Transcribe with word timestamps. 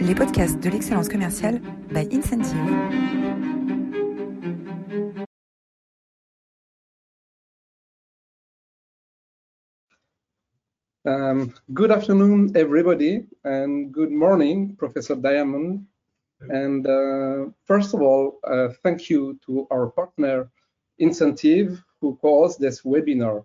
les 0.00 0.14
podcasts 0.14 0.58
de 0.58 0.70
l'excellence 0.70 1.08
commerciale 1.08 1.60
by 1.92 2.08
Incentive. 2.10 2.56
Um, 11.04 11.52
good 11.74 11.90
afternoon, 11.90 12.52
everybody, 12.56 13.26
and 13.44 13.92
good 13.92 14.10
morning, 14.10 14.74
Professor 14.76 15.16
Diamond. 15.16 15.84
And 16.48 16.86
uh, 16.86 17.50
first 17.66 17.92
of 17.92 18.00
all, 18.00 18.40
uh, 18.44 18.68
thank 18.82 19.10
you 19.10 19.38
to 19.46 19.66
our 19.70 19.88
partner, 19.88 20.50
Incentive, 20.98 21.82
who 22.00 22.16
caused 22.16 22.58
this 22.58 22.82
webinar. 22.82 23.44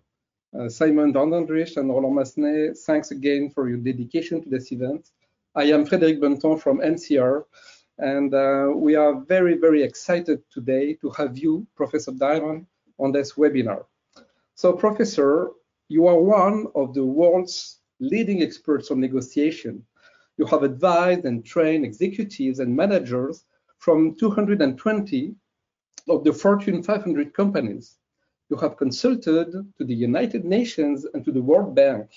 Uh, 0.58 0.68
Simon 0.70 1.12
Vandendrich 1.12 1.76
and 1.76 1.90
Roland 1.90 2.16
Massenet, 2.16 2.78
thanks 2.78 3.10
again 3.10 3.50
for 3.50 3.68
your 3.68 3.78
dedication 3.78 4.42
to 4.42 4.48
this 4.48 4.72
event. 4.72 5.10
I 5.58 5.64
am 5.72 5.86
Frédéric 5.86 6.20
Bonton 6.20 6.58
from 6.58 6.80
NCR, 6.80 7.42
and 7.96 8.34
uh, 8.34 8.72
we 8.74 8.94
are 8.94 9.22
very, 9.22 9.56
very 9.56 9.82
excited 9.82 10.42
today 10.52 10.92
to 11.00 11.08
have 11.16 11.38
you, 11.38 11.66
Professor 11.74 12.12
Diamond, 12.12 12.66
on 12.98 13.10
this 13.10 13.32
webinar. 13.38 13.86
So, 14.54 14.74
Professor, 14.74 15.52
you 15.88 16.08
are 16.08 16.18
one 16.18 16.66
of 16.74 16.92
the 16.92 17.06
world's 17.06 17.78
leading 18.00 18.42
experts 18.42 18.90
on 18.90 19.00
negotiation. 19.00 19.82
You 20.36 20.44
have 20.44 20.62
advised 20.62 21.24
and 21.24 21.42
trained 21.42 21.86
executives 21.86 22.58
and 22.58 22.76
managers 22.76 23.46
from 23.78 24.14
220 24.14 25.34
of 26.10 26.22
the 26.22 26.34
Fortune 26.34 26.82
500 26.82 27.32
companies. 27.32 27.96
You 28.50 28.58
have 28.58 28.76
consulted 28.76 29.52
to 29.52 29.84
the 29.84 29.94
United 29.94 30.44
Nations 30.44 31.06
and 31.14 31.24
to 31.24 31.32
the 31.32 31.40
World 31.40 31.74
Bank. 31.74 32.10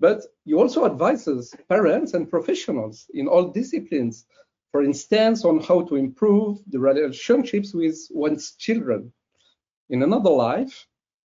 But 0.00 0.22
you 0.46 0.58
also 0.58 0.86
advises 0.86 1.54
parents 1.68 2.14
and 2.14 2.30
professionals 2.30 3.10
in 3.12 3.28
all 3.28 3.52
disciplines, 3.52 4.24
for 4.72 4.82
instance, 4.82 5.44
on 5.44 5.60
how 5.60 5.82
to 5.82 5.96
improve 5.96 6.58
the 6.68 6.80
relationships 6.80 7.74
with 7.74 7.98
one's 8.10 8.56
children. 8.56 9.12
In 9.90 10.02
another 10.02 10.30
life, 10.30 10.86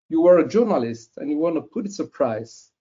you 0.08 0.22
were 0.22 0.38
a 0.38 0.48
journalist 0.48 1.18
and 1.18 1.30
you 1.30 1.36
won 1.36 1.58
a 1.58 1.62
Pulitzer 1.62 2.06
Prize. 2.06 2.72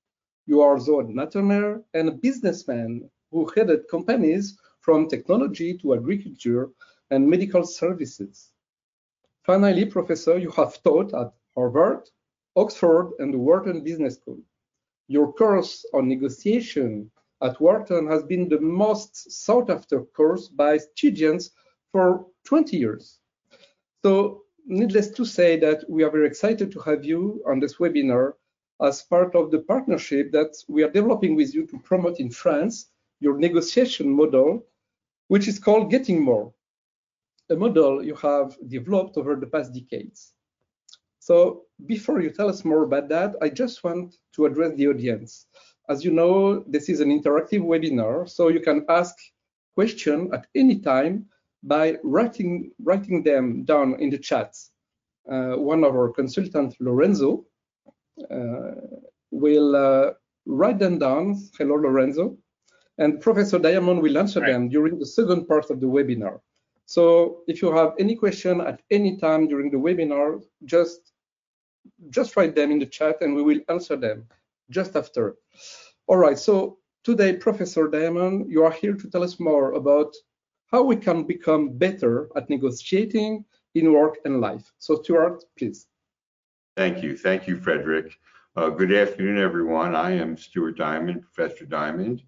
You 0.45 0.61
are 0.61 0.75
also 0.75 1.01
an 1.01 1.19
entrepreneur 1.19 1.83
and 1.94 2.07
a 2.07 2.13
businessman 2.13 3.09
who 3.29 3.51
headed 3.53 3.89
companies 3.89 4.57
from 4.79 5.09
technology 5.09 5.77
to 5.79 5.94
agriculture 5.94 6.69
and 7.09 7.29
medical 7.29 7.66
services. 7.66 8.51
Finally, 9.44 9.85
Professor, 9.85 10.38
you 10.38 10.51
have 10.51 10.81
taught 10.83 11.13
at 11.13 11.33
Harvard, 11.53 12.09
Oxford, 12.55 13.11
and 13.19 13.33
the 13.33 13.38
Wharton 13.38 13.83
Business 13.83 14.16
School. 14.16 14.39
Your 15.07 15.33
course 15.33 15.85
on 15.94 16.07
negotiation 16.07 17.11
at 17.41 17.59
Wharton 17.59 18.07
has 18.07 18.23
been 18.23 18.47
the 18.47 18.59
most 18.59 19.31
sought 19.31 19.69
after 19.69 20.02
course 20.02 20.47
by 20.47 20.77
students 20.77 21.52
for 21.91 22.27
20 22.45 22.77
years. 22.77 23.19
So 24.03 24.44
needless 24.66 25.09
to 25.11 25.25
say 25.25 25.59
that 25.59 25.83
we 25.89 26.03
are 26.03 26.11
very 26.11 26.27
excited 26.27 26.72
to 26.72 26.79
have 26.81 27.03
you 27.03 27.44
on 27.47 27.59
this 27.59 27.75
webinar 27.77 28.33
as 28.81 29.03
part 29.03 29.35
of 29.35 29.52
the 29.52 29.59
partnership 29.59 30.31
that 30.31 30.55
we 30.67 30.83
are 30.83 30.89
developing 30.89 31.35
with 31.35 31.53
you 31.53 31.66
to 31.67 31.79
promote 31.79 32.19
in 32.19 32.29
France 32.29 32.91
your 33.19 33.38
negotiation 33.38 34.09
model, 34.09 34.66
which 35.27 35.47
is 35.47 35.59
called 35.59 35.91
Getting 35.91 36.23
More, 36.23 36.53
a 37.49 37.55
model 37.55 38.03
you 38.03 38.16
have 38.16 38.57
developed 38.67 39.17
over 39.17 39.35
the 39.35 39.45
past 39.45 39.73
decades. 39.73 40.33
So 41.31 41.63
before 41.85 42.19
you 42.19 42.29
tell 42.29 42.49
us 42.49 42.65
more 42.65 42.83
about 42.83 43.07
that, 43.07 43.37
I 43.41 43.47
just 43.47 43.85
want 43.85 44.15
to 44.35 44.47
address 44.47 44.73
the 44.75 44.87
audience. 44.87 45.47
As 45.88 46.03
you 46.03 46.11
know, 46.11 46.65
this 46.67 46.89
is 46.89 46.99
an 46.99 47.09
interactive 47.09 47.61
webinar, 47.71 48.27
so 48.27 48.49
you 48.49 48.59
can 48.59 48.85
ask 48.89 49.15
questions 49.73 50.33
at 50.33 50.47
any 50.55 50.79
time 50.79 51.27
by 51.63 51.95
writing, 52.03 52.71
writing 52.83 53.23
them 53.23 53.63
down 53.63 53.95
in 54.01 54.09
the 54.09 54.17
chat. 54.17 54.57
Uh, 55.31 55.53
one 55.55 55.85
of 55.85 55.95
our 55.95 56.09
consultants, 56.09 56.75
Lorenzo, 56.81 57.45
uh, 58.29 58.72
will 59.31 59.73
uh, 59.73 60.11
write 60.45 60.79
them 60.79 61.00
down. 61.00 61.41
Hello, 61.57 61.75
Lorenzo. 61.75 62.38
And 62.97 63.22
Professor 63.22 63.57
Diamond 63.57 64.01
will 64.01 64.17
answer 64.17 64.41
right. 64.41 64.51
them 64.51 64.67
during 64.67 65.00
the 65.00 65.06
second 65.06 65.47
part 65.47 65.69
of 65.69 65.79
the 65.79 65.88
webinar. 65.88 66.41
So 66.88 67.44
if 67.47 67.61
you 67.61 67.72
have 67.72 67.94
any 68.00 68.17
question 68.17 68.59
at 68.59 68.81
any 68.91 69.16
time 69.16 69.47
during 69.47 69.72
the 69.72 69.77
webinar, 69.77 70.41
just, 70.66 71.10
just 72.09 72.36
write 72.36 72.56
them 72.56 72.72
in 72.72 72.80
the 72.80 72.86
chat 72.86 73.22
and 73.22 73.36
we 73.36 73.44
will 73.44 73.59
answer 73.69 73.96
them 73.96 74.28
just 74.69 74.96
after. 74.96 75.36
All 76.08 76.18
right, 76.18 76.38
so 76.38 76.78
today, 77.03 77.36
Professor 77.36 77.88
Diamond, 77.88 78.52
you 78.52 78.64
are 78.64 78.72
here 78.72 78.94
to 78.94 79.09
tell 79.09 79.24
us 79.24 79.40
more 79.40 79.74
about 79.74 80.14
how 80.68 80.84
we 80.84 80.96
can 80.96 81.24
become 81.24 81.78
better 81.78 82.30
at 82.36 82.50
negotiating 82.50 83.46
in 83.75 83.94
work 83.94 84.18
and 84.25 84.42
life. 84.42 84.72
So 84.80 85.02
Stuart, 85.02 85.44
please. 85.58 85.88
Thank 86.78 87.03
you. 87.03 87.18
Thank 87.18 87.47
you, 87.47 87.58
Frederick. 87.58 88.18
Uh, 88.56 88.69
good 88.69 88.94
afternoon, 88.94 89.38
everyone. 89.38 89.96
I 89.96 90.12
am 90.12 90.38
Stuart 90.38 90.78
Diamond, 90.78 91.22
Professor 91.22 91.66
Diamond. 91.66 92.24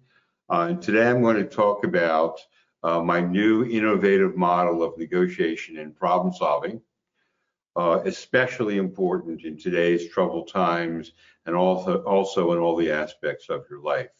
Uh, 0.50 0.68
and 0.70 0.82
today 0.82 1.08
I'm 1.08 1.22
going 1.22 1.36
to 1.36 1.44
talk 1.44 1.84
about 1.84 2.40
uh, 2.82 3.00
my 3.00 3.20
new 3.20 3.64
innovative 3.64 4.36
model 4.36 4.82
of 4.82 4.96
negotiation 4.98 5.78
and 5.78 5.96
problem 5.96 6.32
solving, 6.32 6.80
uh, 7.76 8.00
especially 8.04 8.78
important 8.78 9.42
in 9.44 9.58
today's 9.58 10.08
troubled 10.08 10.48
times 10.48 11.12
and 11.46 11.56
also, 11.56 12.02
also 12.04 12.52
in 12.52 12.58
all 12.58 12.76
the 12.76 12.90
aspects 12.90 13.48
of 13.48 13.64
your 13.68 13.80
life. 13.80 14.10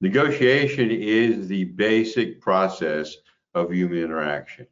Negotiation 0.00 0.90
is 0.90 1.48
the 1.48 1.64
basic 1.64 2.40
process 2.40 3.16
of 3.54 3.72
human 3.72 3.98
interaction. 3.98 4.66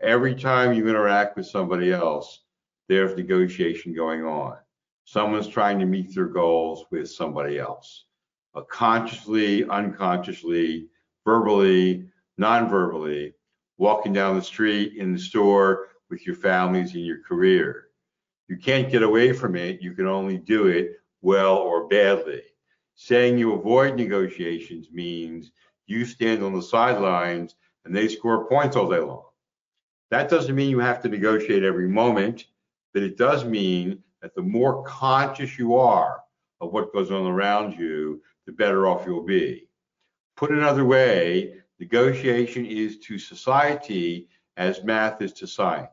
Every 0.00 0.34
time 0.34 0.72
you 0.72 0.88
interact 0.88 1.36
with 1.36 1.46
somebody 1.46 1.92
else, 1.92 2.44
there's 2.88 3.16
negotiation 3.16 3.94
going 3.94 4.24
on. 4.24 4.56
Someone's 5.04 5.48
trying 5.48 5.78
to 5.78 5.86
meet 5.86 6.14
their 6.14 6.26
goals 6.26 6.86
with 6.90 7.10
somebody 7.10 7.58
else, 7.58 8.06
uh, 8.54 8.62
consciously, 8.62 9.68
unconsciously, 9.68 10.88
verbally, 11.24 12.08
non-verbally, 12.38 13.34
walking 13.78 14.12
down 14.12 14.36
the 14.36 14.42
street, 14.42 14.94
in 14.96 15.12
the 15.12 15.18
store, 15.18 15.88
with 16.10 16.26
your 16.26 16.36
families, 16.36 16.94
and 16.94 17.04
your 17.04 17.22
career. 17.22 17.88
You 18.48 18.56
can't 18.56 18.90
get 18.90 19.02
away 19.02 19.32
from 19.32 19.56
it. 19.56 19.82
You 19.82 19.92
can 19.92 20.06
only 20.06 20.38
do 20.38 20.68
it 20.68 21.00
well 21.22 21.56
or 21.56 21.88
badly. 21.88 22.42
Saying 22.94 23.38
you 23.38 23.52
avoid 23.52 23.96
negotiations 23.96 24.88
means 24.92 25.50
you 25.86 26.04
stand 26.04 26.42
on 26.42 26.54
the 26.54 26.62
sidelines 26.62 27.56
and 27.84 27.94
they 27.94 28.08
score 28.08 28.48
points 28.48 28.76
all 28.76 28.88
day 28.88 29.00
long. 29.00 29.24
That 30.10 30.30
doesn't 30.30 30.54
mean 30.54 30.70
you 30.70 30.78
have 30.78 31.02
to 31.02 31.08
negotiate 31.08 31.64
every 31.64 31.88
moment, 31.88 32.46
but 32.94 33.02
it 33.02 33.16
does 33.16 33.44
mean 33.44 34.02
that 34.22 34.34
the 34.34 34.42
more 34.42 34.84
conscious 34.84 35.58
you 35.58 35.74
are 35.76 36.20
of 36.60 36.72
what 36.72 36.92
goes 36.92 37.10
on 37.10 37.26
around 37.26 37.78
you, 37.78 38.22
the 38.46 38.52
better 38.52 38.86
off 38.86 39.04
you'll 39.06 39.22
be. 39.22 39.68
Put 40.36 40.52
another 40.52 40.84
way, 40.84 41.54
negotiation 41.80 42.64
is 42.64 42.98
to 43.00 43.18
society 43.18 44.28
as 44.56 44.84
math 44.84 45.20
is 45.20 45.32
to 45.34 45.46
science. 45.46 45.90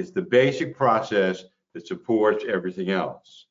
It's 0.00 0.10
the 0.10 0.22
basic 0.22 0.74
process 0.74 1.44
that 1.74 1.86
supports 1.86 2.46
everything 2.48 2.88
else. 2.90 3.46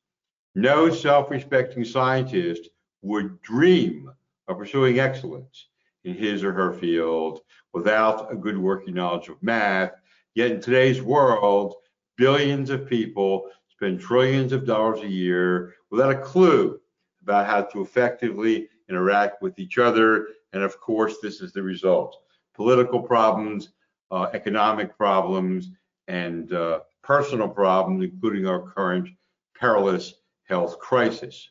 No 0.56 0.90
self-respecting 0.90 1.84
scientist 1.84 2.70
would 3.02 3.40
dream 3.40 4.10
of 4.48 4.58
pursuing 4.58 4.98
excellence 4.98 5.68
in 6.02 6.14
his 6.14 6.42
or 6.42 6.52
her 6.52 6.72
field 6.72 7.42
without 7.72 8.32
a 8.32 8.36
good 8.36 8.58
working 8.58 8.94
knowledge 8.94 9.28
of 9.28 9.40
math. 9.44 9.92
Yet 10.34 10.50
in 10.50 10.60
today's 10.60 11.00
world, 11.00 11.76
billions 12.16 12.70
of 12.70 12.88
people 12.88 13.48
spend 13.68 14.00
trillions 14.00 14.52
of 14.52 14.66
dollars 14.66 15.02
a 15.02 15.08
year 15.08 15.74
without 15.92 16.10
a 16.10 16.18
clue 16.18 16.80
about 17.22 17.46
how 17.46 17.62
to 17.62 17.80
effectively 17.80 18.68
interact 18.88 19.40
with 19.40 19.56
each 19.60 19.78
other. 19.78 20.26
And 20.52 20.64
of 20.64 20.80
course, 20.80 21.18
this 21.22 21.42
is 21.42 21.52
the 21.52 21.62
result. 21.62 22.20
Political 22.56 23.02
problems, 23.02 23.68
uh, 24.10 24.26
economic 24.34 24.96
problems, 24.98 25.70
and 26.10 26.52
uh, 26.52 26.80
personal 27.02 27.48
problems, 27.48 28.02
including 28.02 28.46
our 28.46 28.60
current 28.60 29.08
perilous 29.56 30.14
health 30.42 30.80
crisis. 30.80 31.50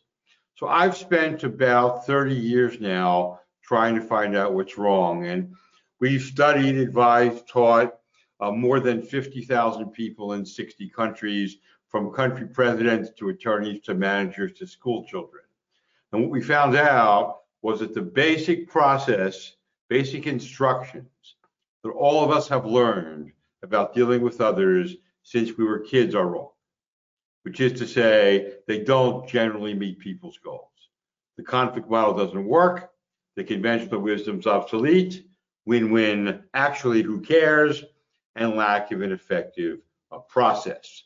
So 0.56 0.68
I've 0.68 0.98
spent 0.98 1.46
about 1.46 2.06
30 2.06 2.36
years 2.36 2.82
now 2.82 3.40
trying 3.64 3.96
to 3.96 4.02
find 4.02 4.36
out 4.36 4.54
what's 4.54 4.78
wrong. 4.78 5.26
And 5.28 5.56
we've 6.02 6.22
studied, 6.22 6.76
advised, 6.76 7.48
taught 7.48 7.96
uh, 8.42 8.52
more 8.52 8.82
than 8.82 9.02
50,000 9.02 9.92
people 9.92 10.34
in 10.34 10.46
60 10.46 10.90
countries, 10.90 11.58
from 11.88 12.12
country 12.12 12.46
presidents 12.46 13.10
to 13.18 13.30
attorneys 13.30 13.82
to 13.82 13.94
managers 13.96 14.52
to 14.54 14.68
school 14.68 15.06
children. 15.06 15.44
And 16.12 16.22
what 16.22 16.32
we 16.32 16.42
found 16.42 16.76
out 16.76 17.40
was 17.62 17.80
that 17.80 17.94
the 17.94 18.02
basic 18.02 18.68
process, 18.68 19.54
basic 19.88 20.28
instructions 20.28 21.36
that 21.84 21.90
all 21.92 22.24
of 22.24 22.30
us 22.30 22.48
have 22.50 22.66
learned 22.66 23.32
about 23.64 23.94
dealing 23.94 24.22
with 24.22 24.42
others 24.42 24.96
since 25.24 25.58
we 25.58 25.64
were 25.64 25.80
kids 25.80 26.16
are 26.16 26.28
wrong 26.28 26.50
which 27.44 27.60
is 27.60 27.80
to 27.80 27.88
say 27.88 28.54
they 28.68 28.84
don't 28.84 29.28
generally 29.28 29.74
meet 29.74 30.00
people's 30.00 30.38
goals. 30.38 30.90
The 31.38 31.44
conflict 31.44 31.90
model 31.90 32.14
doesn't 32.16 32.46
work. 32.46 32.92
the 33.36 33.44
conventional 33.44 34.02
wisdom's 34.02 34.46
obsolete, 34.46 35.26
win-win, 35.66 36.44
actually 36.54 37.02
who 37.02 37.22
cares, 37.22 37.86
and 38.36 38.58
lack 38.58 38.92
of 38.92 39.02
an 39.02 39.14
effective 39.14 39.80
uh, 40.12 40.18
process. 40.20 41.04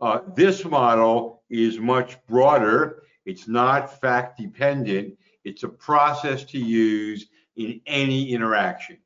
Uh, 0.00 0.20
this 0.34 0.64
model 0.64 1.42
is 1.48 1.78
much 1.78 2.16
broader. 2.26 3.04
It's 3.26 3.46
not 3.46 4.00
fact 4.00 4.38
dependent. 4.38 5.16
It's 5.44 5.62
a 5.62 5.68
process 5.68 6.42
to 6.44 6.58
use 6.58 7.26
in 7.54 7.80
any 7.86 8.32
interaction. 8.32 8.98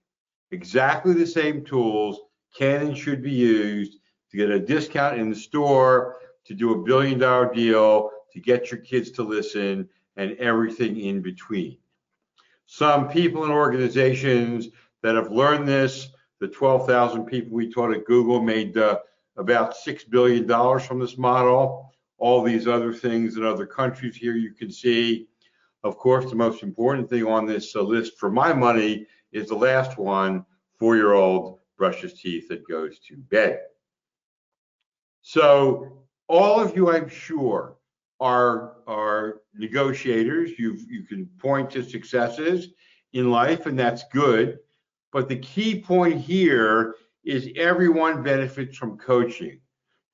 Exactly 0.50 1.12
the 1.12 1.26
same 1.26 1.64
tools 1.64 2.20
can 2.56 2.82
and 2.82 2.96
should 2.96 3.22
be 3.22 3.30
used 3.30 3.98
to 4.30 4.36
get 4.36 4.50
a 4.50 4.58
discount 4.58 5.18
in 5.18 5.30
the 5.30 5.36
store, 5.36 6.16
to 6.44 6.54
do 6.54 6.72
a 6.72 6.82
billion 6.82 7.18
dollar 7.18 7.52
deal, 7.52 8.10
to 8.32 8.40
get 8.40 8.70
your 8.70 8.80
kids 8.80 9.10
to 9.12 9.22
listen, 9.22 9.88
and 10.16 10.36
everything 10.38 10.98
in 10.98 11.20
between. 11.20 11.78
Some 12.66 13.08
people 13.08 13.44
and 13.44 13.52
organizations 13.52 14.68
that 15.02 15.16
have 15.16 15.32
learned 15.32 15.66
this, 15.66 16.08
the 16.40 16.48
12,000 16.48 17.24
people 17.24 17.52
we 17.52 17.70
taught 17.70 17.94
at 17.94 18.04
Google 18.04 18.40
made 18.40 18.76
uh, 18.76 18.98
about 19.36 19.74
$6 19.74 20.08
billion 20.10 20.46
from 20.80 21.00
this 21.00 21.18
model. 21.18 21.92
All 22.18 22.42
these 22.42 22.68
other 22.68 22.92
things 22.92 23.36
in 23.36 23.44
other 23.44 23.66
countries 23.66 24.16
here 24.16 24.34
you 24.34 24.52
can 24.52 24.70
see. 24.70 25.28
Of 25.82 25.96
course, 25.96 26.28
the 26.28 26.36
most 26.36 26.62
important 26.62 27.08
thing 27.08 27.26
on 27.26 27.46
this 27.46 27.74
uh, 27.74 27.82
list 27.82 28.18
for 28.18 28.30
my 28.30 28.52
money 28.52 29.06
is 29.32 29.48
the 29.48 29.54
last 29.54 29.96
one, 29.96 30.44
four-year-old 30.78 31.59
brushes 31.80 32.12
teeth 32.12 32.50
and 32.50 32.62
goes 32.68 32.98
to 33.00 33.16
bed. 33.16 33.58
So 35.22 36.04
all 36.28 36.60
of 36.60 36.76
you, 36.76 36.92
I'm 36.92 37.08
sure, 37.08 37.78
are, 38.20 38.74
are 38.86 39.40
negotiators. 39.54 40.58
you 40.58 40.78
you 40.88 41.04
can 41.04 41.26
point 41.38 41.70
to 41.70 41.82
successes 41.82 42.68
in 43.14 43.30
life, 43.30 43.64
and 43.64 43.78
that's 43.78 44.04
good. 44.12 44.58
But 45.10 45.28
the 45.28 45.38
key 45.38 45.80
point 45.80 46.20
here 46.20 46.96
is 47.24 47.48
everyone 47.56 48.22
benefits 48.22 48.76
from 48.76 48.98
coaching, 48.98 49.58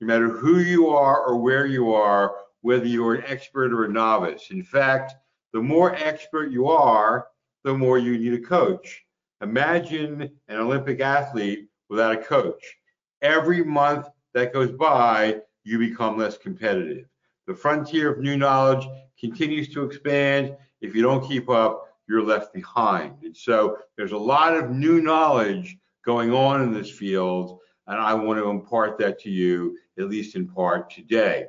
no 0.01 0.07
matter 0.07 0.29
who 0.29 0.61
you 0.61 0.89
are 0.89 1.25
or 1.27 1.37
where 1.37 1.67
you 1.67 1.93
are, 1.93 2.37
whether 2.61 2.87
you're 2.87 3.17
an 3.17 3.25
expert 3.27 3.73
or 3.73 3.85
a 3.85 3.93
novice. 3.93 4.51
In 4.51 4.63
fact, 4.63 5.15
the 5.53 5.61
more 5.61 5.97
expert 5.97 6.53
you 6.53 6.69
are, 6.69 7.27
the 7.65 7.75
more 7.75 7.99
you 7.99 8.17
need 8.19 8.35
a 8.35 8.47
coach. 8.47 9.06
Imagine 9.43 10.31
an 10.49 10.57
Olympic 10.57 11.01
athlete 11.01 11.69
without 11.89 12.15
a 12.15 12.23
coach. 12.23 12.77
Every 13.21 13.63
month 13.63 14.09
that 14.35 14.53
goes 14.53 14.73
by, 14.73 15.41
you 15.65 15.79
become 15.79 16.17
less 16.17 16.39
competitive. 16.39 17.07
The 17.47 17.55
frontier 17.55 18.13
of 18.13 18.21
new 18.21 18.37
knowledge 18.37 18.87
continues 19.21 19.69
to 19.75 19.85
expand. 19.85 20.57
If 20.81 20.95
you 20.95 21.03
don't 21.03 21.27
keep 21.27 21.51
up, 21.51 21.87
you're 22.09 22.23
left 22.23 22.55
behind. 22.55 23.23
And 23.25 23.37
so 23.37 23.79
there's 23.97 24.13
a 24.13 24.19
lot 24.19 24.57
of 24.57 24.71
new 24.71 25.01
knowledge 25.01 25.77
going 26.05 26.33
on 26.33 26.63
in 26.63 26.73
this 26.73 26.91
field, 26.91 27.59
and 27.89 28.01
I 28.01 28.15
want 28.15 28.39
to 28.39 28.49
impart 28.49 28.99
that 28.99 29.19
to 29.21 29.31
you, 29.31 29.77
at 29.99 30.09
least 30.09 30.37
in 30.37 30.47
part 30.47 30.91
today. 30.91 31.47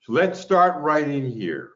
So 0.00 0.12
let's 0.12 0.38
start 0.38 0.82
right 0.82 1.08
in 1.08 1.28
here. 1.30 1.70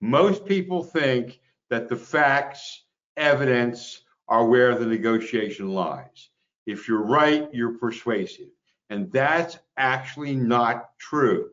Most 0.00 0.44
people 0.44 0.84
think 0.84 1.40
that 1.70 1.88
the 1.88 1.96
facts, 1.96 2.84
evidence 3.16 4.02
are 4.28 4.46
where 4.46 4.74
the 4.74 4.86
negotiation 4.86 5.68
lies. 5.68 6.30
If 6.66 6.88
you're 6.88 7.04
right, 7.04 7.48
you're 7.52 7.78
persuasive. 7.78 8.48
And 8.90 9.10
that's 9.12 9.58
actually 9.76 10.34
not 10.34 10.96
true. 10.98 11.50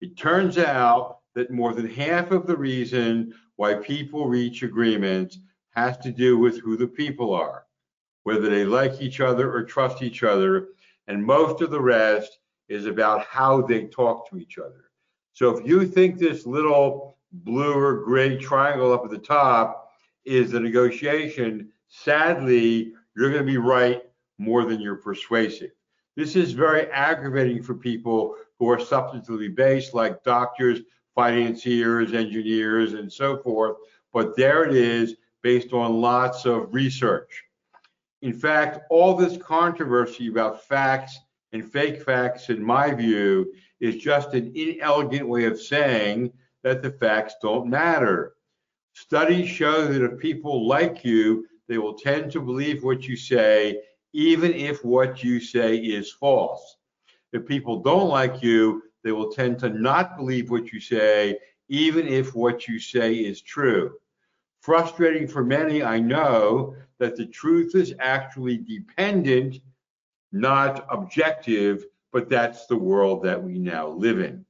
It 0.00 0.16
turns 0.16 0.58
out 0.58 1.18
that 1.34 1.50
more 1.50 1.72
than 1.74 1.88
half 1.88 2.30
of 2.30 2.46
the 2.46 2.56
reason 2.56 3.34
why 3.56 3.74
people 3.74 4.26
reach 4.26 4.62
agreements 4.62 5.38
has 5.70 5.96
to 5.98 6.10
do 6.10 6.38
with 6.38 6.60
who 6.60 6.76
the 6.76 6.86
people 6.86 7.32
are 7.34 7.66
whether 8.24 8.48
they 8.48 8.64
like 8.64 9.00
each 9.00 9.20
other 9.20 9.52
or 9.52 9.62
trust 9.62 10.02
each 10.02 10.22
other. 10.22 10.68
And 11.08 11.24
most 11.24 11.60
of 11.60 11.70
the 11.70 11.80
rest 11.80 12.38
is 12.68 12.86
about 12.86 13.24
how 13.26 13.62
they 13.62 13.84
talk 13.84 14.28
to 14.30 14.38
each 14.38 14.58
other. 14.58 14.90
So 15.32 15.56
if 15.56 15.66
you 15.66 15.86
think 15.86 16.18
this 16.18 16.46
little 16.46 17.16
blue 17.32 17.74
or 17.74 18.04
gray 18.04 18.36
triangle 18.36 18.92
up 18.92 19.04
at 19.04 19.10
the 19.10 19.18
top 19.18 19.90
is 20.24 20.52
the 20.52 20.60
negotiation, 20.60 21.70
sadly, 21.92 22.94
you're 23.14 23.30
going 23.30 23.44
to 23.44 23.52
be 23.52 23.58
right 23.58 24.02
more 24.38 24.64
than 24.64 24.80
you're 24.80 24.96
persuasive. 24.96 25.70
This 26.16 26.36
is 26.36 26.52
very 26.52 26.90
aggravating 26.90 27.62
for 27.62 27.74
people 27.74 28.34
who 28.58 28.68
are 28.70 28.78
substantively 28.78 29.54
based, 29.54 29.94
like 29.94 30.24
doctors, 30.24 30.80
financiers, 31.14 32.14
engineers, 32.14 32.94
and 32.94 33.12
so 33.12 33.36
forth. 33.38 33.76
But 34.12 34.36
there 34.36 34.64
it 34.64 34.74
is, 34.74 35.16
based 35.42 35.72
on 35.72 36.00
lots 36.00 36.46
of 36.46 36.72
research. 36.72 37.44
In 38.22 38.32
fact, 38.32 38.80
all 38.88 39.14
this 39.14 39.36
controversy 39.36 40.28
about 40.28 40.62
facts 40.64 41.18
and 41.52 41.70
fake 41.70 42.02
facts, 42.02 42.48
in 42.48 42.62
my 42.62 42.94
view, 42.94 43.52
is 43.80 43.96
just 43.96 44.32
an 44.32 44.52
inelegant 44.54 45.28
way 45.28 45.44
of 45.44 45.60
saying 45.60 46.32
that 46.62 46.82
the 46.82 46.90
facts 46.90 47.34
don't 47.42 47.68
matter. 47.68 48.34
Studies 48.94 49.48
show 49.48 49.86
that 49.86 50.04
if 50.04 50.18
people 50.18 50.66
like 50.68 51.04
you, 51.04 51.46
they 51.72 51.78
will 51.78 51.94
tend 51.94 52.30
to 52.30 52.40
believe 52.42 52.84
what 52.84 53.08
you 53.08 53.16
say, 53.16 53.80
even 54.12 54.52
if 54.52 54.84
what 54.84 55.24
you 55.24 55.40
say 55.40 55.76
is 55.76 56.12
false. 56.12 56.76
If 57.32 57.46
people 57.46 57.80
don't 57.80 58.10
like 58.10 58.42
you, 58.42 58.82
they 59.02 59.12
will 59.12 59.32
tend 59.32 59.58
to 59.60 59.70
not 59.70 60.18
believe 60.18 60.50
what 60.50 60.70
you 60.70 60.80
say, 60.80 61.38
even 61.70 62.06
if 62.06 62.34
what 62.34 62.68
you 62.68 62.78
say 62.78 63.14
is 63.14 63.40
true. 63.40 63.94
Frustrating 64.60 65.26
for 65.26 65.42
many, 65.42 65.82
I 65.82 65.98
know, 65.98 66.76
that 66.98 67.16
the 67.16 67.24
truth 67.24 67.74
is 67.74 67.94
actually 68.00 68.58
dependent, 68.58 69.60
not 70.30 70.86
objective, 70.90 71.86
but 72.12 72.28
that's 72.28 72.66
the 72.66 72.76
world 72.76 73.22
that 73.24 73.42
we 73.42 73.58
now 73.58 73.88
live 73.88 74.20
in. 74.20 74.44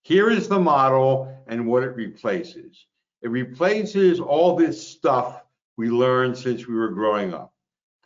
Here 0.00 0.30
is 0.30 0.48
the 0.48 0.58
model 0.58 1.36
and 1.46 1.66
what 1.66 1.82
it 1.82 1.94
replaces. 1.94 2.86
It 3.20 3.28
replaces 3.28 4.18
all 4.18 4.56
this 4.56 4.80
stuff 4.80 5.42
we 5.76 5.88
learned 5.90 6.36
since 6.36 6.66
we 6.66 6.74
were 6.74 6.90
growing 6.90 7.34
up 7.34 7.52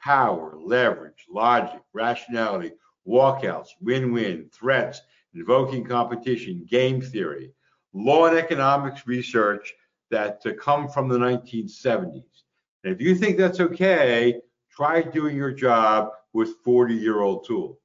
power, 0.01 0.55
leverage, 0.63 1.25
logic, 1.31 1.81
rationality, 1.95 2.73
walkouts, 3.09 3.69
win 3.81 4.13
win, 4.13 4.51
threats, 4.53 5.01
invoking 5.35 5.85
competition, 5.85 6.67
game 6.69 7.01
theory, 7.01 7.51
law 7.95 8.27
and 8.27 8.37
economics 8.37 9.07
research 9.07 9.73
that 10.11 10.41
uh, 10.45 10.53
come 10.61 10.89
from 10.89 11.09
the 11.09 11.19
1970s. 11.19 12.43
And 12.85 12.93
if 12.93 13.01
you 13.01 13.15
think 13.15 13.39
that's 13.39 13.61
okay, 13.61 14.41
try 14.71 15.01
doing 15.03 15.37
your 15.37 15.53
job 15.53 16.11
with 16.33 16.57
40 16.65 16.95
year 16.95 17.21
old 17.21 17.47
tools. 17.47 17.79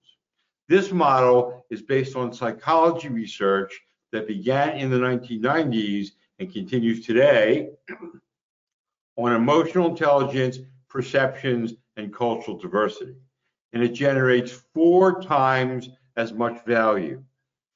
This 0.67 0.91
model 0.91 1.65
is 1.69 1.81
based 1.81 2.15
on 2.15 2.33
psychology 2.33 3.09
research 3.09 3.79
that 4.11 4.27
began 4.27 4.77
in 4.77 4.89
the 4.89 4.97
1990s 4.97 6.09
and 6.39 6.51
continues 6.51 7.05
today 7.05 7.69
on 9.19 9.33
emotional 9.33 9.89
intelligence, 9.89 10.59
perceptions, 10.87 11.73
and 11.97 12.13
cultural 12.13 12.57
diversity. 12.57 13.15
And 13.73 13.83
it 13.83 13.89
generates 13.89 14.63
four 14.73 15.21
times 15.21 15.89
as 16.15 16.31
much 16.31 16.63
value, 16.65 17.21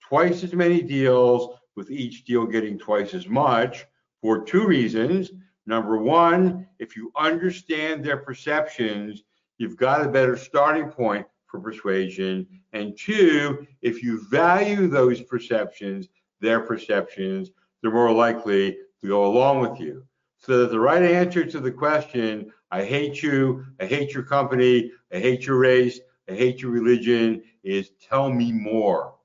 twice 0.01 0.43
as 0.43 0.53
many 0.53 0.81
deals, 0.81 1.57
with 1.75 1.91
each 1.91 2.23
deal 2.23 2.45
getting 2.45 2.79
twice 2.79 3.13
as 3.13 3.27
much 3.27 3.85
for 4.21 4.45
two 4.45 4.65
reasons. 4.65 5.31
Number 5.65 5.97
one, 5.97 6.67
if 6.79 6.95
you 6.95 7.11
understand 7.17 8.03
their 8.05 8.17
perceptions, 8.17 9.23
you've 9.57 9.77
got 9.77 10.05
a 10.05 10.09
better 10.09 10.37
starting 10.37 10.89
point 10.89 11.25
for 11.47 11.59
persuasion. 11.59 12.47
And 12.71 12.97
two, 12.97 13.67
if 13.81 14.01
you 14.01 14.25
value 14.29 14.87
those 14.87 15.21
perceptions, 15.21 16.07
their 16.39 16.61
perceptions, 16.61 17.51
they're 17.81 17.91
more 17.91 18.11
likely 18.13 18.77
to 19.01 19.07
go 19.07 19.25
along 19.25 19.59
with 19.59 19.79
you. 19.79 20.05
So 20.43 20.59
that 20.59 20.71
the 20.71 20.79
right 20.79 21.01
answer 21.01 21.45
to 21.45 21.59
the 21.61 21.71
question, 21.71 22.51
I 22.69 22.83
hate 22.83 23.23
you, 23.23 23.65
I 23.79 23.85
hate 23.85 24.13
your 24.13 24.23
company, 24.23 24.91
I 25.09 25.19
hate 25.19 25.45
your 25.45 25.57
race, 25.57 26.01
I 26.29 26.33
hate 26.33 26.61
your 26.61 26.71
religion, 26.71 27.43
is 27.63 27.91
tell 28.01 28.29
me 28.29 28.51
more. 28.51 29.15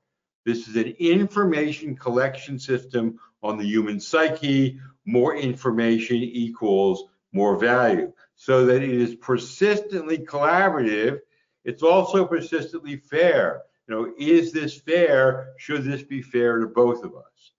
This 0.45 0.69
is 0.69 0.77
an 0.77 0.95
information 0.97 1.97
collection 1.97 2.57
system 2.57 3.19
on 3.43 3.57
the 3.57 3.65
human 3.65 3.99
psyche, 3.99 4.79
more 5.05 5.35
information 5.35 6.15
equals 6.15 7.03
more 7.33 7.57
value. 7.57 8.13
So 8.37 8.65
that 8.67 8.81
it 8.81 8.89
is 8.89 9.15
persistently 9.15 10.19
collaborative. 10.19 11.19
It's 11.65 11.83
also 11.83 12.25
persistently 12.25 12.95
fair. 12.95 13.63
You 13.89 13.95
know, 13.95 14.13
is 14.17 14.53
this 14.53 14.79
fair? 14.79 15.49
Should 15.57 15.83
this 15.83 16.01
be 16.01 16.21
fair 16.21 16.59
to 16.59 16.67
both 16.67 17.03
of 17.03 17.13
us? 17.13 17.51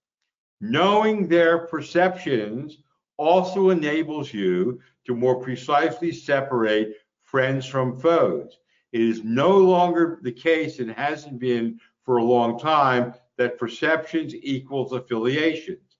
Knowing 0.63 1.29
their 1.29 1.67
perceptions 1.67 2.79
also 3.21 3.71
enables 3.71 4.33
you 4.33 4.81
to 5.07 5.15
more 5.15 5.41
precisely 5.41 6.11
separate 6.11 6.97
friends 7.23 7.67
from 7.67 7.99
foes. 8.01 8.59
It 8.93 9.01
is 9.01 9.23
no 9.23 9.57
longer 9.59 10.19
the 10.23 10.33
case 10.33 10.81
and 10.81 10.91
hasn't 10.91 11.39
been 11.39 11.79
for 12.03 12.17
a 12.17 12.25
long 12.25 12.59
time 12.59 13.15
that 13.37 13.59
perceptions 13.59 14.35
equals 14.35 14.93
affiliations 14.93 15.91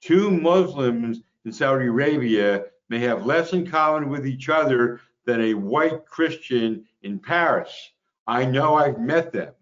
two 0.00 0.30
Muslims 0.30 1.20
in 1.44 1.52
Saudi 1.52 1.86
Arabia 1.86 2.64
may 2.88 2.98
have 2.98 3.26
less 3.26 3.52
in 3.52 3.66
common 3.66 4.08
with 4.08 4.26
each 4.26 4.48
other 4.48 5.00
than 5.24 5.40
a 5.40 5.54
white 5.54 6.04
Christian 6.06 6.84
in 7.02 7.18
Paris. 7.18 7.92
I 8.26 8.44
know 8.44 8.74
I've 8.74 8.98
met 8.98 9.32
them. 9.32 9.52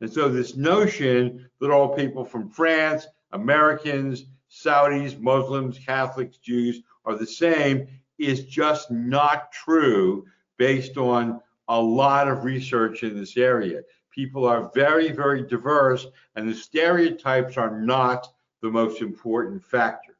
And 0.00 0.10
so 0.10 0.28
this 0.28 0.56
notion 0.56 1.50
that 1.60 1.70
all 1.70 1.96
people 1.96 2.24
from 2.24 2.50
France, 2.50 3.06
Americans, 3.32 4.26
Saudis, 4.50 5.18
Muslims, 5.18 5.78
Catholics, 5.78 6.38
Jews 6.38 6.82
are 7.04 7.16
the 7.16 7.26
same 7.26 7.86
is 8.18 8.44
just 8.46 8.90
not 8.90 9.52
true 9.52 10.24
based 10.56 10.96
on 10.96 11.40
a 11.68 11.80
lot 11.80 12.28
of 12.28 12.44
research 12.44 13.02
in 13.02 13.16
this 13.18 13.36
area. 13.36 13.82
People 14.10 14.46
are 14.46 14.70
very, 14.74 15.12
very 15.12 15.46
diverse, 15.46 16.06
and 16.34 16.48
the 16.48 16.54
stereotypes 16.54 17.56
are 17.56 17.80
not 17.80 18.26
the 18.62 18.70
most 18.70 19.00
important 19.00 19.62
factor. 19.62 20.16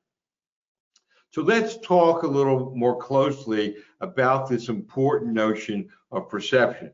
So 1.30 1.42
let's 1.42 1.78
talk 1.78 2.23
a 2.23 2.28
little 2.28 2.73
more 2.76 2.97
closely 2.97 3.76
about 4.00 4.49
this 4.49 4.68
important 4.68 5.32
notion 5.32 5.88
of 6.12 6.28
perceptions. 6.28 6.92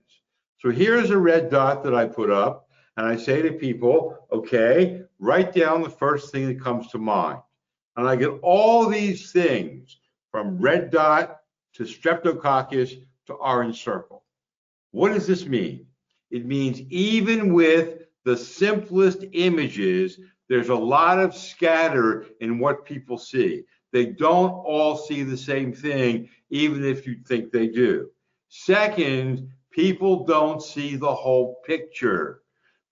So 0.58 0.70
here's 0.70 1.10
a 1.10 1.18
red 1.18 1.50
dot 1.50 1.84
that 1.84 1.94
I 1.94 2.06
put 2.06 2.30
up, 2.30 2.63
and 2.96 3.06
I 3.06 3.16
say 3.16 3.42
to 3.42 3.52
people, 3.52 4.26
okay, 4.30 5.02
write 5.18 5.52
down 5.52 5.82
the 5.82 5.90
first 5.90 6.30
thing 6.30 6.46
that 6.46 6.62
comes 6.62 6.88
to 6.88 6.98
mind. 6.98 7.40
And 7.96 8.08
I 8.08 8.16
get 8.16 8.38
all 8.42 8.88
these 8.88 9.32
things 9.32 9.98
from 10.30 10.58
red 10.58 10.90
dot 10.90 11.40
to 11.74 11.84
streptococcus 11.84 13.04
to 13.26 13.34
orange 13.34 13.82
circle. 13.82 14.24
What 14.92 15.12
does 15.12 15.26
this 15.26 15.46
mean? 15.46 15.86
It 16.30 16.46
means 16.46 16.80
even 16.90 17.52
with 17.52 18.02
the 18.24 18.36
simplest 18.36 19.24
images, 19.32 20.18
there's 20.48 20.68
a 20.68 20.74
lot 20.74 21.18
of 21.18 21.34
scatter 21.34 22.26
in 22.40 22.58
what 22.58 22.84
people 22.84 23.18
see. 23.18 23.64
They 23.92 24.06
don't 24.06 24.50
all 24.50 24.96
see 24.96 25.22
the 25.22 25.36
same 25.36 25.72
thing, 25.72 26.28
even 26.50 26.84
if 26.84 27.06
you 27.06 27.16
think 27.26 27.50
they 27.50 27.68
do. 27.68 28.10
Second, 28.48 29.48
people 29.70 30.24
don't 30.24 30.62
see 30.62 30.96
the 30.96 31.14
whole 31.14 31.60
picture. 31.66 32.42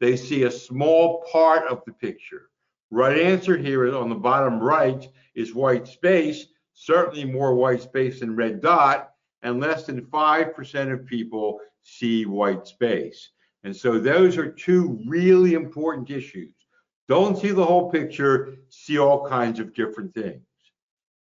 They 0.03 0.17
see 0.17 0.43
a 0.43 0.51
small 0.51 1.25
part 1.31 1.69
of 1.69 1.85
the 1.87 1.93
picture. 1.93 2.51
Right 2.91 3.17
answer 3.17 3.57
here 3.57 3.87
is 3.87 3.95
on 3.95 4.09
the 4.09 4.17
bottom 4.17 4.59
right 4.59 5.09
is 5.37 5.55
white 5.55 5.87
space, 5.87 6.47
certainly 6.75 7.25
more 7.25 7.55
white 7.55 7.83
space 7.83 8.19
than 8.19 8.35
red 8.35 8.61
dot, 8.61 9.13
and 9.45 9.61
less 9.61 9.85
than 9.87 10.07
5% 10.07 10.93
of 10.93 11.07
people 11.07 11.61
see 11.83 12.27
white 12.27 12.67
space. 12.67 13.31
And 13.63 13.77
so 13.77 14.01
those 14.01 14.37
are 14.39 14.51
two 14.51 14.99
really 15.07 15.55
important 15.55 16.11
issues. 16.11 16.53
Don't 17.07 17.39
see 17.39 17.53
the 17.53 17.65
whole 17.65 17.89
picture, 17.89 18.57
see 18.71 18.99
all 18.99 19.29
kinds 19.29 19.61
of 19.61 19.73
different 19.73 20.13
things. 20.15 20.43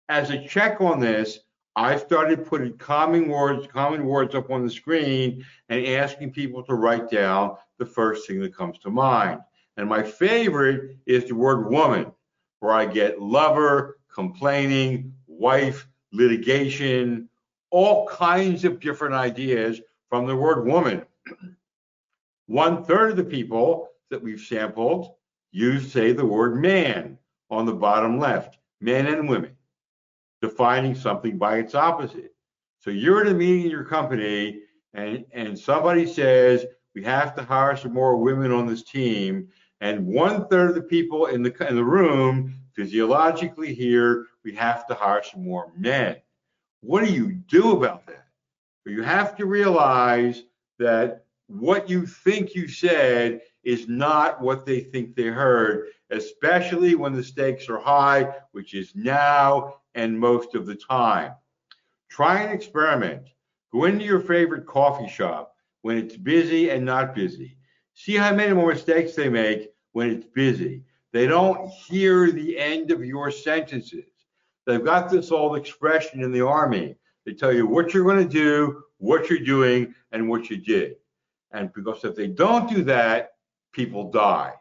As 0.09 0.31
a 0.31 0.47
check 0.47 0.81
on 0.81 0.99
this, 0.99 1.41
I 1.75 1.97
started 1.97 2.45
putting 2.45 2.77
common 2.77 3.27
words, 3.27 3.67
common 3.67 4.05
words 4.05 4.35
up 4.35 4.51
on 4.51 4.63
the 4.63 4.71
screen 4.71 5.43
and 5.69 5.85
asking 5.87 6.31
people 6.31 6.63
to 6.63 6.75
write 6.75 7.09
down 7.09 7.57
the 7.79 7.85
first 7.85 8.27
thing 8.27 8.39
that 8.41 8.55
comes 8.55 8.77
to 8.79 8.91
mind. 8.91 9.39
And 9.77 9.89
my 9.89 10.03
favorite 10.03 10.97
is 11.07 11.25
the 11.25 11.35
word 11.35 11.69
woman, 11.71 12.11
where 12.59 12.73
I 12.73 12.85
get 12.85 13.19
lover, 13.19 13.97
complaining, 14.13 15.13
wife, 15.27 15.87
litigation, 16.11 17.27
all 17.71 18.07
kinds 18.07 18.65
of 18.65 18.79
different 18.79 19.15
ideas 19.15 19.81
from 20.09 20.27
the 20.27 20.35
word 20.35 20.67
woman. 20.67 21.01
One 22.45 22.83
third 22.83 23.11
of 23.11 23.17
the 23.17 23.23
people 23.23 23.89
that 24.11 24.21
we've 24.21 24.39
sampled 24.39 25.15
use, 25.51 25.91
say, 25.91 26.13
the 26.13 26.25
word 26.25 26.55
man 26.55 27.17
on 27.49 27.65
the 27.65 27.73
bottom 27.73 28.19
left, 28.19 28.57
men 28.79 29.07
and 29.07 29.27
women, 29.27 29.57
defining 30.43 30.93
something 30.93 31.37
by 31.37 31.57
its 31.57 31.73
opposite. 31.73 32.35
So 32.81 32.89
you're 32.91 33.21
at 33.21 33.31
a 33.31 33.33
meeting 33.33 33.63
in 33.63 33.71
your 33.71 33.85
company 33.85 34.59
and, 34.93 35.23
and 35.31 35.57
somebody 35.57 36.05
says, 36.05 36.65
we 36.93 37.01
have 37.03 37.33
to 37.35 37.43
hire 37.43 37.77
some 37.77 37.93
more 37.93 38.17
women 38.17 38.51
on 38.51 38.67
this 38.67 38.83
team. 38.83 39.47
And 39.79 40.05
one 40.05 40.49
third 40.49 40.71
of 40.71 40.75
the 40.75 40.81
people 40.81 41.27
in 41.27 41.43
the, 41.43 41.67
in 41.69 41.77
the 41.77 41.83
room 41.83 42.59
physiologically 42.75 43.73
hear, 43.73 44.25
we 44.43 44.53
have 44.55 44.85
to 44.87 44.93
hire 44.93 45.23
some 45.23 45.45
more 45.45 45.71
men. 45.77 46.17
What 46.81 47.05
do 47.05 47.13
you 47.13 47.31
do 47.31 47.71
about 47.71 48.05
that? 48.07 48.25
You 48.85 49.01
have 49.01 49.37
to 49.37 49.45
realize 49.45 50.43
that 50.77 51.23
what 51.47 51.89
you 51.89 52.05
think 52.05 52.53
you 52.53 52.67
said 52.67 53.39
is 53.63 53.87
not 53.87 54.41
what 54.41 54.65
they 54.65 54.81
think 54.81 55.15
they 55.15 55.27
heard, 55.27 55.87
especially 56.09 56.95
when 56.95 57.13
the 57.13 57.23
stakes 57.23 57.69
are 57.69 57.79
high, 57.79 58.35
which 58.51 58.73
is 58.73 58.91
now 58.93 59.75
and 59.95 60.19
most 60.19 60.55
of 60.55 60.65
the 60.65 60.75
time. 60.75 61.33
Try 62.09 62.41
an 62.41 62.51
experiment. 62.51 63.29
Go 63.71 63.85
into 63.85 64.05
your 64.05 64.19
favorite 64.19 64.67
coffee 64.67 65.09
shop 65.09 65.55
when 65.81 65.97
it's 65.97 66.15
busy 66.15 66.69
and 66.69 66.85
not 66.85 67.15
busy. 67.15 67.57
See 67.93 68.15
how 68.15 68.33
many 68.33 68.53
more 68.53 68.73
mistakes 68.73 69.15
they 69.15 69.29
make 69.29 69.71
when 69.91 70.09
it's 70.09 70.25
busy. 70.25 70.83
They 71.11 71.27
don't 71.27 71.69
hear 71.69 72.31
the 72.31 72.57
end 72.57 72.91
of 72.91 73.05
your 73.05 73.31
sentences. 73.31 74.05
They've 74.65 74.83
got 74.83 75.09
this 75.09 75.31
old 75.31 75.57
expression 75.57 76.23
in 76.23 76.31
the 76.31 76.45
army. 76.45 76.95
They 77.25 77.33
tell 77.33 77.53
you 77.53 77.67
what 77.67 77.93
you're 77.93 78.03
going 78.03 78.27
to 78.27 78.33
do, 78.33 78.83
what 78.97 79.29
you're 79.29 79.39
doing, 79.39 79.93
and 80.11 80.29
what 80.29 80.49
you 80.49 80.57
did. 80.57 80.95
And 81.51 81.71
because 81.73 82.03
if 82.03 82.15
they 82.15 82.27
don't 82.27 82.69
do 82.69 82.83
that, 82.85 83.33
people 83.73 84.11
die. 84.11 84.53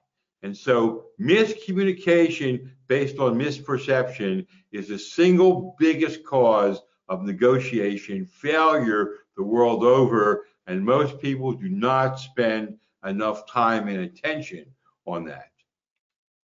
And 0.42 0.56
so 0.56 1.06
miscommunication 1.20 2.70
based 2.88 3.18
on 3.18 3.38
misperception 3.38 4.46
is 4.72 4.88
the 4.88 4.98
single 4.98 5.76
biggest 5.78 6.24
cause 6.24 6.80
of 7.08 7.22
negotiation 7.22 8.26
failure 8.26 9.12
the 9.36 9.42
world 9.42 9.84
over. 9.84 10.46
And 10.66 10.84
most 10.84 11.20
people 11.20 11.52
do 11.52 11.68
not 11.68 12.18
spend 12.18 12.76
enough 13.04 13.50
time 13.50 13.88
and 13.88 14.00
attention 14.00 14.66
on 15.06 15.24
that. 15.26 15.50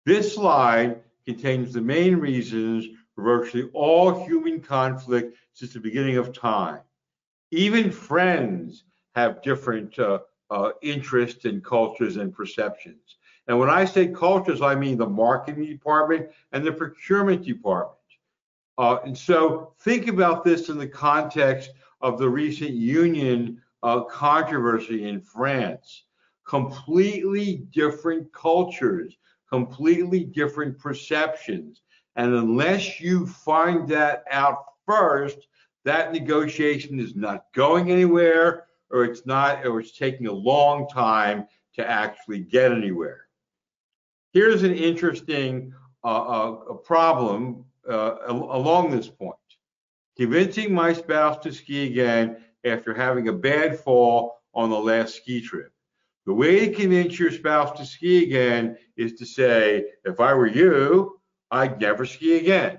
This 0.06 0.34
slide 0.34 1.02
contains 1.26 1.72
the 1.72 1.80
main 1.80 2.16
reasons 2.16 2.86
for 3.14 3.22
virtually 3.24 3.70
all 3.72 4.24
human 4.24 4.60
conflict 4.60 5.36
since 5.52 5.72
the 5.72 5.80
beginning 5.80 6.16
of 6.16 6.32
time. 6.32 6.80
Even 7.50 7.90
friends 7.90 8.84
have 9.14 9.42
different 9.42 9.98
uh, 9.98 10.20
uh, 10.50 10.70
interests 10.82 11.44
and 11.44 11.64
cultures 11.64 12.16
and 12.16 12.34
perceptions. 12.34 13.16
And 13.46 13.58
when 13.58 13.70
I 13.70 13.84
say 13.84 14.08
cultures, 14.08 14.62
I 14.62 14.74
mean 14.74 14.96
the 14.96 15.08
marketing 15.08 15.66
department 15.66 16.28
and 16.52 16.64
the 16.64 16.72
procurement 16.72 17.44
department. 17.44 17.98
Uh, 18.78 18.98
and 19.04 19.16
so 19.16 19.72
think 19.80 20.08
about 20.08 20.44
this 20.44 20.68
in 20.68 20.78
the 20.78 20.88
context 20.88 21.70
of 22.00 22.18
the 22.18 22.28
recent 22.28 22.70
union 22.70 23.60
uh, 23.82 24.00
controversy 24.02 25.08
in 25.08 25.20
France. 25.20 26.04
Completely 26.46 27.66
different 27.72 28.32
cultures, 28.32 29.16
completely 29.48 30.24
different 30.24 30.78
perceptions. 30.78 31.82
And 32.16 32.34
unless 32.34 33.00
you 33.00 33.26
find 33.26 33.88
that 33.88 34.24
out 34.30 34.64
first, 34.86 35.38
that 35.84 36.12
negotiation 36.12 36.98
is 36.98 37.14
not 37.14 37.46
going 37.54 37.90
anywhere 37.90 38.66
or 38.90 39.04
it's 39.04 39.26
not, 39.26 39.66
or 39.66 39.80
it's 39.80 39.96
taking 39.96 40.28
a 40.28 40.32
long 40.32 40.88
time 40.88 41.46
to 41.74 41.88
actually 41.88 42.38
get 42.38 42.70
anywhere. 42.70 43.26
Here's 44.32 44.62
an 44.62 44.72
interesting 44.72 45.74
uh, 46.04 46.06
uh, 46.06 46.74
problem 46.74 47.64
uh, 47.88 48.16
along 48.28 48.90
this 48.90 49.08
point. 49.08 49.34
Convincing 50.16 50.72
my 50.72 50.92
spouse 50.92 51.38
to 51.42 51.52
ski 51.52 51.86
again 51.90 52.36
after 52.64 52.94
having 52.94 53.28
a 53.28 53.32
bad 53.32 53.78
fall 53.78 54.40
on 54.54 54.70
the 54.70 54.78
last 54.78 55.16
ski 55.16 55.40
trip. 55.40 55.72
The 56.26 56.32
way 56.32 56.66
to 56.66 56.74
convince 56.74 57.18
your 57.18 57.30
spouse 57.30 57.76
to 57.78 57.84
ski 57.84 58.22
again 58.24 58.78
is 58.96 59.14
to 59.14 59.26
say, 59.26 59.84
if 60.04 60.20
I 60.20 60.32
were 60.34 60.46
you, 60.46 61.20
I'd 61.50 61.80
never 61.80 62.06
ski 62.06 62.38
again. 62.38 62.78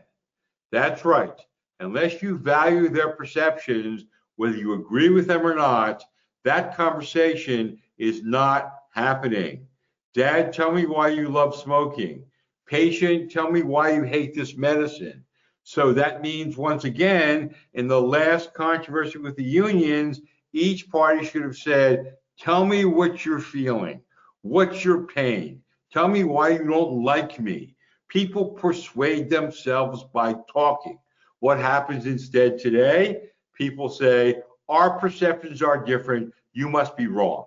That's 0.71 1.05
right. 1.05 1.39
Unless 1.79 2.21
you 2.21 2.37
value 2.37 2.89
their 2.89 3.09
perceptions, 3.09 4.05
whether 4.37 4.57
you 4.57 4.73
agree 4.73 5.09
with 5.09 5.27
them 5.27 5.45
or 5.45 5.55
not, 5.55 6.03
that 6.43 6.75
conversation 6.75 7.79
is 7.97 8.23
not 8.23 8.73
happening. 8.93 9.67
Dad, 10.13 10.53
tell 10.53 10.71
me 10.71 10.85
why 10.85 11.09
you 11.09 11.29
love 11.29 11.55
smoking. 11.55 12.24
Patient, 12.67 13.31
tell 13.31 13.51
me 13.51 13.61
why 13.61 13.93
you 13.93 14.03
hate 14.03 14.33
this 14.33 14.57
medicine. 14.57 15.23
So 15.63 15.93
that 15.93 16.21
means, 16.21 16.57
once 16.57 16.83
again, 16.83 17.55
in 17.73 17.87
the 17.87 18.01
last 18.01 18.53
controversy 18.53 19.17
with 19.17 19.35
the 19.35 19.43
unions, 19.43 20.21
each 20.53 20.89
party 20.89 21.25
should 21.25 21.43
have 21.43 21.57
said, 21.57 22.17
Tell 22.39 22.65
me 22.65 22.85
what 22.85 23.25
you're 23.25 23.39
feeling. 23.39 24.01
What's 24.41 24.83
your 24.83 25.07
pain? 25.07 25.61
Tell 25.91 26.07
me 26.07 26.23
why 26.23 26.49
you 26.49 26.65
don't 26.65 27.03
like 27.03 27.39
me. 27.39 27.75
People 28.09 28.45
persuade 28.45 29.29
themselves 29.29 30.03
by 30.13 30.35
talking. 30.51 30.99
What 31.39 31.59
happens 31.59 32.05
instead 32.05 32.59
today? 32.59 33.29
People 33.53 33.89
say, 33.89 34.41
Our 34.69 34.99
perceptions 34.99 35.61
are 35.61 35.83
different. 35.83 36.33
You 36.53 36.69
must 36.69 36.95
be 36.95 37.07
wrong. 37.07 37.45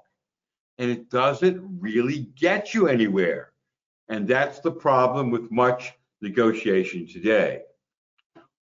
And 0.79 0.91
it 0.91 1.11
doesn't 1.11 1.61
really 1.81 2.31
get 2.37 2.75
you 2.75 2.89
anywhere. 2.89 3.53
And 4.09 4.27
that's 4.27 4.61
the 4.61 4.71
problem 4.71 5.31
with 5.31 5.51
much 5.51 5.93
negotiation 6.21 7.07
today. 7.07 7.63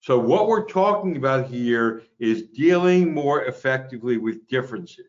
So 0.01 0.19
what 0.19 0.47
we're 0.47 0.65
talking 0.65 1.17
about 1.17 1.47
here 1.47 2.03
is 2.19 2.43
dealing 2.43 3.13
more 3.13 3.45
effectively 3.45 4.17
with 4.17 4.47
differences. 4.47 5.05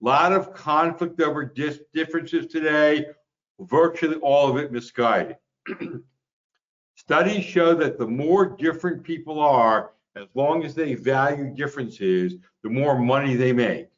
A 0.00 0.04
lot 0.04 0.32
of 0.32 0.54
conflict 0.54 1.20
over 1.20 1.44
differences 1.92 2.46
today, 2.46 3.06
virtually 3.58 4.16
all 4.16 4.48
of 4.48 4.56
it 4.56 4.70
misguided. 4.70 5.36
Studies 6.94 7.44
show 7.44 7.74
that 7.74 7.98
the 7.98 8.06
more 8.06 8.46
different 8.46 9.02
people 9.02 9.40
are, 9.40 9.92
as 10.14 10.26
long 10.34 10.64
as 10.64 10.74
they 10.74 10.94
value 10.94 11.52
differences, 11.54 12.34
the 12.62 12.70
more 12.70 12.98
money 12.98 13.34
they 13.34 13.52
make. 13.52 13.88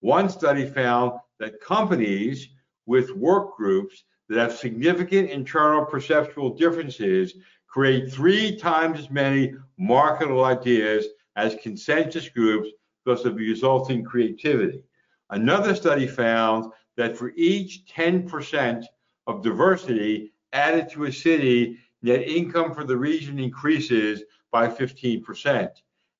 One 0.00 0.28
study 0.28 0.64
found 0.64 1.12
that 1.40 1.60
companies 1.60 2.48
with 2.86 3.10
work 3.16 3.56
groups 3.56 4.04
that 4.28 4.38
have 4.38 4.56
significant 4.56 5.30
internal 5.30 5.84
perceptual 5.84 6.50
differences 6.50 7.34
create 7.66 8.10
three 8.12 8.56
times 8.56 8.98
as 8.98 9.10
many 9.10 9.54
marketable 9.78 10.44
ideas 10.44 11.06
as 11.36 11.56
consensus 11.62 12.28
groups 12.28 12.68
because 13.04 13.24
of 13.24 13.36
the 13.36 13.48
resulting 13.48 14.04
creativity. 14.04 14.82
Another 15.30 15.74
study 15.74 16.06
found 16.06 16.72
that 16.96 17.16
for 17.16 17.32
each 17.36 17.84
10% 17.94 18.84
of 19.26 19.42
diversity 19.42 20.32
added 20.52 20.88
to 20.90 21.04
a 21.04 21.12
city, 21.12 21.78
net 22.02 22.22
income 22.22 22.74
for 22.74 22.84
the 22.84 22.96
region 22.96 23.38
increases 23.38 24.22
by 24.50 24.66
15%, 24.66 25.68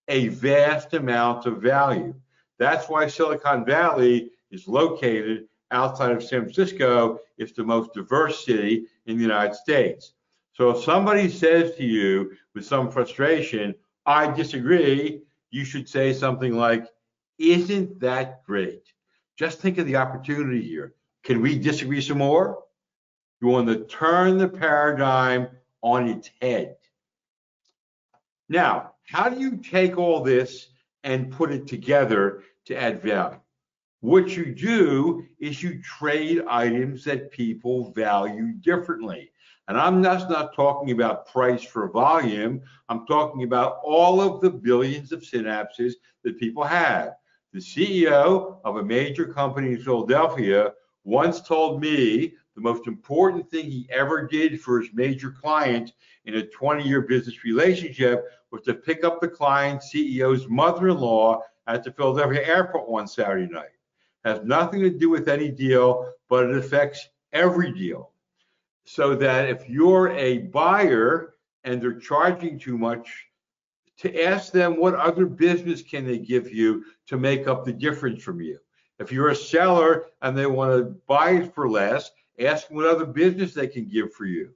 a 0.08 0.28
vast 0.28 0.94
amount 0.94 1.46
of 1.46 1.62
value. 1.62 2.14
That's 2.58 2.88
why 2.88 3.08
Silicon 3.08 3.64
Valley 3.64 4.30
is 4.50 4.68
located 4.68 5.48
outside 5.70 6.12
of 6.12 6.22
San 6.22 6.42
Francisco. 6.42 7.20
It's 7.37 7.52
the 7.52 7.64
most 7.64 7.92
diverse 7.94 8.44
city 8.44 8.87
in 9.06 9.16
the 9.16 9.22
United 9.22 9.54
States. 9.54 10.12
So 10.52 10.70
if 10.70 10.82
somebody 10.82 11.28
says 11.28 11.76
to 11.76 11.84
you 11.84 12.32
with 12.54 12.64
some 12.64 12.90
frustration, 12.90 13.75
I 14.06 14.30
disagree, 14.30 15.22
you 15.50 15.64
should 15.64 15.88
say 15.88 16.12
something 16.12 16.54
like, 16.56 16.87
Isn't 17.38 18.00
that 18.00 18.44
great? 18.44 18.92
Just 19.38 19.60
think 19.60 19.78
of 19.78 19.87
the 19.87 19.96
opportunity 19.96 20.62
here. 20.62 20.94
Can 21.22 21.40
we 21.40 21.58
disagree 21.58 22.00
some 22.00 22.18
more? 22.18 22.64
You 23.40 23.48
want 23.48 23.68
to 23.68 23.84
turn 23.84 24.38
the 24.38 24.48
paradigm 24.48 25.48
on 25.82 26.08
its 26.08 26.30
head. 26.40 26.76
Now, 28.48 28.94
how 29.04 29.28
do 29.28 29.38
you 29.38 29.58
take 29.58 29.96
all 29.96 30.22
this 30.22 30.68
and 31.04 31.30
put 31.30 31.52
it 31.52 31.66
together 31.66 32.42
to 32.64 32.76
add 32.76 33.00
value? 33.00 33.38
What 34.00 34.37
you 34.37 34.55
do 34.55 35.26
is 35.40 35.61
you 35.61 35.83
trade 35.83 36.45
items 36.49 37.02
that 37.05 37.33
people 37.33 37.93
value 37.95 38.52
differently. 38.52 39.33
And 39.67 39.76
I'm 39.76 40.05
just 40.05 40.31
not 40.31 40.55
talking 40.55 40.93
about 40.93 41.26
price 41.26 41.64
for 41.64 41.90
volume. 41.90 42.62
I'm 42.88 43.07
talking 43.07 43.43
about 43.43 43.81
all 43.83 44.21
of 44.21 44.40
the 44.40 44.50
billions 44.50 45.11
of 45.11 45.23
synapses 45.23 45.95
that 46.23 46.38
people 46.38 46.62
have. 46.62 47.14
The 47.52 47.59
CEO 47.59 48.61
of 48.64 48.76
a 48.76 48.85
major 48.85 49.26
company 49.26 49.73
in 49.73 49.83
Philadelphia 49.83 50.75
once 51.02 51.40
told 51.40 51.81
me 51.81 52.35
the 52.55 52.61
most 52.61 52.87
important 52.87 53.50
thing 53.50 53.64
he 53.64 53.88
ever 53.90 54.28
did 54.28 54.61
for 54.61 54.81
his 54.81 54.90
major 54.93 55.33
client 55.33 55.93
in 56.25 56.37
a 56.37 56.47
20 56.47 56.87
year 56.87 57.00
business 57.00 57.43
relationship 57.43 58.26
was 58.52 58.62
to 58.62 58.75
pick 58.75 59.02
up 59.02 59.21
the 59.21 59.28
client 59.28 59.83
CEO's 59.83 60.47
mother 60.49 60.90
in 60.90 60.99
law 60.99 61.40
at 61.67 61.83
the 61.83 61.90
Philadelphia 61.90 62.47
airport 62.47 62.88
one 62.88 63.09
Saturday 63.09 63.52
night. 63.52 63.71
Has 64.25 64.42
nothing 64.44 64.80
to 64.80 64.90
do 64.90 65.10
with 65.10 65.28
any 65.28 65.50
deal, 65.50 66.12
but 66.28 66.50
it 66.50 66.56
affects 66.56 67.08
every 67.32 67.72
deal 67.72 68.10
so 68.84 69.14
that 69.14 69.48
if 69.48 69.68
you're 69.68 70.10
a 70.12 70.38
buyer 70.38 71.34
and 71.64 71.80
they're 71.80 71.98
charging 71.98 72.58
too 72.58 72.78
much, 72.78 73.26
to 73.98 74.25
ask 74.25 74.52
them 74.52 74.78
what 74.78 74.94
other 74.94 75.26
business 75.26 75.82
can 75.82 76.06
they 76.06 76.18
give 76.18 76.50
you 76.52 76.84
to 77.06 77.18
make 77.18 77.48
up 77.48 77.64
the 77.64 77.72
difference 77.72 78.22
from 78.22 78.40
you. 78.40 78.58
If 78.98 79.12
you're 79.12 79.28
a 79.28 79.37
seller 79.37 80.06
and 80.22 80.36
they 80.36 80.47
want 80.47 80.73
to 80.73 80.84
buy 81.06 81.32
it 81.32 81.54
for 81.54 81.69
less, 81.69 82.10
ask 82.38 82.69
them 82.69 82.76
what 82.76 82.86
other 82.86 83.06
business 83.06 83.54
they 83.54 83.66
can 83.66 83.86
give 83.88 84.12
for 84.14 84.25
you. 84.25 84.50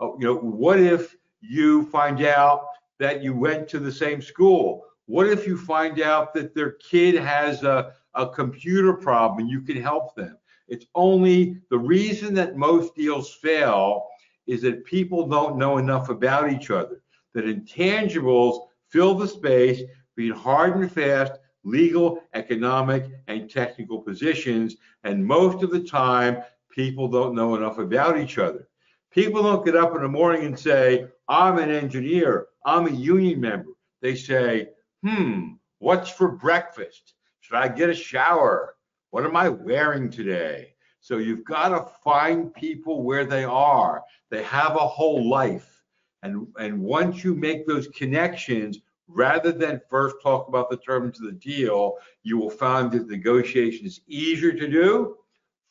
Uh, 0.00 0.16
you 0.18 0.26
know, 0.26 0.36
what 0.36 0.80
if 0.80 1.16
you 1.40 1.84
find 1.86 2.22
out 2.24 2.66
that 2.98 3.22
you 3.22 3.34
went 3.34 3.68
to 3.68 3.78
the 3.78 3.92
same 3.92 4.20
school? 4.20 4.84
What 5.06 5.28
if 5.28 5.46
you 5.46 5.56
find 5.56 6.00
out 6.00 6.34
that 6.34 6.54
their 6.54 6.72
kid 6.72 7.14
has 7.14 7.62
a, 7.62 7.92
a 8.16 8.28
computer 8.28 8.92
problem 8.92 9.46
you 9.46 9.60
can 9.60 9.80
help 9.80 10.14
them? 10.14 10.36
It's 10.68 10.86
only 10.94 11.60
the 11.70 11.78
reason 11.78 12.34
that 12.34 12.56
most 12.56 12.94
deals 12.94 13.34
fail 13.34 14.06
is 14.46 14.62
that 14.62 14.84
people 14.84 15.28
don't 15.28 15.58
know 15.58 15.78
enough 15.78 16.08
about 16.08 16.50
each 16.50 16.70
other, 16.70 17.02
that 17.34 17.44
intangibles 17.44 18.66
fill 18.88 19.14
the 19.14 19.28
space 19.28 19.82
between 20.14 20.36
hard 20.36 20.76
and 20.76 20.90
fast 20.90 21.32
legal, 21.66 22.22
economic, 22.32 23.10
and 23.26 23.50
technical 23.50 24.00
positions. 24.00 24.76
And 25.04 25.26
most 25.26 25.62
of 25.62 25.70
the 25.70 25.82
time, 25.82 26.38
people 26.70 27.08
don't 27.08 27.34
know 27.34 27.56
enough 27.56 27.78
about 27.78 28.18
each 28.18 28.38
other. 28.38 28.68
People 29.10 29.42
don't 29.42 29.64
get 29.64 29.76
up 29.76 29.94
in 29.94 30.02
the 30.02 30.08
morning 30.08 30.46
and 30.46 30.58
say, 30.58 31.08
I'm 31.28 31.58
an 31.58 31.70
engineer, 31.70 32.46
I'm 32.64 32.86
a 32.86 32.90
union 32.90 33.40
member. 33.40 33.72
They 34.00 34.14
say, 34.14 34.68
hmm, 35.02 35.54
what's 35.78 36.08
for 36.08 36.28
breakfast? 36.28 37.14
Should 37.46 37.58
I 37.58 37.68
get 37.68 37.90
a 37.90 37.94
shower? 37.94 38.74
What 39.10 39.24
am 39.24 39.36
I 39.36 39.48
wearing 39.48 40.10
today? 40.10 40.74
So 40.98 41.18
you've 41.18 41.44
got 41.44 41.68
to 41.68 41.92
find 42.02 42.52
people 42.52 43.04
where 43.04 43.24
they 43.24 43.44
are. 43.44 44.02
They 44.30 44.42
have 44.42 44.74
a 44.74 44.88
whole 44.88 45.30
life. 45.30 45.80
And, 46.24 46.48
and 46.58 46.80
once 46.80 47.22
you 47.22 47.36
make 47.36 47.64
those 47.64 47.86
connections, 47.86 48.80
rather 49.06 49.52
than 49.52 49.80
first 49.88 50.16
talk 50.24 50.48
about 50.48 50.70
the 50.70 50.78
terms 50.78 51.20
of 51.20 51.26
the 51.26 51.32
deal, 51.38 51.98
you 52.24 52.36
will 52.36 52.50
find 52.50 52.90
that 52.90 53.06
negotiation 53.06 53.86
is 53.86 54.00
easier 54.08 54.50
to 54.50 54.66
do, 54.66 55.14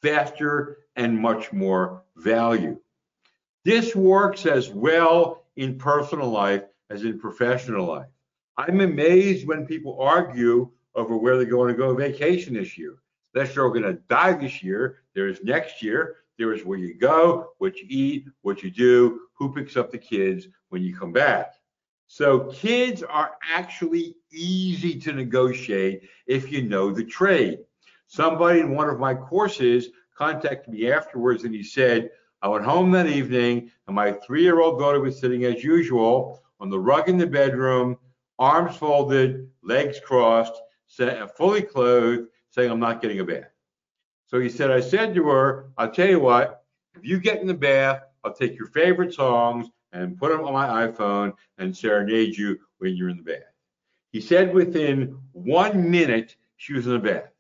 faster, 0.02 0.78
and 0.96 1.20
much 1.20 1.52
more 1.52 2.04
value. 2.16 2.80
This 3.66 3.94
works 3.98 4.46
as 4.46 4.70
well 4.70 5.44
in 5.58 5.78
personal 5.78 6.30
life 6.30 6.64
as 6.90 7.04
in 7.04 7.20
professional 7.20 7.86
life. 7.86 8.08
I'm 8.56 8.80
amazed 8.80 9.46
when 9.46 9.66
people 9.66 10.00
argue 10.00 10.72
over 10.96 11.18
where 11.18 11.38
they're 11.38 11.46
going 11.46 11.74
to 11.74 11.78
go 11.78 11.94
vacation 11.94 12.54
this 12.54 12.78
year. 12.78 12.96
Unless 13.34 13.56
you're 13.56 13.70
going 13.70 13.84
to 13.84 14.00
die 14.10 14.34
this 14.34 14.64
year, 14.64 15.00
there 15.14 15.28
is 15.28 15.44
next 15.44 15.82
year. 15.82 16.18
There 16.38 16.54
is 16.54 16.66
where 16.66 16.78
you 16.78 16.94
go, 16.94 17.52
what 17.60 17.78
you 17.78 17.86
eat, 17.90 18.26
what 18.42 18.64
you 18.64 18.72
do, 18.72 19.22
who 19.34 19.54
picks 19.54 19.78
up 19.78 19.92
the 19.92 19.98
kids 19.98 20.48
when 20.70 20.82
you 20.82 20.96
come 20.96 21.12
back. 21.12 21.54
So 22.08 22.52
kids 22.52 23.04
are 23.04 23.32
actually 23.54 24.16
easy 24.32 25.00
to 25.00 25.14
negotiate 25.14 26.04
if 26.28 26.52
you 26.52 26.62
know 26.62 26.92
the 26.92 27.04
trade. 27.04 27.60
Somebody 28.08 28.60
in 28.60 28.76
one 28.76 28.90
of 28.90 29.00
my 29.00 29.16
courses 29.16 29.90
contacted 30.16 30.74
me 30.74 30.92
afterwards 30.92 31.44
and 31.44 31.54
he 31.54 31.64
said, 31.64 32.12
I 32.42 32.48
went 32.48 32.64
home 32.64 32.92
that 32.92 33.08
evening 33.08 33.72
and 33.88 33.96
my 33.96 34.12
three 34.12 34.44
year 34.44 34.62
old 34.62 34.80
daughter 34.80 35.00
was 35.00 35.20
sitting 35.20 35.46
as 35.46 35.64
usual 35.64 36.44
on 36.60 36.70
the 36.70 36.80
rug 36.80 37.10
in 37.10 37.18
the 37.18 37.28
bedroom, 37.28 37.98
arms 38.38 38.78
folded, 38.78 39.50
legs 39.64 40.00
crossed, 40.00 40.54
fully 40.88 41.62
clothed, 41.62 42.28
saying, 42.52 42.72
I'm 42.72 42.80
not 42.80 43.02
getting 43.02 43.20
a 43.20 43.24
bath. 43.24 43.52
So 44.28 44.40
he 44.40 44.50
said, 44.50 44.72
I 44.72 44.80
said 44.80 45.14
to 45.16 45.28
her, 45.28 45.70
I'll 45.78 45.92
tell 45.92 46.08
you 46.08 46.20
what, 46.20 46.64
if 46.96 47.06
you 47.06 47.20
get 47.20 47.42
in 47.42 47.48
the 47.48 47.54
bath, 47.54 48.02
I'll 48.24 48.34
take 48.34 48.58
your 48.58 48.68
favorite 48.68 49.14
songs 49.14 49.68
and 49.92 50.18
put 50.18 50.32
them 50.32 50.44
on 50.44 50.54
my 50.54 50.88
iPhone 50.88 51.34
and 51.58 51.76
serenade 51.76 52.38
you 52.38 52.58
when 52.80 52.96
you're 52.96 53.10
in 53.10 53.18
the 53.18 53.24
bath. 53.24 53.54
He 54.12 54.22
said 54.22 54.54
within 54.54 55.18
one 55.34 55.90
minute, 55.92 56.36
she 56.58 56.74
was 56.74 56.88
in 56.88 56.94
the 56.94 57.00
bath. 57.00 57.32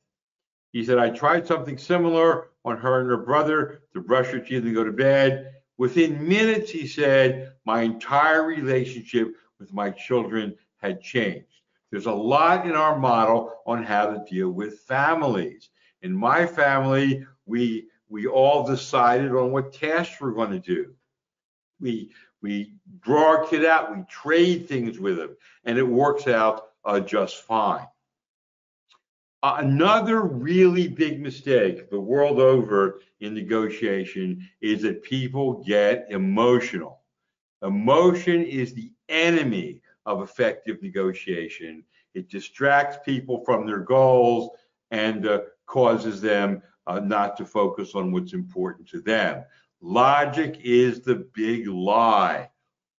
He 0.71 0.84
said, 0.84 0.97
I 0.97 1.10
tried 1.10 1.47
something 1.47 1.77
similar 1.77 2.49
on 2.65 2.77
her 2.77 2.99
and 2.99 3.10
her 3.10 3.17
brother 3.17 3.81
to 3.93 4.01
brush 4.01 4.27
her 4.27 4.39
teeth 4.39 4.63
and 4.63 4.75
go 4.75 4.84
to 4.84 4.91
bed. 4.91 5.53
Within 5.77 6.27
minutes, 6.27 6.69
he 6.69 6.86
said, 6.86 7.53
my 7.65 7.81
entire 7.81 8.43
relationship 8.43 9.34
with 9.60 9.73
my 9.73 9.89
children 9.89 10.55
had 10.77 11.01
changed. 11.01 11.55
There's 11.95 12.08
a 12.08 12.12
lot 12.12 12.65
in 12.65 12.73
our 12.73 12.99
model 12.99 13.53
on 13.65 13.81
how 13.81 14.08
to 14.08 14.25
deal 14.29 14.49
with 14.49 14.79
families. 14.81 15.69
In 16.01 16.13
my 16.13 16.45
family, 16.45 17.25
we 17.45 17.88
we 18.10 18.27
all 18.27 18.67
decided 18.67 19.31
on 19.31 19.53
what 19.53 19.71
tasks 19.71 20.17
we're 20.19 20.34
going 20.34 20.51
to 20.51 20.60
do. 20.60 20.93
We 21.79 22.12
we 22.41 22.73
draw 22.99 23.38
our 23.38 23.45
kid 23.45 23.63
out, 23.63 23.95
we 23.95 24.03
trade 24.10 24.67
things 24.67 24.99
with 24.99 25.17
him, 25.17 25.38
and 25.63 25.77
it 25.77 25.88
works 25.88 26.27
out 26.27 26.71
uh, 26.84 26.99
just 26.99 27.43
fine. 27.43 27.88
Another 29.41 30.19
really 30.19 30.89
big 30.89 31.21
mistake 31.21 31.89
the 31.89 31.97
world 31.97 32.41
over 32.41 32.99
in 33.21 33.34
negotiation 33.34 34.45
is 34.60 34.81
that 34.81 35.01
people 35.01 35.63
get 35.63 36.08
emotional. 36.10 36.99
Emotion 37.62 38.43
is 38.43 38.73
the 38.73 38.91
enemy 39.08 39.79
of 40.06 40.22
effective 40.22 40.82
negotiation. 40.82 41.84
It 42.13 42.30
distracts 42.30 42.98
people 43.04 43.44
from 43.44 43.65
their 43.65 43.80
goals 43.80 44.52
and 44.91 45.28
uh, 45.28 45.41
causes 45.65 46.22
them 46.22 46.62
uh, 46.88 47.00
not 47.00 47.36
to 47.38 47.46
focus 47.46 47.96
on 47.96 48.12
what's 48.12 48.34
important 48.34 48.88
to 48.89 49.02
them. 49.02 49.44
Logic 49.82 50.58
is 50.63 51.02
the 51.02 51.28
big 51.34 51.68
lie. 51.68 52.50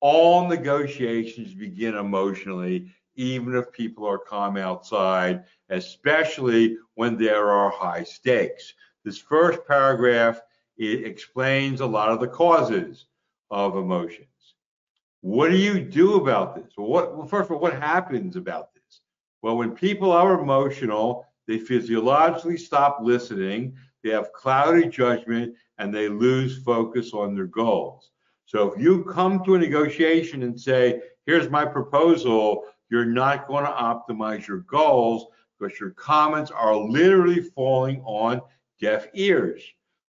All 0.00 0.46
negotiations 0.46 1.54
begin 1.54 1.94
emotionally, 1.94 2.92
even 3.14 3.56
if 3.56 3.72
people 3.72 4.06
are 4.06 4.18
calm 4.18 4.56
outside, 4.56 5.44
especially 5.70 6.76
when 6.94 7.16
there 7.16 7.50
are 7.50 7.70
high 7.70 8.02
stakes. 8.02 8.74
This 9.04 9.18
first 9.18 9.66
paragraph 9.66 10.40
it 10.76 11.06
explains 11.06 11.80
a 11.80 11.86
lot 11.86 12.10
of 12.10 12.20
the 12.20 12.28
causes 12.28 13.06
of 13.50 13.76
emotions. 13.76 14.26
What 15.20 15.50
do 15.50 15.56
you 15.56 15.80
do 15.80 16.16
about 16.16 16.54
this? 16.54 16.72
Well, 16.76 16.88
what, 16.88 17.16
well, 17.16 17.26
first 17.26 17.50
of 17.50 17.56
all, 17.56 17.60
what 17.60 17.80
happens 17.80 18.36
about 18.36 18.72
this? 18.74 19.00
Well, 19.42 19.56
when 19.56 19.72
people 19.72 20.12
are 20.12 20.40
emotional, 20.40 21.26
they 21.46 21.58
physiologically 21.58 22.56
stop 22.56 22.98
listening, 23.02 23.76
they 24.02 24.10
have 24.10 24.32
cloudy 24.32 24.88
judgment, 24.88 25.54
and 25.78 25.94
they 25.94 26.08
lose 26.08 26.62
focus 26.62 27.12
on 27.12 27.34
their 27.34 27.46
goals. 27.46 28.10
So 28.46 28.72
if 28.72 28.80
you 28.80 29.04
come 29.04 29.44
to 29.44 29.56
a 29.56 29.58
negotiation 29.58 30.42
and 30.42 30.58
say, 30.58 31.00
here's 31.26 31.50
my 31.50 31.64
proposal, 31.64 32.64
you're 32.90 33.04
not 33.04 33.48
going 33.48 33.64
to 33.64 33.70
optimize 33.70 34.46
your 34.46 34.60
goals 34.60 35.26
because 35.58 35.80
your 35.80 35.90
comments 35.90 36.50
are 36.50 36.76
literally 36.76 37.40
falling 37.40 38.00
on 38.04 38.40
deaf 38.80 39.08
ears. 39.14 39.62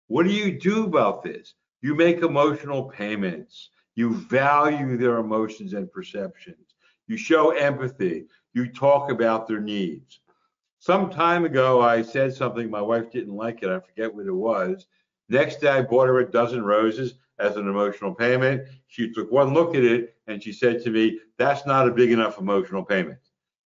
What 0.08 0.24
do 0.24 0.32
you 0.32 0.60
do 0.60 0.86
about 0.86 1.24
this? 1.24 1.54
You 1.82 1.96
make 1.96 2.18
emotional 2.18 2.84
payments. 2.84 3.70
You 3.96 4.14
value 4.14 4.98
their 4.98 5.18
emotions 5.18 5.74
and 5.74 5.92
perceptions. 5.92 6.76
You 7.08 7.18
show 7.18 7.52
empathy. 7.52 8.26
You 8.54 8.68
talk 8.68 9.10
about 9.10 9.48
their 9.48 9.62
needs. 9.62 10.20
Some 10.80 11.10
time 11.10 11.46
ago, 11.46 11.82
I 11.82 12.02
said 12.02 12.34
something, 12.34 12.70
my 12.70 12.82
wife 12.82 13.12
didn't 13.12 13.36
like 13.36 13.64
it. 13.64 13.70
I 13.70 13.80
forget 13.80 14.14
what 14.14 14.28
it 14.28 14.32
was. 14.32 14.86
Next 15.30 15.62
day, 15.62 15.70
I 15.70 15.82
bought 15.82 16.08
her 16.08 16.20
a 16.20 16.32
dozen 16.32 16.64
roses 16.64 17.16
as 17.40 17.58
an 17.58 17.68
emotional 17.68 18.14
payment. 18.14 18.68
She 18.88 19.12
took 19.12 19.32
one 19.32 19.54
look 19.54 19.76
at 19.76 19.84
it 19.84 20.16
and 20.28 20.42
she 20.42 20.52
said 20.54 20.84
to 20.84 20.92
me, 20.92 21.20
That's 21.38 21.66
not 21.66 21.88
a 21.88 21.92
big 21.92 22.12
enough 22.12 22.38
emotional 22.38 22.84
payment. 22.84 23.18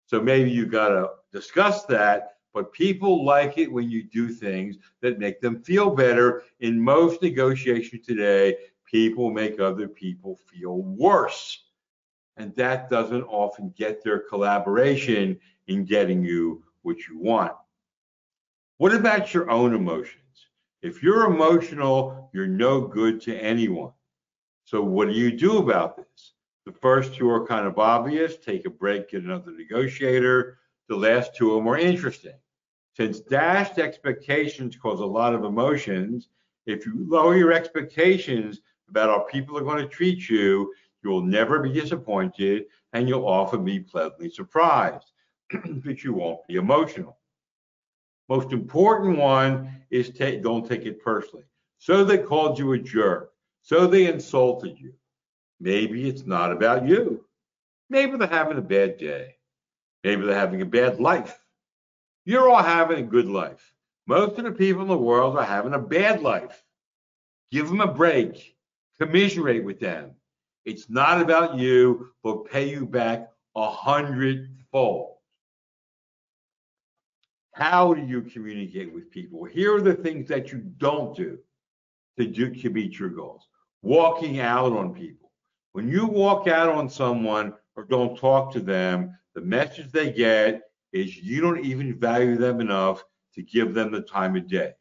So 0.06 0.20
maybe 0.22 0.50
you 0.50 0.66
got 0.66 0.88
to 0.88 1.10
discuss 1.32 1.84
that. 1.86 2.34
But 2.54 2.72
people 2.72 3.24
like 3.24 3.58
it 3.58 3.70
when 3.70 3.90
you 3.90 4.04
do 4.04 4.30
things 4.30 4.78
that 5.02 5.18
make 5.18 5.40
them 5.40 5.62
feel 5.62 5.90
better. 5.90 6.42
In 6.60 6.80
most 6.80 7.20
negotiations 7.22 8.06
today, 8.06 8.56
people 8.90 9.30
make 9.30 9.60
other 9.60 9.88
people 9.88 10.38
feel 10.50 10.82
worse. 10.82 11.64
And 12.36 12.54
that 12.56 12.88
doesn't 12.88 13.24
often 13.24 13.74
get 13.76 14.02
their 14.02 14.20
collaboration 14.20 15.38
in 15.66 15.84
getting 15.84 16.24
you 16.24 16.62
what 16.82 17.06
you 17.08 17.18
want. 17.18 17.52
What 18.78 18.94
about 18.94 19.34
your 19.34 19.50
own 19.50 19.74
emotions? 19.74 20.14
If 20.82 21.02
you're 21.02 21.24
emotional, 21.24 22.30
you're 22.32 22.46
no 22.46 22.80
good 22.80 23.20
to 23.22 23.36
anyone. 23.36 23.92
So, 24.64 24.82
what 24.82 25.08
do 25.08 25.14
you 25.14 25.36
do 25.36 25.58
about 25.58 25.96
this? 25.96 26.34
The 26.64 26.72
first 26.72 27.14
two 27.14 27.28
are 27.28 27.46
kind 27.46 27.66
of 27.66 27.78
obvious 27.78 28.36
take 28.36 28.66
a 28.66 28.70
break, 28.70 29.10
get 29.10 29.24
another 29.24 29.50
negotiator. 29.50 30.58
The 30.88 30.96
last 30.96 31.34
two 31.34 31.56
are 31.56 31.62
more 31.62 31.78
interesting. 31.78 32.36
Since 32.94 33.20
dashed 33.20 33.78
expectations 33.78 34.76
cause 34.76 35.00
a 35.00 35.06
lot 35.06 35.34
of 35.34 35.44
emotions, 35.44 36.28
if 36.66 36.84
you 36.86 37.06
lower 37.08 37.36
your 37.36 37.52
expectations 37.52 38.60
about 38.88 39.10
how 39.10 39.20
people 39.20 39.56
are 39.56 39.64
going 39.64 39.82
to 39.82 39.88
treat 39.88 40.28
you, 40.28 40.72
you 41.02 41.10
will 41.10 41.22
never 41.22 41.60
be 41.60 41.72
disappointed 41.72 42.64
and 42.92 43.08
you'll 43.08 43.26
often 43.26 43.64
be 43.64 43.80
pleasantly 43.80 44.30
surprised, 44.30 45.12
but 45.84 46.02
you 46.02 46.14
won't 46.14 46.46
be 46.46 46.56
emotional. 46.56 47.18
Most 48.28 48.52
important 48.52 49.18
one 49.18 49.82
is 49.90 50.10
don't 50.10 50.68
take 50.68 50.84
it 50.84 51.02
personally. 51.02 51.44
So 51.78 52.04
they 52.04 52.18
called 52.18 52.58
you 52.58 52.72
a 52.72 52.78
jerk. 52.78 53.32
So 53.62 53.86
they 53.86 54.06
insulted 54.06 54.78
you. 54.78 54.92
Maybe 55.60 56.08
it's 56.08 56.26
not 56.26 56.52
about 56.52 56.86
you. 56.86 57.24
Maybe 57.90 58.16
they're 58.16 58.28
having 58.28 58.58
a 58.58 58.62
bad 58.62 58.98
day. 58.98 59.36
Maybe 60.04 60.24
they're 60.24 60.34
having 60.34 60.62
a 60.62 60.66
bad 60.66 61.00
life. 61.00 61.38
You're 62.24 62.50
all 62.50 62.62
having 62.62 62.98
a 62.98 63.08
good 63.08 63.28
life. 63.28 63.72
Most 64.06 64.38
of 64.38 64.44
the 64.44 64.52
people 64.52 64.82
in 64.82 64.88
the 64.88 64.96
world 64.96 65.36
are 65.36 65.44
having 65.44 65.74
a 65.74 65.78
bad 65.78 66.22
life. 66.22 66.62
Give 67.50 67.66
them 67.66 67.80
a 67.80 67.92
break 67.92 68.56
commiserate 69.00 69.64
with 69.64 69.80
them. 69.80 70.12
It's 70.64 70.90
not 70.90 71.20
about 71.20 71.58
you, 71.58 72.10
but 72.22 72.44
pay 72.44 72.68
you 72.68 72.86
back 72.86 73.30
a 73.56 73.70
hundredfold. 73.70 75.14
How 77.52 77.92
do 77.92 78.02
you 78.02 78.22
communicate 78.22 78.92
with 78.92 79.10
people? 79.10 79.44
Here 79.44 79.74
are 79.74 79.82
the 79.82 79.94
things 79.94 80.28
that 80.28 80.52
you 80.52 80.58
don't 80.76 81.16
do 81.16 81.38
to, 82.16 82.26
do, 82.26 82.54
to 82.54 82.70
meet 82.70 82.98
your 82.98 83.08
goals. 83.08 83.48
Walking 83.82 84.40
out 84.40 84.72
on 84.72 84.94
people. 84.94 85.32
When 85.72 85.88
you 85.88 86.06
walk 86.06 86.46
out 86.48 86.68
on 86.68 86.88
someone 86.88 87.54
or 87.76 87.84
don't 87.84 88.18
talk 88.18 88.52
to 88.52 88.60
them, 88.60 89.16
the 89.34 89.40
message 89.40 89.90
they 89.90 90.12
get 90.12 90.62
is 90.92 91.16
you 91.16 91.40
don't 91.40 91.64
even 91.64 91.98
value 91.98 92.36
them 92.36 92.60
enough 92.60 93.04
to 93.34 93.42
give 93.42 93.74
them 93.74 93.92
the 93.92 94.00
time 94.00 94.36
of 94.36 94.48
day. 94.48 94.72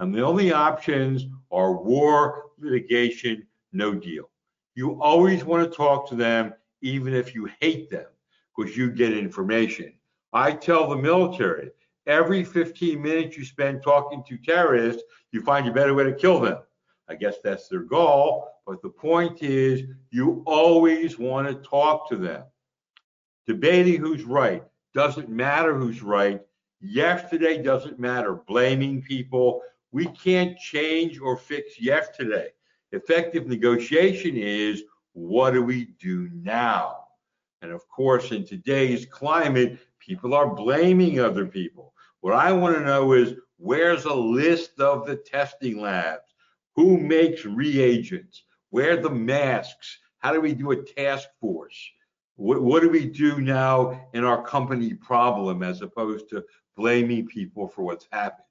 And 0.00 0.14
the 0.14 0.24
only 0.24 0.52
options 0.52 1.26
are 1.50 1.82
war, 1.82 2.50
litigation, 2.58 3.46
no 3.72 3.94
deal. 3.94 4.30
You 4.74 5.00
always 5.02 5.44
want 5.44 5.70
to 5.70 5.76
talk 5.76 6.08
to 6.08 6.14
them, 6.14 6.54
even 6.82 7.14
if 7.14 7.34
you 7.34 7.48
hate 7.60 7.90
them, 7.90 8.06
because 8.56 8.76
you 8.76 8.90
get 8.90 9.12
information. 9.12 9.92
I 10.32 10.52
tell 10.52 10.88
the 10.88 10.96
military 10.96 11.70
every 12.08 12.42
15 12.42 13.00
minutes 13.00 13.36
you 13.36 13.44
spend 13.44 13.82
talking 13.82 14.24
to 14.26 14.38
terrorists, 14.38 15.02
you 15.30 15.42
find 15.42 15.68
a 15.68 15.72
better 15.72 15.94
way 15.94 16.04
to 16.04 16.14
kill 16.14 16.40
them. 16.40 16.58
I 17.08 17.14
guess 17.14 17.36
that's 17.44 17.68
their 17.68 17.82
goal, 17.82 18.48
but 18.66 18.82
the 18.82 18.88
point 18.88 19.42
is 19.42 19.82
you 20.10 20.42
always 20.46 21.18
want 21.18 21.48
to 21.48 21.68
talk 21.68 22.08
to 22.08 22.16
them. 22.16 22.44
Debating 23.46 24.00
who's 24.00 24.24
right 24.24 24.62
doesn't 24.94 25.28
matter 25.28 25.74
who's 25.74 26.02
right. 26.02 26.40
Yesterday 26.80 27.62
doesn't 27.62 27.98
matter. 27.98 28.40
Blaming 28.46 29.02
people. 29.02 29.62
We 29.90 30.06
can't 30.06 30.58
change 30.58 31.18
or 31.18 31.36
fix 31.36 31.80
yesterday. 31.80 32.48
Effective 32.92 33.46
negotiation 33.46 34.36
is 34.36 34.82
what 35.12 35.52
do 35.52 35.62
we 35.62 35.86
do 36.00 36.30
now? 36.32 37.04
And 37.60 37.72
of 37.72 37.86
course, 37.88 38.30
in 38.30 38.46
today's 38.46 39.04
climate, 39.04 39.78
people 39.98 40.34
are 40.34 40.54
blaming 40.54 41.20
other 41.20 41.46
people. 41.46 41.92
What 42.20 42.34
I 42.34 42.52
want 42.52 42.76
to 42.76 42.84
know 42.84 43.12
is 43.12 43.34
where's 43.58 44.04
a 44.04 44.14
list 44.14 44.80
of 44.80 45.06
the 45.06 45.16
testing 45.16 45.80
labs? 45.80 46.34
Who 46.76 46.98
makes 46.98 47.44
reagents? 47.44 48.44
Where 48.70 48.96
the 48.96 49.10
masks? 49.10 49.98
How 50.18 50.32
do 50.32 50.40
we 50.40 50.54
do 50.54 50.70
a 50.70 50.82
task 50.82 51.28
force? 51.40 51.76
What, 52.36 52.62
what 52.62 52.82
do 52.82 52.88
we 52.88 53.06
do 53.06 53.40
now 53.40 54.08
in 54.14 54.24
our 54.24 54.42
company 54.42 54.94
problem 54.94 55.62
as 55.62 55.82
opposed 55.82 56.28
to 56.30 56.44
blaming 56.76 57.26
people 57.26 57.68
for 57.68 57.82
what's 57.82 58.06
happened? 58.12 58.44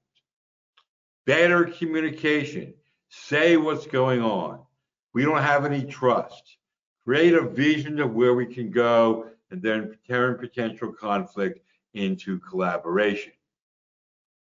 Better 1.24 1.64
communication. 1.64 2.74
Say 3.24 3.58
what's 3.58 3.86
going 3.86 4.22
on. 4.22 4.60
We 5.12 5.22
don't 5.22 5.42
have 5.42 5.66
any 5.66 5.84
trust. 5.84 6.56
Create 7.04 7.34
a 7.34 7.42
vision 7.42 8.00
of 8.00 8.14
where 8.14 8.34
we 8.34 8.46
can 8.46 8.70
go 8.70 9.26
and 9.50 9.60
then 9.60 9.98
turn 10.08 10.38
potential 10.38 10.92
conflict 10.92 11.60
into 11.92 12.38
collaboration. 12.38 13.32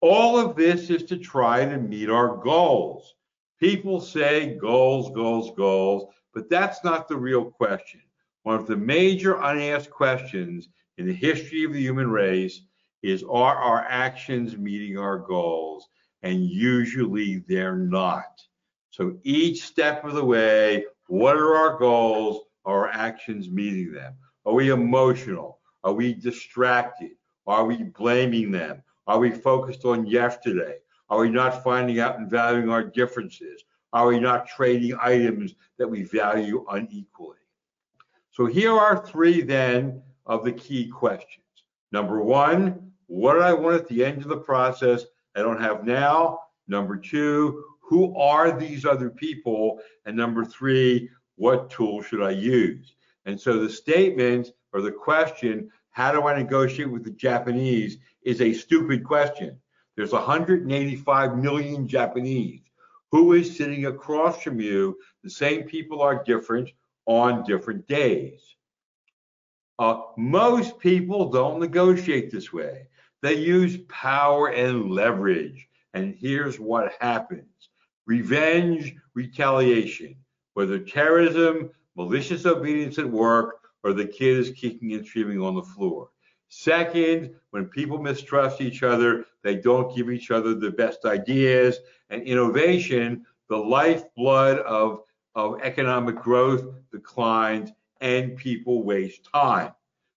All 0.01 0.39
of 0.39 0.55
this 0.55 0.91
is 0.91 1.03
to 1.05 1.17
try 1.17 1.65
to 1.65 1.79
meet 1.79 2.11
our 2.11 2.37
goals. 2.37 3.15
People 3.59 4.01
say 4.01 4.55
goals, 4.55 5.11
goals, 5.11 5.51
goals, 5.57 6.13
but 6.33 6.49
that's 6.49 6.85
not 6.85 7.09
the 7.09 7.17
real 7.17 7.45
question. 7.45 8.03
One 8.45 8.55
of 8.57 8.67
the 8.69 8.77
major 8.77 9.41
unasked 9.41 9.93
questions 9.93 10.69
in 10.99 11.07
the 11.07 11.15
history 11.15 11.65
of 11.65 11.73
the 11.73 11.81
human 11.81 12.11
race 12.11 12.61
is 13.03 13.25
Are 13.25 13.57
our 13.57 13.85
actions 13.89 14.57
meeting 14.57 14.97
our 14.97 15.19
goals? 15.19 15.89
And 16.23 16.45
usually 16.45 17.39
they're 17.49 17.77
not. 17.77 18.46
So 18.97 19.19
each 19.25 19.63
step 19.63 20.05
of 20.05 20.15
the 20.15 20.25
way, 20.25 20.87
what 21.09 21.37
are 21.37 21.55
our 21.55 21.79
goals? 21.79 22.45
Are 22.65 22.87
our 22.87 22.89
actions 22.89 23.51
meeting 23.51 23.93
them? 23.93 24.15
Are 24.47 24.55
we 24.55 24.71
emotional? 24.71 25.59
Are 25.85 25.93
we 25.93 26.15
distracted? 26.15 27.11
Are 27.47 27.67
we 27.67 27.83
blaming 27.83 28.51
them? 28.51 28.83
Are 29.07 29.19
we 29.19 29.33
focused 29.33 29.85
on 29.85 30.07
yesterday? 30.07 30.79
Are 31.11 31.19
we 31.19 31.29
not 31.29 31.63
finding 31.63 32.01
out 32.01 32.19
and 32.19 32.31
valuing 32.31 32.71
our 32.71 32.83
differences? 32.83 33.65
Are 33.93 34.07
we 34.07 34.19
not 34.19 34.49
trading 34.49 34.97
items 34.99 35.55
that 35.77 35.87
we 35.87 36.05
value 36.05 36.65
unequally? 36.71 37.37
So 38.31 38.47
here 38.47 38.73
are 38.73 39.05
three 39.05 39.43
then 39.43 40.01
of 40.25 40.43
the 40.43 40.53
key 40.53 40.89
questions. 40.89 41.45
Number 41.93 42.23
one, 42.23 42.93
what 43.09 43.35
do 43.35 43.41
I 43.41 43.53
want 43.53 43.77
at 43.77 43.89
the 43.89 44.03
end 44.03 44.23
of 44.23 44.29
the 44.29 44.39
process 44.39 45.05
I 45.37 45.41
don't 45.41 45.61
have 45.61 45.85
now? 45.85 46.41
Number 46.67 46.97
two, 46.97 47.63
who 47.87 48.17
are 48.17 48.59
these 48.59 48.85
other 48.85 49.11
people? 49.11 49.81
And 50.05 50.17
number 50.17 50.45
three, 50.45 51.09
what 51.37 51.71
tool 51.71 52.03
should 52.03 52.23
I 52.23 52.31
use? 52.31 52.97
And 53.27 53.41
so 53.41 53.59
the 53.59 53.71
statement 53.71 54.53
or 54.73 54.83
the 54.83 54.93
question, 54.93 55.71
how 55.91 56.13
do 56.13 56.27
I 56.27 56.37
negotiate 56.37 56.91
with 56.91 57.05
the 57.05 57.11
Japanese, 57.11 57.99
is 58.23 58.41
a 58.41 58.53
stupid 58.53 59.05
question. 59.05 59.59
There's 59.97 60.13
185 60.13 61.39
million 61.39 61.87
Japanese. 61.89 62.61
Who 63.13 63.33
is 63.33 63.57
sitting 63.57 63.87
across 63.87 64.43
from 64.43 64.61
you? 64.61 64.99
The 65.23 65.31
same 65.31 65.63
people 65.63 66.03
are 66.03 66.23
different. 66.25 66.71
on 67.07 67.45
different 67.45 67.87
days. 67.87 68.57
Uh, 69.79 70.01
most 70.17 70.77
people 70.81 71.31
don't 71.31 71.61
negotiate 71.61 72.33
this 72.33 72.53
way. 72.53 72.89
They 73.23 73.35
use 73.35 73.79
power 73.89 74.49
and 74.49 74.91
leverage. 74.91 75.69
And 75.95 76.15
here's 76.15 76.59
what 76.59 76.93
happens 77.01 77.66
revenge, 78.07 78.95
retaliation, 79.15 80.17
whether 80.55 80.79
terrorism, 80.79 81.71
malicious 81.97 82.47
obedience 82.47 82.99
at 82.99 83.11
work, 83.11 83.61
or 83.83 83.93
the 83.93 84.07
kid 84.07 84.39
is 84.39 84.51
kicking 84.51 84.93
and 84.93 85.07
screaming 85.07 85.41
on 85.41 85.55
the 85.55 85.63
floor. 85.63 86.11
Second, 86.49 87.35
when 87.51 87.67
people 87.67 87.99
mistrust 87.99 88.61
each 88.61 88.83
other, 88.83 89.25
they 89.43 89.57
don't 89.57 89.95
give 89.95 90.11
each 90.11 90.31
other 90.31 90.55
the 90.55 90.71
best 90.71 91.05
ideas. 91.05 91.79
And 92.11 92.23
innovation, 92.23 93.27
the 93.49 93.57
lifeblood 93.57 94.59
of, 94.61 95.01
of 95.35 95.61
economic 95.63 96.17
growth, 96.17 96.65
declines 96.93 97.71
and 98.01 98.37
people 98.37 98.85
waste 98.85 99.29
time. 99.33 99.73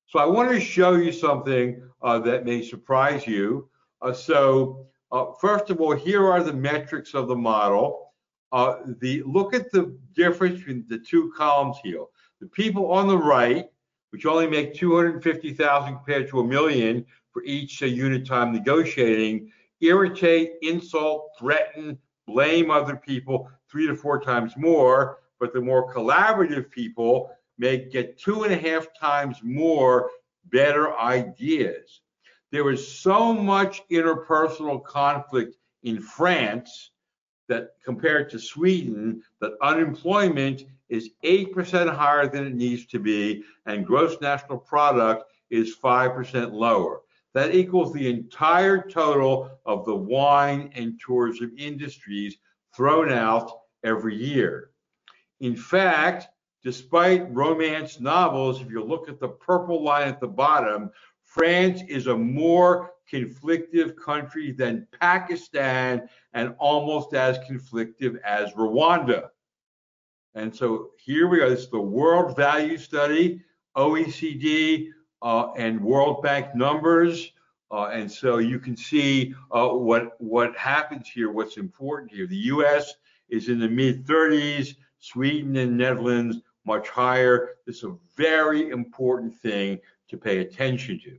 So 0.08 0.20
I 0.20 0.26
want 0.26 0.50
to 0.52 0.60
show 0.60 0.96
you 0.96 1.12
something 1.12 1.82
uh, 2.02 2.20
that 2.20 2.46
may 2.46 2.64
surprise 2.64 3.28
you. 3.28 3.70
Uh, 4.02 4.14
so 4.14 4.88
uh, 5.12 5.26
first 5.40 5.70
of 5.70 5.82
all, 5.82 5.96
here 5.96 6.26
are 6.28 6.44
the 6.44 6.54
metrics 6.54 7.14
of 7.14 7.28
the 7.28 7.36
model. 7.36 8.14
Uh, 8.52 8.78
the 9.00 9.24
Look 9.26 9.54
at 9.54 9.72
the 9.72 9.98
difference 10.16 10.60
between 10.60 10.86
the 10.88 11.00
two 11.00 11.32
columns 11.36 11.78
here. 11.84 12.04
The 12.42 12.48
people 12.48 12.92
on 12.92 13.08
the 13.08 13.18
right, 13.18 13.66
which 14.12 14.26
only 14.26 14.48
make 14.48 14.74
250,000 14.74 15.96
compared 15.96 16.30
to 16.30 16.40
a 16.40 16.44
million 16.44 17.06
for 17.32 17.44
each 17.44 17.82
uh, 17.84 17.88
unit 17.88 18.26
time 18.26 18.52
negotiating, 18.52 19.52
irritate, 19.82 20.54
insult, 20.62 21.30
threaten, 21.38 21.98
blame 22.28 22.70
other 22.72 22.96
people 22.96 23.50
three 23.70 23.88
to 23.88 23.96
four 23.96 24.20
times 24.20 24.54
more. 24.58 25.20
But 25.40 25.54
the 25.54 25.62
more 25.62 25.94
collaborative 25.94 26.70
people 26.70 27.32
may 27.58 27.78
get 27.78 28.20
two 28.20 28.44
and 28.44 28.54
a 28.54 28.58
half 28.58 28.88
times 29.00 29.38
more 29.44 30.10
better 30.52 30.98
ideas. 30.98 32.02
There 32.52 32.64
was 32.64 32.88
so 32.88 33.34
much 33.34 33.88
interpersonal 33.90 34.84
conflict 34.84 35.56
in 35.84 36.02
France 36.02 36.92
that 37.48 37.74
compared 37.84 38.30
to 38.32 38.40
Sweden, 38.40 39.22
that 39.42 39.54
unemployment 39.62 40.64
is 40.90 41.12
8% 41.24 41.94
higher 41.94 42.28
than 42.28 42.48
it 42.48 42.56
needs 42.56 42.86
to 42.88 43.00
be, 43.00 43.44
and 43.66 43.86
gross 43.86 44.20
national 44.22 44.58
product 44.58 45.32
is 45.50 45.78
5% 45.78 46.52
lower. 46.52 47.02
That 47.34 47.54
equals 47.54 47.94
the 47.94 48.10
entire 48.10 48.82
total 48.82 49.52
of 49.66 49.86
the 49.86 49.96
wine 49.96 50.72
and 50.74 51.00
tourism 51.06 51.54
industries 51.58 52.38
thrown 52.76 53.12
out 53.12 53.52
every 53.84 54.16
year. 54.16 54.72
In 55.40 55.56
fact, 55.56 56.28
despite 56.64 57.34
romance 57.34 58.00
novels, 58.00 58.62
if 58.62 58.70
you 58.70 58.84
look 58.84 59.08
at 59.08 59.20
the 59.20 59.30
purple 59.30 59.84
line 59.84 60.08
at 60.08 60.20
the 60.20 60.28
bottom, 60.28 60.92
France 61.40 61.84
is 61.88 62.08
a 62.08 62.18
more 62.18 62.96
conflictive 63.10 63.96
country 63.96 64.52
than 64.52 64.86
Pakistan 65.00 66.10
and 66.34 66.54
almost 66.60 67.14
as 67.14 67.40
conflictive 67.50 68.20
as 68.24 68.52
Rwanda. 68.56 69.30
And 70.36 70.54
so 70.54 70.90
here 70.98 71.30
we 71.30 71.40
are. 71.40 71.50
This 71.50 71.62
is 71.62 71.70
the 71.70 71.80
World 71.80 72.36
Value 72.36 72.78
Study, 72.78 73.42
OECD, 73.78 74.90
uh, 75.22 75.54
and 75.54 75.80
World 75.80 76.22
Bank 76.22 76.54
numbers. 76.56 77.32
Uh, 77.72 77.86
and 77.86 78.12
so 78.12 78.40
you 78.40 78.60
can 78.60 78.76
see 78.76 79.34
uh, 79.52 79.70
what 79.70 80.20
what 80.20 80.58
happens 80.58 81.08
here. 81.08 81.32
What's 81.32 81.56
important 81.56 82.12
here? 82.12 82.28
The 82.28 82.36
U.S. 82.36 82.96
is 83.30 83.48
in 83.48 83.60
the 83.60 83.70
mid 83.70 84.06
30s. 84.06 84.76
Sweden 84.98 85.56
and 85.56 85.78
Netherlands 85.78 86.42
much 86.66 86.90
higher. 86.90 87.52
This 87.66 87.78
is 87.78 87.84
a 87.86 87.96
very 88.18 88.72
important 88.72 89.34
thing 89.34 89.80
to 90.10 90.18
pay 90.18 90.40
attention 90.40 91.00
to. 91.06 91.18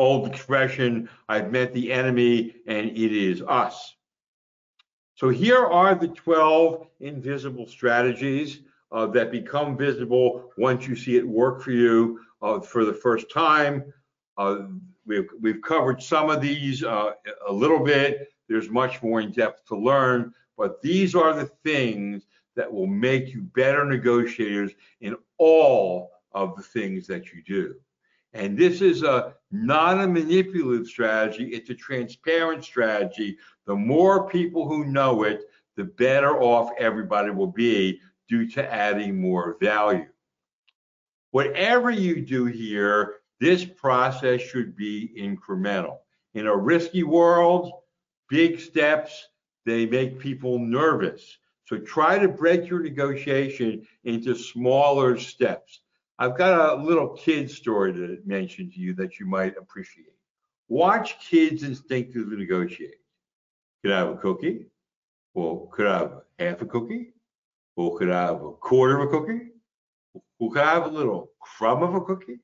Old 0.00 0.26
expression, 0.26 1.10
I've 1.28 1.52
met 1.52 1.74
the 1.74 1.92
enemy 1.92 2.54
and 2.66 2.88
it 2.88 3.12
is 3.12 3.42
us. 3.42 3.96
So 5.14 5.28
here 5.28 5.66
are 5.66 5.94
the 5.94 6.08
12 6.08 6.86
invisible 7.00 7.66
strategies 7.66 8.60
uh, 8.92 9.08
that 9.08 9.30
become 9.30 9.76
visible 9.76 10.52
once 10.56 10.88
you 10.88 10.96
see 10.96 11.18
it 11.18 11.28
work 11.28 11.60
for 11.60 11.72
you 11.72 12.18
uh, 12.40 12.60
for 12.60 12.86
the 12.86 12.94
first 12.94 13.30
time. 13.30 13.92
Uh, 14.38 14.68
we've, 15.04 15.28
we've 15.38 15.60
covered 15.60 16.02
some 16.02 16.30
of 16.30 16.40
these 16.40 16.82
uh, 16.82 17.10
a 17.46 17.52
little 17.52 17.84
bit. 17.84 18.28
There's 18.48 18.70
much 18.70 19.02
more 19.02 19.20
in 19.20 19.32
depth 19.32 19.66
to 19.66 19.76
learn, 19.76 20.32
but 20.56 20.80
these 20.80 21.14
are 21.14 21.34
the 21.34 21.50
things 21.62 22.26
that 22.56 22.72
will 22.72 22.86
make 22.86 23.34
you 23.34 23.42
better 23.42 23.84
negotiators 23.84 24.72
in 25.02 25.14
all 25.36 26.10
of 26.32 26.56
the 26.56 26.62
things 26.62 27.06
that 27.08 27.34
you 27.34 27.42
do. 27.42 27.74
And 28.32 28.56
this 28.56 28.80
is 28.80 29.02
a 29.02 29.34
not 29.50 30.00
a 30.00 30.06
manipulative 30.06 30.86
strategy, 30.86 31.48
it's 31.48 31.70
a 31.70 31.74
transparent 31.74 32.64
strategy. 32.64 33.36
The 33.66 33.74
more 33.74 34.28
people 34.28 34.68
who 34.68 34.84
know 34.84 35.24
it, 35.24 35.42
the 35.76 35.84
better 35.84 36.40
off 36.40 36.70
everybody 36.78 37.30
will 37.30 37.48
be 37.50 38.00
due 38.28 38.48
to 38.50 38.72
adding 38.72 39.20
more 39.20 39.56
value. 39.60 40.06
Whatever 41.32 41.90
you 41.90 42.24
do 42.24 42.44
here, 42.46 43.16
this 43.40 43.64
process 43.64 44.40
should 44.40 44.76
be 44.76 45.10
incremental. 45.18 45.98
In 46.34 46.46
a 46.46 46.56
risky 46.56 47.02
world, 47.02 47.72
big 48.28 48.60
steps, 48.60 49.28
they 49.66 49.86
make 49.86 50.18
people 50.18 50.58
nervous. 50.58 51.38
So 51.64 51.78
try 51.78 52.18
to 52.18 52.28
break 52.28 52.68
your 52.68 52.80
negotiation 52.80 53.86
into 54.04 54.34
smaller 54.34 55.18
steps. 55.18 55.80
I've 56.20 56.36
got 56.36 56.78
a 56.78 56.82
little 56.82 57.08
kid 57.08 57.50
story 57.50 57.94
to 57.94 58.18
mention 58.26 58.70
to 58.70 58.78
you 58.78 58.92
that 58.96 59.18
you 59.18 59.24
might 59.24 59.56
appreciate. 59.56 60.12
Watch 60.68 61.18
kids 61.18 61.62
instinctively 61.62 62.36
negotiate. 62.36 62.96
Could 63.82 63.92
I 63.92 64.00
have 64.00 64.08
a 64.08 64.16
cookie? 64.16 64.66
Well, 65.32 65.70
could 65.72 65.86
I 65.86 65.98
have 65.98 66.12
half 66.38 66.60
a 66.60 66.66
cookie? 66.66 67.14
Well, 67.74 67.92
could 67.92 68.10
I 68.10 68.26
have 68.26 68.42
a 68.42 68.52
quarter 68.52 69.00
of 69.00 69.08
a 69.08 69.10
cookie? 69.10 69.46
Well, 70.38 70.50
could 70.50 70.60
I 70.60 70.74
have 70.74 70.84
a 70.84 70.90
little 70.90 71.30
crumb 71.40 71.82
of 71.82 71.94
a 71.94 72.02
cookie? 72.02 72.40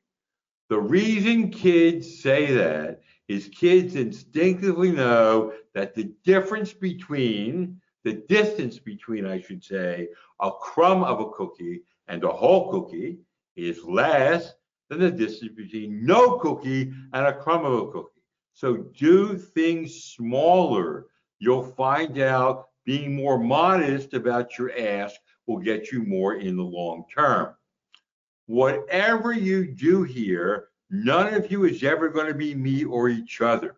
The 0.71 0.81
reason 0.81 1.51
kids 1.51 2.23
say 2.23 2.55
that 2.55 3.03
is 3.29 3.51
kids 3.55 3.95
instinctively 3.95 4.91
know 4.91 5.53
that 5.75 5.95
the 5.95 6.15
difference 6.25 6.73
between, 6.73 7.79
the 8.05 8.15
distance 8.27 8.79
between, 8.79 9.27
I 9.27 9.39
should 9.43 9.63
say, 9.63 10.09
a 10.41 10.51
crumb 10.51 11.05
of 11.05 11.21
a 11.21 11.31
cookie 11.33 11.83
and 12.09 12.25
a 12.25 12.31
whole 12.31 12.71
cookie 12.71 13.19
is 13.57 13.83
less 13.85 14.53
than 14.89 15.01
the 15.01 15.11
distance 15.11 15.53
between 15.57 16.05
no 16.05 16.39
cookie 16.39 16.93
and 17.13 17.27
a 17.27 17.35
crumb 17.35 17.65
of 17.65 17.73
a 17.73 17.91
cookie. 17.91 18.23
So 18.55 18.77
do 18.99 19.37
things 19.37 20.05
smaller. 20.05 21.07
You'll 21.39 21.73
find 21.73 22.19
out 22.19 22.69
being 22.85 23.15
more 23.15 23.39
modest 23.39 24.15
about 24.15 24.57
your 24.57 24.71
ask 24.79 25.17
will 25.47 25.59
get 25.59 25.93
you 25.93 26.03
more 26.05 26.37
in 26.37 26.57
the 26.57 26.63
long 26.63 27.05
term. 27.15 27.55
Whatever 28.47 29.33
you 29.33 29.67
do 29.67 30.05
here, 30.05 30.69
none 30.89 31.35
of 31.35 31.51
you 31.51 31.65
is 31.65 31.83
ever 31.83 32.09
going 32.09 32.29
to 32.29 32.35
be 32.35 32.55
me 32.55 32.85
or 32.85 33.09
each 33.09 33.41
other. 33.41 33.77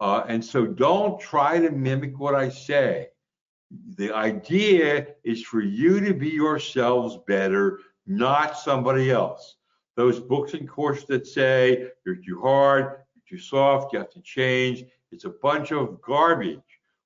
Uh, 0.00 0.24
and 0.28 0.44
so 0.44 0.66
don't 0.66 1.20
try 1.20 1.58
to 1.58 1.70
mimic 1.70 2.18
what 2.18 2.34
I 2.34 2.48
say. 2.48 3.08
The 3.96 4.12
idea 4.12 5.08
is 5.24 5.42
for 5.42 5.60
you 5.60 6.00
to 6.00 6.14
be 6.14 6.28
yourselves 6.28 7.18
better 7.26 7.80
not 8.06 8.58
somebody 8.58 9.10
else. 9.10 9.56
Those 9.96 10.20
books 10.20 10.54
and 10.54 10.68
courses 10.68 11.06
that 11.06 11.26
say 11.26 11.88
you're 12.04 12.16
too 12.16 12.40
hard, 12.40 13.00
you're 13.14 13.38
too 13.38 13.42
soft, 13.42 13.92
you 13.92 13.98
have 13.98 14.10
to 14.10 14.20
change, 14.20 14.84
it's 15.12 15.24
a 15.24 15.34
bunch 15.42 15.70
of 15.70 16.00
garbage. 16.02 16.58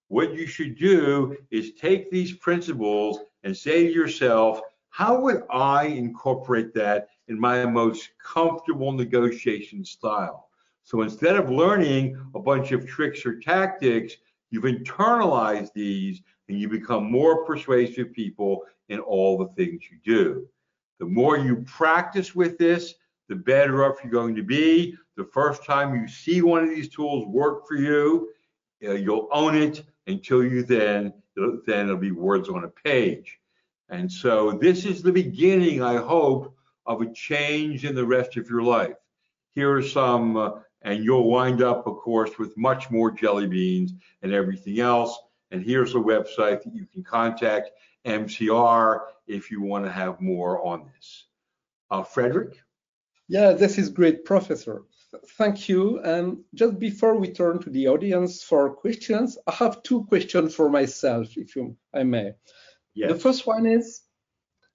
What 0.09 0.33
you 0.33 0.47
should 0.47 0.79
do 0.79 1.37
is 1.51 1.75
take 1.75 2.11
these 2.11 2.33
principles 2.33 3.19
and 3.45 3.55
say 3.55 3.87
to 3.87 3.93
yourself, 3.93 4.61
how 4.89 5.21
would 5.21 5.43
I 5.51 5.85
incorporate 5.85 6.73
that 6.75 7.09
in 7.29 7.39
my 7.39 7.67
most 7.67 8.09
comfortable 8.23 8.93
negotiation 8.93 9.85
style? 9.85 10.49
So 10.83 11.03
instead 11.03 11.37
of 11.37 11.51
learning 11.51 12.19
a 12.35 12.41
bunch 12.41 12.73
of 12.73 12.87
tricks 12.87 13.27
or 13.27 13.39
tactics, 13.39 14.15
you've 14.51 14.65
internalized 14.65 15.75
these 15.75 16.23
and 16.49 16.59
you 16.59 16.69
become 16.69 17.13
more 17.13 17.45
persuasive 17.45 18.13
people 18.15 18.63
in 18.89 18.99
all 18.99 19.37
the 19.37 19.49
things 19.49 19.83
you 19.91 19.99
do. 20.03 20.49
The 20.99 21.07
more 21.07 21.39
you 21.39 21.65
practice 21.67 22.35
with 22.35 22.59
this, 22.59 22.95
the 23.29 23.37
better 23.37 23.85
off 23.85 23.99
you're 24.03 24.13
going 24.13 24.35
to 24.37 24.43
be. 24.43 24.97
The 25.17 25.25
first 25.25 25.65
time 25.65 25.95
you 25.95 26.09
see 26.09 26.43
one 26.43 26.65
of 26.65 26.71
these 26.71 26.89
tools 26.89 27.27
work 27.27 27.67
for 27.67 27.77
you, 27.77 28.31
uh, 28.87 28.93
you'll 28.93 29.29
own 29.33 29.57
it 29.57 29.85
until 30.07 30.43
you 30.43 30.63
then, 30.63 31.13
then 31.67 31.87
it'll 31.87 31.97
be 31.97 32.13
words 32.13 32.49
on 32.49 32.65
a 32.65 32.69
page. 32.69 33.39
And 33.91 34.11
so 34.11 34.53
this 34.53 34.85
is 34.85 35.03
the 35.03 35.13
beginning, 35.13 35.83
I 35.83 35.97
hope, 35.97 36.55
of 36.87 37.01
a 37.01 37.13
change 37.13 37.85
in 37.85 37.95
the 37.95 38.07
rest 38.07 38.37
of 38.37 38.49
your 38.49 38.63
life. 38.63 38.97
Here 39.55 39.75
are 39.75 39.83
some, 39.83 40.37
uh, 40.37 40.51
and 40.83 41.05
you'll 41.05 41.29
wind 41.29 41.63
up, 41.63 41.87
of 41.87 41.97
course, 41.99 42.39
with 42.39 42.57
much 42.57 42.91
more 42.91 43.11
jelly 43.11 43.47
beans 43.47 43.93
and 44.23 44.33
everything 44.33 44.81
else. 44.81 45.19
And 45.51 45.63
here's 45.63 45.95
a 45.95 45.99
website 45.99 46.63
that 46.63 46.75
you 46.75 46.87
can 46.87 47.03
contact 47.03 47.71
MCR 48.07 49.01
if 49.27 49.51
you 49.51 49.63
want 49.63 49.85
to 49.85 49.91
have 49.91 50.21
more 50.21 50.65
on 50.67 50.91
this. 50.95 51.27
Uh, 51.91 52.03
Frederick? 52.03 52.63
Yeah, 53.29 53.53
this 53.53 53.79
is 53.79 53.89
great, 53.89 54.25
Professor. 54.25 54.83
Thank 55.39 55.69
you. 55.69 56.01
And 56.01 56.39
just 56.55 56.79
before 56.79 57.17
we 57.17 57.33
turn 57.33 57.61
to 57.61 57.71
the 57.71 57.89
audience 57.89 58.43
for 58.43 58.75
questions, 58.75 59.39
I 59.47 59.53
have 59.53 59.83
two 59.83 60.05
questions 60.05 60.55
for 60.55 60.69
myself, 60.69 61.37
if 61.37 61.57
you, 61.57 61.77
I 61.95 62.03
may. 62.03 62.35
Yes. 62.95 63.13
The 63.13 63.19
first 63.19 63.47
one 63.47 63.65
is, 63.65 64.03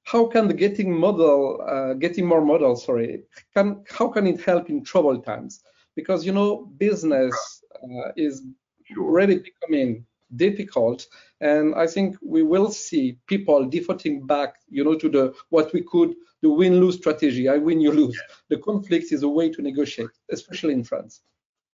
how 0.03 0.25
can 0.25 0.47
the 0.47 0.53
getting 0.53 0.91
model, 0.97 1.63
uh, 1.67 1.93
getting 1.93 2.25
more 2.25 2.43
models, 2.43 2.85
sorry, 2.85 3.23
can 3.53 3.83
how 3.89 4.09
can 4.09 4.27
it 4.27 4.41
help 4.41 4.69
in 4.69 4.83
troubled 4.83 5.25
times? 5.25 5.61
Because 5.95 6.25
you 6.25 6.33
know, 6.33 6.65
business 6.77 7.35
uh, 7.83 8.11
is 8.17 8.43
Sure. 8.85 9.11
really 9.11 9.39
becoming 9.39 10.05
difficult, 10.35 11.07
and 11.41 11.75
I 11.75 11.87
think 11.87 12.15
we 12.21 12.43
will 12.43 12.71
see 12.71 13.17
people 13.27 13.65
defaulting 13.65 14.25
back, 14.25 14.55
you 14.69 14.83
know, 14.83 14.95
to 14.95 15.09
the 15.09 15.33
what 15.49 15.73
we 15.73 15.81
could 15.81 16.15
the 16.41 16.49
win-lose 16.49 16.97
strategy. 16.97 17.47
I 17.47 17.57
win, 17.57 17.79
you 17.79 17.91
lose. 17.91 18.19
The 18.49 18.57
conflict 18.57 19.13
is 19.13 19.23
a 19.23 19.29
way 19.29 19.49
to 19.49 19.61
negotiate, 19.61 20.09
especially 20.29 20.73
in 20.73 20.83
France. 20.83 21.21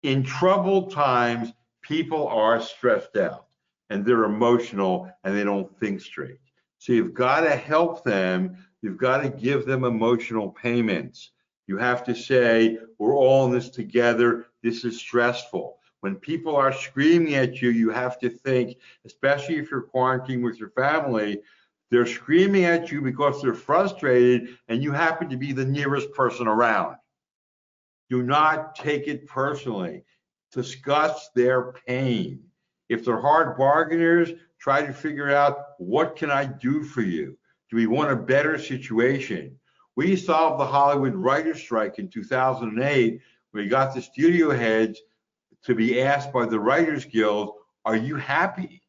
in 0.06 0.22
troubled 0.22 0.92
times, 0.92 1.52
people 1.82 2.28
are 2.28 2.62
stressed 2.62 3.18
out 3.18 3.48
and 3.90 4.06
they're 4.06 4.26
emotional 4.26 5.12
and 5.24 5.36
they 5.36 5.44
don't 5.44 5.76
think 5.80 6.00
straight. 6.00 6.40
So 6.78 6.94
you've 6.94 7.16
got 7.16 7.42
to 7.42 7.56
help 7.56 8.04
them. 8.04 8.58
You've 8.82 8.98
got 8.98 9.24
to 9.24 9.30
give 9.30 9.66
them 9.66 9.84
emotional 9.84 10.52
payments. 10.52 11.32
You 11.68 11.78
have 11.78 12.04
to 12.04 12.14
say, 12.14 12.78
we're 13.00 13.16
all 13.16 13.48
in 13.48 13.52
this 13.52 13.70
together. 13.70 14.46
This 14.62 14.86
is 14.86 15.00
stressful. 15.00 15.80
When 16.06 16.18
people 16.18 16.56
are 16.56 16.72
screaming 16.72 17.34
at 17.34 17.64
you, 17.64 17.72
you 17.72 17.90
have 17.90 18.20
to 18.20 18.30
think, 18.30 18.78
especially 19.08 19.56
if 19.56 19.72
you're 19.72 19.88
quarantining 19.88 20.44
with 20.44 20.60
your 20.60 20.70
family, 20.70 21.42
they're 21.90 22.06
screaming 22.06 22.66
at 22.66 22.92
you 22.92 23.02
because 23.02 23.42
they're 23.42 23.56
frustrated 23.56 24.56
and 24.68 24.84
you 24.84 24.92
happen 24.92 25.30
to 25.30 25.36
be 25.36 25.52
the 25.52 25.66
nearest 25.66 26.14
person 26.14 26.48
around. 26.48 26.98
Do 28.12 28.22
not 28.22 28.76
take 28.76 29.08
it 29.08 29.26
personally. 29.26 30.04
Discuss 30.52 31.32
their 31.34 31.74
pain. 31.88 32.44
If 32.88 33.04
they're 33.04 33.20
hard 33.20 33.58
bargainers, 33.58 34.30
try 34.60 34.86
to 34.86 34.94
figure 34.94 35.34
out 35.34 35.58
what 35.80 36.16
can 36.16 36.30
I 36.30 36.46
do 36.46 36.84
for 36.84 37.02
you? 37.02 37.36
Do 37.72 37.78
we 37.78 37.88
want 37.88 38.12
a 38.12 38.16
better 38.16 38.60
situation? 38.60 39.58
We 39.96 40.18
solved 40.18 40.60
the 40.60 40.68
Hollywood 40.68 41.16
writer's 41.16 41.60
strike 41.60 41.98
in 41.98 42.10
2008. 42.10 43.22
We 43.54 43.68
got 43.68 43.96
the 43.96 44.04
studio 44.04 44.52
heads 44.52 45.02
to 45.66 45.74
be 45.74 46.00
asked 46.02 46.32
by 46.32 46.46
the 46.46 46.60
Writers 46.60 47.06
Guild, 47.06 47.54
are 47.86 47.96
you 47.96 48.16
happy? 48.16 48.84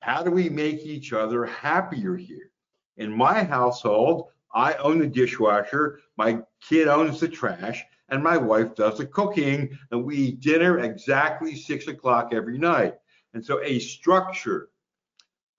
How 0.00 0.22
do 0.22 0.30
we 0.30 0.48
make 0.48 0.80
each 0.80 1.12
other 1.12 1.44
happier 1.44 2.16
here? 2.16 2.50
In 2.96 3.16
my 3.16 3.44
household, 3.44 4.30
I 4.52 4.74
own 4.74 4.98
the 4.98 5.06
dishwasher, 5.06 6.00
my 6.16 6.40
kid 6.60 6.88
owns 6.88 7.20
the 7.20 7.28
trash, 7.28 7.84
and 8.08 8.22
my 8.22 8.36
wife 8.36 8.74
does 8.74 8.98
the 8.98 9.06
cooking, 9.06 9.78
and 9.92 10.04
we 10.04 10.16
eat 10.16 10.40
dinner 10.40 10.80
exactly 10.80 11.54
six 11.54 11.86
o'clock 11.86 12.30
every 12.32 12.58
night. 12.58 12.94
And 13.34 13.44
so 13.44 13.62
a 13.62 13.78
structure, 13.78 14.70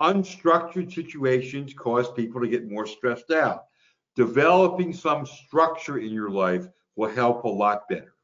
unstructured 0.02 0.94
situations 0.94 1.74
cause 1.74 2.12
people 2.12 2.42
to 2.42 2.48
get 2.48 2.70
more 2.70 2.88
stressed 2.88 3.32
out. 3.32 3.66
Developing 4.16 4.92
some 4.92 5.26
structure 5.26 6.00
in 6.00 6.12
your 6.12 6.30
life 6.30 6.68
will 6.98 7.10
help 7.10 7.46
a 7.46 7.48
lot 7.48 7.88
better. 7.88 8.16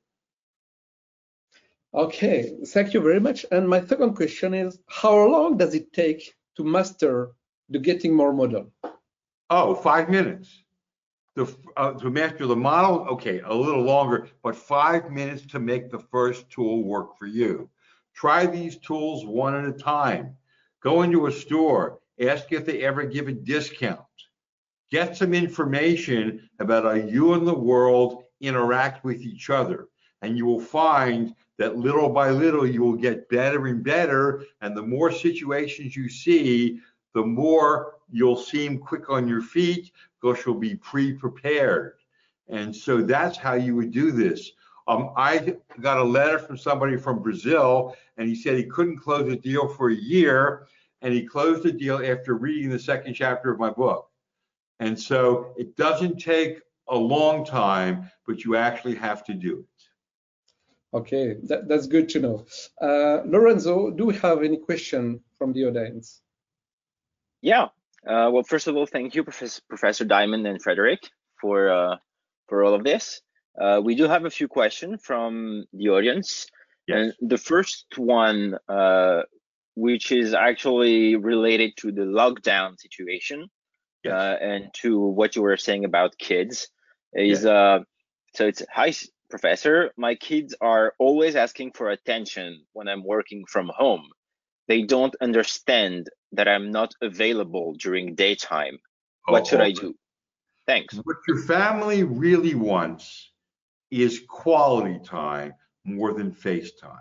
Okay, 1.95 2.57
thank 2.67 2.93
you 2.93 2.99
very 2.99 3.21
much. 3.21 3.45
And 3.53 3.69
my 3.69 3.79
second 3.85 4.15
question 4.15 4.53
is, 4.53 4.77
how 4.87 5.15
long 5.15 5.55
does 5.55 5.73
it 5.73 5.93
take 5.93 6.35
to 6.57 6.63
master 6.65 7.31
the 7.69 7.79
getting 7.79 8.13
more 8.13 8.33
model? 8.33 8.69
Oh, 9.49 9.75
five 9.75 10.09
minutes. 10.09 10.63
The, 11.37 11.47
uh, 11.77 11.93
to 11.93 12.09
master 12.09 12.47
the 12.47 12.55
model, 12.55 13.07
okay, 13.11 13.39
a 13.39 13.53
little 13.53 13.81
longer, 13.81 14.27
but 14.43 14.57
five 14.57 15.09
minutes 15.09 15.45
to 15.47 15.59
make 15.59 15.89
the 15.89 15.99
first 15.99 16.49
tool 16.49 16.83
work 16.83 17.17
for 17.17 17.27
you. 17.27 17.69
Try 18.13 18.45
these 18.45 18.77
tools 18.77 19.25
one 19.25 19.55
at 19.55 19.63
a 19.63 19.77
time. 19.77 20.35
Go 20.81 21.03
into 21.03 21.27
a 21.27 21.31
store, 21.31 21.99
ask 22.19 22.51
if 22.51 22.65
they 22.65 22.83
ever 22.83 23.05
give 23.05 23.29
a 23.29 23.31
discount. 23.31 24.01
Get 24.91 25.15
some 25.15 25.33
information 25.33 26.49
about 26.59 26.83
how 26.83 26.93
you 26.93 27.35
and 27.35 27.47
the 27.47 27.55
world 27.57 28.23
interact 28.41 29.05
with 29.05 29.21
each 29.21 29.49
other. 29.49 29.87
And 30.21 30.37
you 30.37 30.45
will 30.45 30.59
find 30.59 31.33
that 31.57 31.77
little 31.77 32.09
by 32.09 32.29
little 32.29 32.67
you 32.67 32.81
will 32.81 32.95
get 32.95 33.29
better 33.29 33.67
and 33.67 33.83
better. 33.83 34.43
And 34.61 34.75
the 34.75 34.81
more 34.81 35.11
situations 35.11 35.95
you 35.95 36.09
see, 36.09 36.79
the 37.13 37.23
more 37.23 37.95
you'll 38.11 38.37
seem 38.37 38.77
quick 38.77 39.09
on 39.09 39.27
your 39.27 39.41
feet 39.41 39.91
because 40.21 40.45
you'll 40.45 40.55
be 40.55 40.75
pre-prepared. 40.75 41.93
And 42.47 42.75
so 42.75 43.01
that's 43.01 43.37
how 43.37 43.53
you 43.53 43.75
would 43.75 43.91
do 43.91 44.11
this. 44.11 44.51
Um, 44.87 45.11
I 45.17 45.55
got 45.81 45.97
a 45.97 46.03
letter 46.03 46.37
from 46.37 46.57
somebody 46.57 46.95
from 46.97 47.23
Brazil, 47.23 47.95
and 48.17 48.29
he 48.29 48.35
said 48.35 48.55
he 48.55 48.65
couldn't 48.65 48.99
close 48.99 49.31
a 49.31 49.35
deal 49.35 49.67
for 49.67 49.89
a 49.89 49.95
year, 49.95 50.67
and 51.01 51.13
he 51.13 51.25
closed 51.25 51.63
the 51.63 51.71
deal 51.71 52.05
after 52.05 52.35
reading 52.35 52.69
the 52.69 52.77
second 52.77 53.15
chapter 53.15 53.51
of 53.51 53.59
my 53.59 53.71
book. 53.71 54.09
And 54.79 54.99
so 54.99 55.53
it 55.57 55.75
doesn't 55.75 56.17
take 56.17 56.59
a 56.89 56.95
long 56.95 57.45
time, 57.45 58.11
but 58.27 58.43
you 58.43 58.55
actually 58.55 58.95
have 58.95 59.23
to 59.25 59.33
do 59.33 59.59
it. 59.59 59.74
Okay, 60.95 61.35
that, 61.49 61.67
that's 61.67 61.87
good 61.87 62.07
to 62.09 62.19
know. 62.21 62.45
Uh, 62.81 63.21
Lorenzo, 63.25 63.91
do 63.91 64.05
we 64.05 64.15
have 64.15 64.43
any 64.43 64.57
question 64.57 65.19
from 65.37 65.51
the 65.53 65.65
audience? 65.65 66.21
Yeah. 67.41 67.65
Uh, 68.07 68.29
well, 68.31 68.43
first 68.43 68.67
of 68.67 68.75
all, 68.77 68.85
thank 68.85 69.13
you, 69.15 69.23
Professor, 69.23 69.61
Professor 69.67 70.05
Diamond 70.05 70.47
and 70.47 70.61
Frederick, 70.61 71.01
for 71.41 71.69
uh, 71.69 71.95
for 72.47 72.63
all 72.63 72.73
of 72.75 72.83
this. 72.83 73.21
Uh, 73.59 73.81
we 73.83 73.95
do 73.95 74.07
have 74.07 74.25
a 74.25 74.29
few 74.29 74.47
questions 74.47 75.01
from 75.03 75.65
the 75.73 75.89
audience, 75.89 76.45
Yes. 76.87 77.13
and 77.19 77.29
the 77.29 77.37
first 77.37 77.85
one, 77.97 78.55
uh, 78.69 79.23
which 79.75 80.11
is 80.11 80.33
actually 80.33 81.15
related 81.15 81.71
to 81.77 81.91
the 81.91 82.03
lockdown 82.03 82.79
situation 82.79 83.47
Yes. 84.03 84.13
uh, 84.13 84.37
and 84.39 84.71
to 84.81 84.99
what 84.99 85.35
you 85.35 85.41
were 85.41 85.57
saying 85.57 85.83
about 85.83 86.17
kids, 86.17 86.69
is 87.13 87.45
uh, 87.45 87.79
so 88.35 88.45
it's 88.47 88.61
hi, 88.71 88.89
s- 88.89 89.09
Professor. 89.29 89.91
My 89.97 90.15
kids 90.15 90.55
are 90.61 90.93
always 90.99 91.35
asking 91.35 91.71
for 91.73 91.89
attention 91.89 92.65
when 92.73 92.87
I'm 92.87 93.03
working 93.03 93.45
from 93.47 93.69
home. 93.75 94.09
They 94.67 94.83
don't 94.83 95.15
understand 95.21 96.09
that 96.31 96.47
I'm 96.47 96.71
not 96.71 96.93
available 97.01 97.75
during 97.77 98.15
daytime. 98.15 98.79
What 99.27 99.47
should 99.47 99.61
I 99.61 99.69
Oh, 99.69 99.81
do? 99.81 99.95
Thanks. 100.67 100.95
What 101.03 101.17
your 101.27 101.39
family 101.43 102.03
really 102.03 102.55
wants 102.55 103.31
is 103.91 104.23
quality 104.27 104.99
time 105.03 105.53
more 105.83 106.13
than 106.13 106.31
FaceTime. 106.31 106.99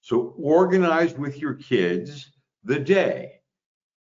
So 0.00 0.34
organize 0.38 1.14
with 1.14 1.38
your 1.38 1.54
kids 1.54 2.30
the 2.64 2.78
day. 2.78 3.40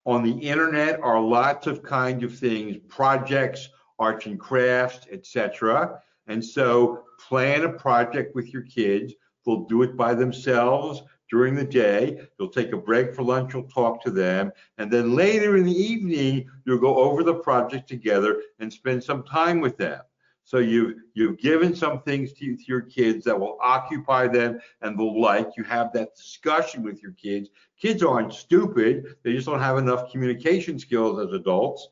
On 0.05 0.23
the 0.23 0.31
internet 0.31 0.99
are 1.01 1.21
lots 1.21 1.67
of 1.67 1.83
kind 1.83 2.23
of 2.23 2.37
things, 2.37 2.77
projects, 2.87 3.69
arts 3.99 4.25
and 4.25 4.39
crafts, 4.39 5.07
etc. 5.11 6.01
And 6.27 6.43
so 6.43 7.03
plan 7.27 7.63
a 7.63 7.73
project 7.73 8.35
with 8.35 8.53
your 8.53 8.63
kids. 8.63 9.13
They'll 9.45 9.65
do 9.65 9.81
it 9.83 9.97
by 9.97 10.13
themselves 10.13 11.01
during 11.29 11.55
the 11.55 11.63
day. 11.65 12.27
You'll 12.37 12.49
take 12.49 12.73
a 12.73 12.77
break 12.77 13.15
for 13.15 13.23
lunch, 13.23 13.53
you'll 13.53 13.63
talk 13.63 14.03
to 14.03 14.11
them. 14.11 14.51
And 14.77 14.91
then 14.91 15.15
later 15.15 15.57
in 15.57 15.65
the 15.65 15.71
evening, 15.71 16.49
you'll 16.65 16.79
go 16.79 16.95
over 16.97 17.23
the 17.23 17.35
project 17.35 17.87
together 17.87 18.41
and 18.59 18.71
spend 18.71 19.03
some 19.03 19.23
time 19.23 19.61
with 19.61 19.77
them. 19.77 20.01
So 20.43 20.57
you've 20.57 20.95
you've 21.13 21.37
given 21.37 21.73
some 21.75 22.01
things 22.01 22.33
to, 22.33 22.57
to 22.57 22.63
your 22.67 22.81
kids 22.81 23.23
that 23.25 23.39
will 23.39 23.57
occupy 23.61 24.27
them 24.27 24.59
and 24.81 24.99
they'll 24.99 25.21
like. 25.21 25.47
You 25.55 25.63
have 25.63 25.93
that 25.93 26.15
discussion 26.15 26.83
with 26.83 27.01
your 27.01 27.13
kids. 27.13 27.49
Kids 27.79 28.03
aren't 28.03 28.33
stupid; 28.33 29.15
they 29.23 29.33
just 29.33 29.47
don't 29.47 29.61
have 29.61 29.77
enough 29.77 30.11
communication 30.11 30.77
skills 30.77 31.25
as 31.25 31.33
adults. 31.33 31.87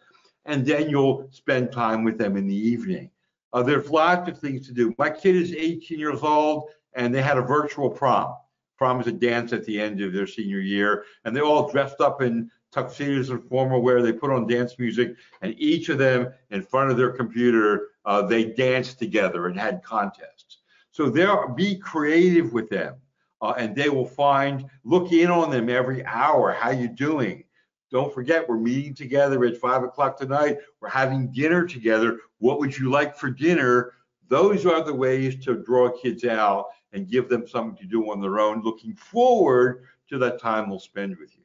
And 0.45 0.65
then 0.65 0.89
you'll 0.89 1.27
spend 1.31 1.71
time 1.71 2.03
with 2.03 2.17
them 2.17 2.35
in 2.35 2.47
the 2.47 2.55
evening. 2.55 3.11
Uh, 3.53 3.63
there's 3.63 3.89
lots 3.89 4.29
of 4.29 4.37
things 4.39 4.67
to 4.67 4.73
do. 4.73 4.93
My 4.97 5.09
kid 5.09 5.35
is 5.35 5.53
18 5.53 5.99
years 5.99 6.21
old, 6.21 6.69
and 6.93 7.13
they 7.13 7.21
had 7.21 7.37
a 7.37 7.41
virtual 7.41 7.89
prom. 7.89 8.35
Prom 8.77 9.01
is 9.01 9.07
a 9.07 9.11
dance 9.11 9.51
at 9.53 9.65
the 9.65 9.79
end 9.79 10.01
of 10.01 10.13
their 10.13 10.27
senior 10.27 10.59
year, 10.59 11.05
and 11.25 11.35
they're 11.35 11.43
all 11.43 11.69
dressed 11.69 11.99
up 11.99 12.21
in 12.21 12.49
tuxedos 12.71 13.29
and 13.29 13.43
formal 13.49 13.81
wear. 13.81 14.01
They 14.01 14.13
put 14.13 14.31
on 14.31 14.47
dance 14.47 14.77
music, 14.79 15.15
and 15.41 15.55
each 15.57 15.89
of 15.89 15.97
them, 15.97 16.31
in 16.51 16.61
front 16.61 16.91
of 16.91 16.97
their 16.97 17.11
computer, 17.11 17.89
uh, 18.05 18.21
they 18.21 18.45
danced 18.45 18.99
together 18.99 19.47
and 19.47 19.59
had 19.59 19.83
contests. 19.83 20.59
So 20.91 21.09
there, 21.09 21.47
be 21.49 21.77
creative 21.77 22.53
with 22.53 22.69
them, 22.69 22.95
uh, 23.41 23.53
and 23.57 23.75
they 23.75 23.89
will 23.89 24.05
find. 24.05 24.69
Look 24.83 25.11
in 25.11 25.29
on 25.29 25.49
them 25.49 25.69
every 25.69 26.05
hour. 26.05 26.53
How 26.53 26.71
you 26.71 26.87
doing? 26.87 27.43
Don't 27.91 28.13
forget, 28.13 28.47
we're 28.47 28.57
meeting 28.57 28.93
together 28.93 29.43
at 29.45 29.57
five 29.57 29.83
o'clock 29.83 30.17
tonight. 30.17 30.57
We're 30.79 30.89
having 30.89 31.31
dinner 31.31 31.65
together. 31.65 32.19
What 32.37 32.59
would 32.59 32.77
you 32.77 32.91
like 32.91 33.17
for 33.17 33.31
dinner? 33.31 33.93
Those 34.27 34.65
are 34.65 34.83
the 34.83 34.93
ways 34.93 35.43
to 35.45 35.55
draw 35.55 35.89
kids 35.89 36.23
out 36.23 36.67
and 36.93 37.09
give 37.09 37.29
them 37.29 37.47
something 37.47 37.77
to 37.77 37.85
do 37.85 38.11
on 38.11 38.21
their 38.21 38.39
own, 38.39 38.61
looking 38.61 38.95
forward 38.95 39.85
to 40.09 40.17
that 40.19 40.39
time 40.39 40.69
they'll 40.69 40.79
spend 40.79 41.17
with 41.17 41.31
you. 41.35 41.43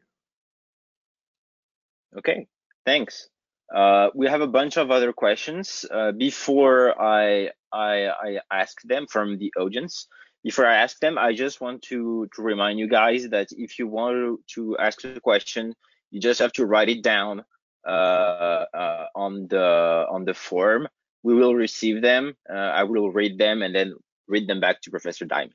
Okay, 2.19 2.47
thanks. 2.85 3.29
Uh, 3.75 4.11
we 4.15 4.27
have 4.29 4.41
a 4.41 4.47
bunch 4.47 4.77
of 4.77 4.91
other 4.91 5.13
questions. 5.13 5.85
Uh, 5.91 6.13
before 6.13 7.01
I, 7.01 7.51
I, 7.73 8.09
I 8.09 8.41
ask 8.53 8.81
them 8.83 9.07
from 9.07 9.39
the 9.39 9.53
audience, 9.59 10.07
before 10.43 10.67
I 10.67 10.77
ask 10.77 10.99
them, 11.01 11.19
I 11.19 11.33
just 11.35 11.61
want 11.61 11.83
to, 11.85 12.29
to 12.37 12.43
remind 12.43 12.79
you 12.79 12.87
guys 12.87 13.29
that 13.31 13.49
if 13.53 13.79
you 13.79 13.89
want 13.89 14.41
to 14.55 14.77
ask 14.79 15.03
a 15.05 15.19
question, 15.19 15.75
you 16.15 16.21
just 16.21 16.39
have 16.39 16.53
to 16.53 16.65
write 16.65 16.89
it 16.89 17.03
down 17.03 17.45
uh, 17.85 18.65
uh, 18.73 19.07
on 19.17 19.49
the 19.49 20.07
on 20.09 20.25
the 20.25 20.33
form. 20.33 20.87
We 21.25 21.35
will 21.35 21.57
receive 21.57 22.03
them. 22.03 22.35
Uh, 22.49 22.71
I 22.81 22.85
will 22.85 23.11
read 23.11 23.37
them 23.37 23.63
and 23.63 23.75
then 23.75 23.95
read 24.29 24.47
them 24.47 24.61
back 24.61 24.81
to 24.83 24.91
Professor 24.91 25.25
Diamond. 25.25 25.55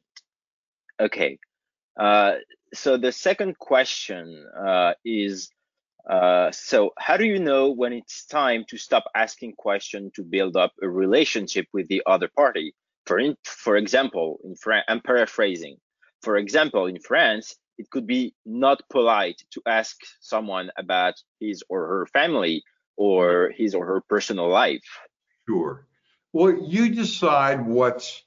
Okay. 1.00 1.40
Uh, 1.98 2.34
so 2.74 2.98
the 2.98 3.14
second 3.14 3.58
question 3.58 4.46
uh, 4.68 4.94
is, 5.06 5.50
uh, 6.10 6.52
so 6.52 6.92
how 6.98 7.16
do 7.16 7.26
you 7.26 7.40
know 7.40 7.70
when 7.70 7.94
it's 7.94 8.26
time 8.26 8.66
to 8.68 8.78
stop 8.78 9.06
asking 9.16 9.54
questions 9.54 10.12
to 10.16 10.24
build 10.24 10.58
up 10.58 10.74
a 10.82 10.90
relationship 10.90 11.68
with 11.72 11.88
the 11.88 12.04
other 12.06 12.30
party? 12.36 12.76
For, 13.06 13.18
in, 13.18 13.38
for 13.46 13.78
example, 13.78 14.40
in 14.44 14.56
France, 14.56 14.86
I'm 14.90 15.00
paraphrasing. 15.00 15.78
For 16.22 16.36
example, 16.36 16.88
in 16.88 17.00
France, 17.00 17.56
it 17.80 17.90
could 17.90 18.06
be 18.06 18.36
not 18.46 18.84
polite 18.90 19.42
to 19.52 19.62
ask 19.66 19.96
someone 20.20 20.70
about 20.78 21.16
his 21.40 21.64
or 21.70 21.88
her 21.88 22.06
family 22.08 22.62
or 22.98 23.52
his 23.56 23.74
or 23.74 23.86
her 23.86 24.02
personal 24.02 24.50
life. 24.50 24.84
Sure. 25.48 25.88
Well, 26.34 26.56
you 26.62 26.94
decide 26.94 27.66
what's 27.66 28.24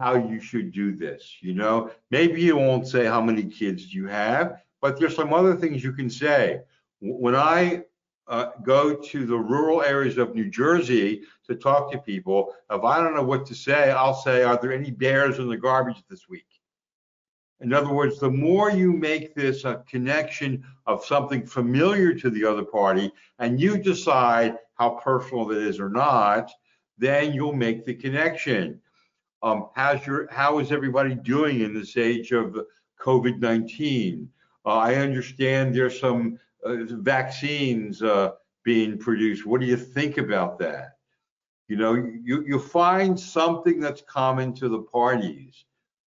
how 0.00 0.16
you 0.16 0.40
should 0.40 0.72
do 0.72 0.96
this. 0.96 1.36
You 1.40 1.54
know, 1.54 1.90
maybe 2.10 2.40
you 2.40 2.56
won't 2.56 2.88
say 2.88 3.04
how 3.04 3.20
many 3.20 3.44
kids 3.44 3.94
you 3.94 4.08
have, 4.08 4.60
but 4.80 4.98
there's 4.98 5.14
some 5.14 5.32
other 5.32 5.54
things 5.54 5.84
you 5.84 5.92
can 5.92 6.10
say. 6.10 6.62
When 7.00 7.36
I 7.36 7.84
uh, 8.26 8.46
go 8.62 8.94
to 8.94 9.26
the 9.26 9.36
rural 9.36 9.82
areas 9.82 10.16
of 10.16 10.34
New 10.34 10.48
Jersey 10.48 11.22
to 11.46 11.54
talk 11.54 11.92
to 11.92 11.98
people. 11.98 12.54
If 12.70 12.82
I 12.82 12.98
don't 13.02 13.14
know 13.14 13.22
what 13.22 13.44
to 13.46 13.54
say, 13.54 13.90
I'll 13.90 14.14
say, 14.14 14.42
Are 14.42 14.56
there 14.56 14.72
any 14.72 14.90
bears 14.90 15.38
in 15.38 15.48
the 15.48 15.58
garbage 15.58 16.02
this 16.08 16.26
week? 16.26 16.46
In 17.64 17.72
other 17.72 17.94
words, 17.94 18.18
the 18.18 18.30
more 18.30 18.70
you 18.70 18.92
make 18.92 19.34
this 19.34 19.64
a 19.64 19.82
connection 19.88 20.62
of 20.84 21.02
something 21.02 21.46
familiar 21.46 22.12
to 22.12 22.28
the 22.28 22.44
other 22.44 22.62
party 22.62 23.10
and 23.38 23.58
you 23.58 23.78
decide 23.78 24.58
how 24.74 25.00
personal 25.02 25.50
it 25.50 25.56
is 25.56 25.80
or 25.80 25.88
not, 25.88 26.50
then 26.98 27.32
you'll 27.32 27.54
make 27.54 27.86
the 27.86 27.94
connection. 27.94 28.82
Um, 29.42 29.70
how's 29.74 30.06
your, 30.06 30.28
how 30.30 30.58
is 30.58 30.72
everybody 30.72 31.14
doing 31.14 31.62
in 31.62 31.72
this 31.72 31.96
age 31.96 32.32
of 32.32 32.54
COVID-19? 33.00 34.26
Uh, 34.66 34.68
I 34.68 34.96
understand 34.96 35.74
there's 35.74 35.98
some 35.98 36.38
uh, 36.66 36.84
vaccines 36.86 38.02
uh, 38.02 38.32
being 38.62 38.98
produced. 38.98 39.46
What 39.46 39.62
do 39.62 39.66
you 39.66 39.78
think 39.78 40.18
about 40.18 40.58
that? 40.58 40.98
You 41.68 41.76
know, 41.76 41.94
you, 41.94 42.44
you 42.46 42.58
find 42.58 43.18
something 43.18 43.80
that's 43.80 44.02
common 44.02 44.52
to 44.56 44.68
the 44.68 44.82
parties 44.82 45.64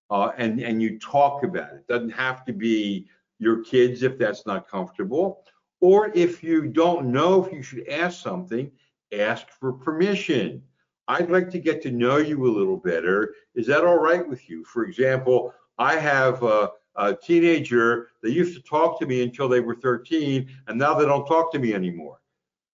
uh, 0.09 0.31
and, 0.37 0.59
and 0.59 0.81
you 0.81 0.99
talk 0.99 1.43
about 1.43 1.73
it. 1.73 1.87
Doesn't 1.87 2.11
have 2.11 2.45
to 2.45 2.53
be 2.53 3.07
your 3.39 3.63
kids 3.63 4.03
if 4.03 4.17
that's 4.17 4.45
not 4.45 4.67
comfortable. 4.67 5.43
Or 5.79 6.11
if 6.15 6.43
you 6.43 6.67
don't 6.67 7.11
know 7.11 7.43
if 7.43 7.53
you 7.53 7.61
should 7.61 7.87
ask 7.87 8.21
something, 8.21 8.71
ask 9.13 9.49
for 9.49 9.73
permission. 9.73 10.63
I'd 11.07 11.29
like 11.29 11.49
to 11.51 11.59
get 11.59 11.81
to 11.83 11.91
know 11.91 12.17
you 12.17 12.45
a 12.45 12.55
little 12.57 12.77
better. 12.77 13.33
Is 13.55 13.67
that 13.67 13.85
all 13.85 13.99
right 13.99 14.27
with 14.27 14.49
you? 14.49 14.63
For 14.65 14.85
example, 14.85 15.53
I 15.77 15.95
have 15.95 16.43
a, 16.43 16.71
a 16.95 17.15
teenager 17.15 18.09
that 18.21 18.31
used 18.31 18.55
to 18.55 18.61
talk 18.61 18.99
to 18.99 19.05
me 19.05 19.21
until 19.23 19.47
they 19.47 19.59
were 19.59 19.75
13, 19.75 20.49
and 20.67 20.77
now 20.79 20.95
they 20.95 21.05
don't 21.05 21.27
talk 21.27 21.51
to 21.53 21.59
me 21.59 21.73
anymore. 21.73 22.19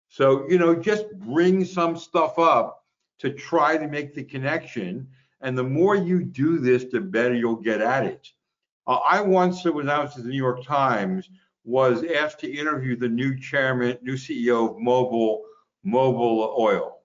So, 0.09 0.47
you 0.49 0.57
know, 0.57 0.75
just 0.75 1.05
bring 1.19 1.63
some 1.63 1.97
stuff 1.97 2.38
up 2.38 2.84
to 3.19 3.32
try 3.32 3.77
to 3.77 3.88
make 3.88 4.13
the 4.13 4.23
connection. 4.23 5.07
And 5.42 5.58
the 5.58 5.64
more 5.64 5.96
you 5.96 6.24
do 6.24 6.60
this, 6.60 6.86
the 6.86 7.00
better 7.00 7.34
you'll 7.34 7.56
get 7.56 7.82
at 7.82 8.06
it. 8.06 8.28
Uh, 8.88 9.00
I 9.08 9.22
once, 9.22 9.64
when 9.64 9.90
I 9.90 10.00
was 10.00 10.18
at 10.18 10.24
the 10.24 10.30
New 10.30 10.36
York 10.36 10.64
Times, 10.64 11.30
was 11.64 12.04
asked 12.04 12.40
to 12.40 12.52
interview 12.52 12.96
the 12.96 13.08
new 13.08 13.40
chairman, 13.40 13.98
new 14.02 14.16
CEO 14.16 14.72
of 14.72 14.78
Mobil, 14.78 15.42
Mobil 15.86 16.58
Oil. 16.58 16.98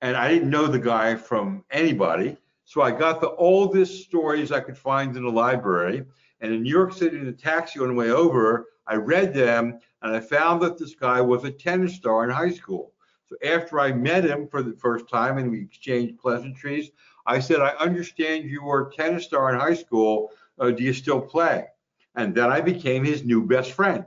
And 0.00 0.16
I 0.16 0.28
didn't 0.28 0.50
know 0.50 0.66
the 0.66 0.78
guy 0.78 1.14
from 1.14 1.64
anybody. 1.70 2.36
So 2.64 2.82
I 2.82 2.90
got 2.90 3.20
the 3.20 3.30
oldest 3.30 4.04
stories 4.04 4.52
I 4.52 4.60
could 4.60 4.76
find 4.76 5.16
in 5.16 5.22
the 5.22 5.30
library. 5.30 6.04
And 6.40 6.52
in 6.52 6.62
New 6.62 6.70
York 6.70 6.92
City, 6.92 7.16
in 7.16 7.24
the 7.24 7.32
taxi 7.32 7.80
on 7.80 7.88
the 7.88 7.94
way 7.94 8.10
over, 8.10 8.66
I 8.86 8.96
read 8.96 9.34
them 9.34 9.78
and 10.02 10.14
I 10.14 10.20
found 10.20 10.62
that 10.62 10.78
this 10.78 10.94
guy 10.94 11.20
was 11.20 11.44
a 11.44 11.50
tennis 11.50 11.94
star 11.94 12.24
in 12.24 12.30
high 12.30 12.52
school. 12.52 12.92
So 13.28 13.36
after 13.46 13.78
I 13.80 13.92
met 13.92 14.24
him 14.24 14.48
for 14.48 14.62
the 14.62 14.72
first 14.72 15.08
time 15.08 15.38
and 15.38 15.50
we 15.50 15.60
exchanged 15.60 16.18
pleasantries, 16.18 16.90
I 17.28 17.40
said, 17.40 17.60
I 17.60 17.68
understand 17.78 18.48
you 18.48 18.64
were 18.64 18.88
a 18.88 18.92
tennis 18.92 19.24
star 19.24 19.52
in 19.52 19.60
high 19.60 19.74
school. 19.74 20.30
Uh, 20.58 20.70
do 20.70 20.82
you 20.82 20.94
still 20.94 21.20
play? 21.20 21.66
And 22.14 22.34
then 22.34 22.50
I 22.50 22.62
became 22.62 23.04
his 23.04 23.22
new 23.22 23.46
best 23.46 23.72
friend. 23.72 24.06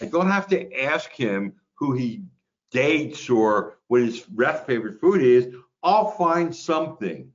I 0.00 0.06
don't 0.06 0.30
have 0.30 0.48
to 0.48 0.82
ask 0.82 1.10
him 1.10 1.52
who 1.74 1.92
he 1.92 2.24
dates 2.70 3.28
or 3.28 3.76
what 3.88 4.00
his 4.00 4.20
favorite 4.66 5.00
food 5.00 5.20
is. 5.20 5.54
I'll 5.82 6.12
find 6.12 6.56
something 6.56 7.30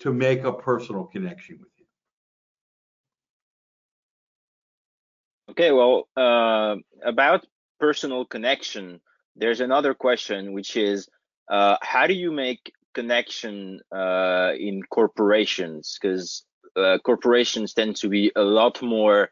to 0.00 0.12
make 0.12 0.44
a 0.44 0.52
personal 0.52 1.04
connection 1.04 1.58
with 1.58 1.70
him. 1.78 1.86
Okay, 5.52 5.72
well, 5.72 6.08
uh, 6.14 6.76
about 7.02 7.46
personal 7.80 8.26
connection, 8.26 9.00
there's 9.34 9.60
another 9.60 9.94
question, 9.94 10.52
which 10.52 10.76
is 10.76 11.08
uh, 11.48 11.76
how 11.80 12.06
do 12.06 12.12
you 12.12 12.30
make 12.30 12.72
connection 12.96 13.80
uh, 13.94 14.52
in 14.58 14.82
corporations 14.98 15.98
because 16.00 16.44
uh, 16.76 16.96
corporations 17.04 17.74
tend 17.74 17.94
to 17.96 18.08
be 18.08 18.32
a 18.34 18.46
lot 18.60 18.80
more 18.82 19.28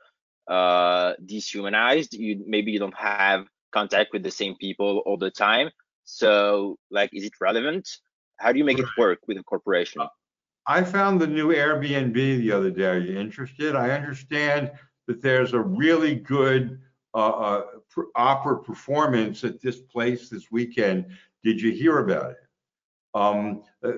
uh, 0.56 1.14
dehumanized. 1.24 2.12
You 2.12 2.44
maybe 2.46 2.70
you 2.72 2.78
don't 2.78 3.00
have 3.18 3.40
contact 3.72 4.12
with 4.12 4.22
the 4.22 4.30
same 4.30 4.54
people 4.64 5.02
all 5.06 5.16
the 5.16 5.30
time. 5.30 5.70
So, 6.04 6.76
like, 6.90 7.10
is 7.12 7.24
it 7.24 7.32
relevant? 7.40 7.88
How 8.42 8.52
do 8.52 8.58
you 8.58 8.66
make 8.70 8.78
it 8.78 8.98
work 8.98 9.20
with 9.26 9.38
a 9.38 9.42
corporation? 9.42 10.02
I 10.66 10.82
found 10.84 11.20
the 11.20 11.26
new 11.38 11.48
Airbnb 11.48 12.14
the 12.14 12.52
other 12.52 12.70
day. 12.70 12.88
Are 12.94 12.98
you 12.98 13.18
interested? 13.18 13.74
I 13.74 13.90
understand 13.90 14.72
that 15.06 15.22
there's 15.22 15.54
a 15.54 15.60
really 15.60 16.14
good 16.16 16.78
uh, 17.14 17.34
uh, 17.48 17.62
opera 18.16 18.56
performance 18.62 19.44
at 19.44 19.60
this 19.62 19.78
place 19.80 20.28
this 20.28 20.50
weekend. 20.50 21.06
Did 21.42 21.60
you 21.60 21.70
hear 21.70 21.98
about 21.98 22.32
it? 22.32 22.43
Um, 23.14 23.62
uh, 23.84 23.92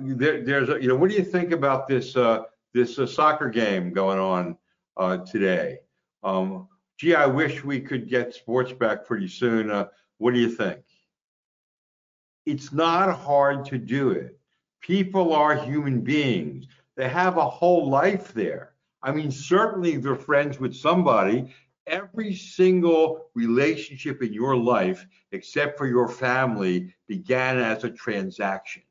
there, 0.00 0.42
there's, 0.42 0.68
a, 0.70 0.80
you 0.80 0.88
know, 0.88 0.96
what 0.96 1.10
do 1.10 1.16
you 1.16 1.24
think 1.24 1.52
about 1.52 1.86
this 1.86 2.16
uh, 2.16 2.44
this 2.72 2.98
uh, 2.98 3.06
soccer 3.06 3.50
game 3.50 3.92
going 3.92 4.18
on 4.18 4.56
uh, 4.96 5.18
today? 5.18 5.80
Um, 6.22 6.68
gee, 6.98 7.14
I 7.14 7.26
wish 7.26 7.64
we 7.64 7.80
could 7.80 8.08
get 8.08 8.34
sports 8.34 8.72
back 8.72 9.04
pretty 9.04 9.28
soon. 9.28 9.70
Uh, 9.70 9.88
what 10.18 10.32
do 10.32 10.40
you 10.40 10.48
think? 10.48 10.80
It's 12.46 12.72
not 12.72 13.14
hard 13.14 13.64
to 13.66 13.78
do 13.78 14.10
it. 14.10 14.38
People 14.80 15.32
are 15.32 15.54
human 15.54 16.00
beings. 16.00 16.66
They 16.96 17.08
have 17.08 17.36
a 17.36 17.48
whole 17.48 17.88
life 17.88 18.32
there. 18.32 18.72
I 19.02 19.12
mean, 19.12 19.30
certainly 19.30 19.96
they're 19.96 20.16
friends 20.16 20.58
with 20.58 20.74
somebody. 20.74 21.52
Every 21.86 22.34
single 22.34 23.26
relationship 23.34 24.22
in 24.22 24.32
your 24.32 24.56
life, 24.56 25.04
except 25.32 25.76
for 25.76 25.86
your 25.86 26.08
family, 26.08 26.94
began 27.08 27.58
as 27.58 27.84
a 27.84 27.90
transaction. 27.90 28.82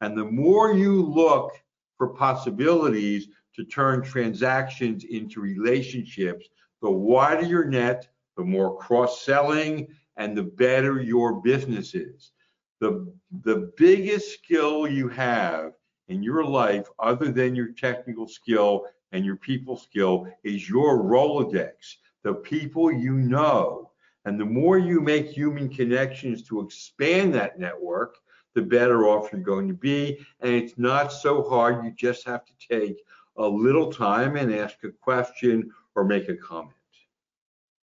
And 0.00 0.16
the 0.16 0.24
more 0.24 0.72
you 0.72 1.02
look 1.02 1.52
for 1.96 2.08
possibilities 2.08 3.28
to 3.56 3.64
turn 3.64 4.02
transactions 4.02 5.04
into 5.04 5.40
relationships, 5.40 6.46
the 6.82 6.90
wider 6.90 7.46
your 7.46 7.64
net, 7.64 8.06
the 8.36 8.44
more 8.44 8.76
cross 8.76 9.22
selling, 9.22 9.88
and 10.16 10.36
the 10.36 10.42
better 10.42 11.00
your 11.00 11.40
business 11.40 11.94
is. 11.94 12.32
The, 12.80 13.12
the 13.42 13.72
biggest 13.76 14.34
skill 14.34 14.86
you 14.86 15.08
have 15.08 15.72
in 16.08 16.22
your 16.22 16.44
life, 16.44 16.86
other 16.98 17.32
than 17.32 17.56
your 17.56 17.72
technical 17.72 18.28
skill 18.28 18.84
and 19.16 19.24
your 19.24 19.36
people 19.36 19.76
skill, 19.76 20.28
is 20.44 20.68
your 20.68 21.02
Rolodex, 21.02 21.96
the 22.22 22.34
people 22.34 22.92
you 22.92 23.14
know. 23.14 23.90
And 24.26 24.38
the 24.38 24.44
more 24.44 24.76
you 24.76 25.00
make 25.00 25.30
human 25.30 25.68
connections 25.68 26.42
to 26.44 26.60
expand 26.60 27.34
that 27.34 27.58
network, 27.58 28.18
the 28.54 28.62
better 28.62 29.06
off 29.06 29.32
you're 29.32 29.40
going 29.40 29.68
to 29.68 29.74
be. 29.74 30.18
And 30.40 30.54
it's 30.54 30.76
not 30.76 31.12
so 31.12 31.42
hard. 31.42 31.84
You 31.84 31.92
just 31.92 32.26
have 32.26 32.44
to 32.44 32.52
take 32.68 33.02
a 33.38 33.46
little 33.46 33.90
time 33.92 34.36
and 34.36 34.54
ask 34.54 34.76
a 34.84 34.90
question 34.90 35.70
or 35.94 36.04
make 36.04 36.28
a 36.28 36.36
comment. 36.36 36.72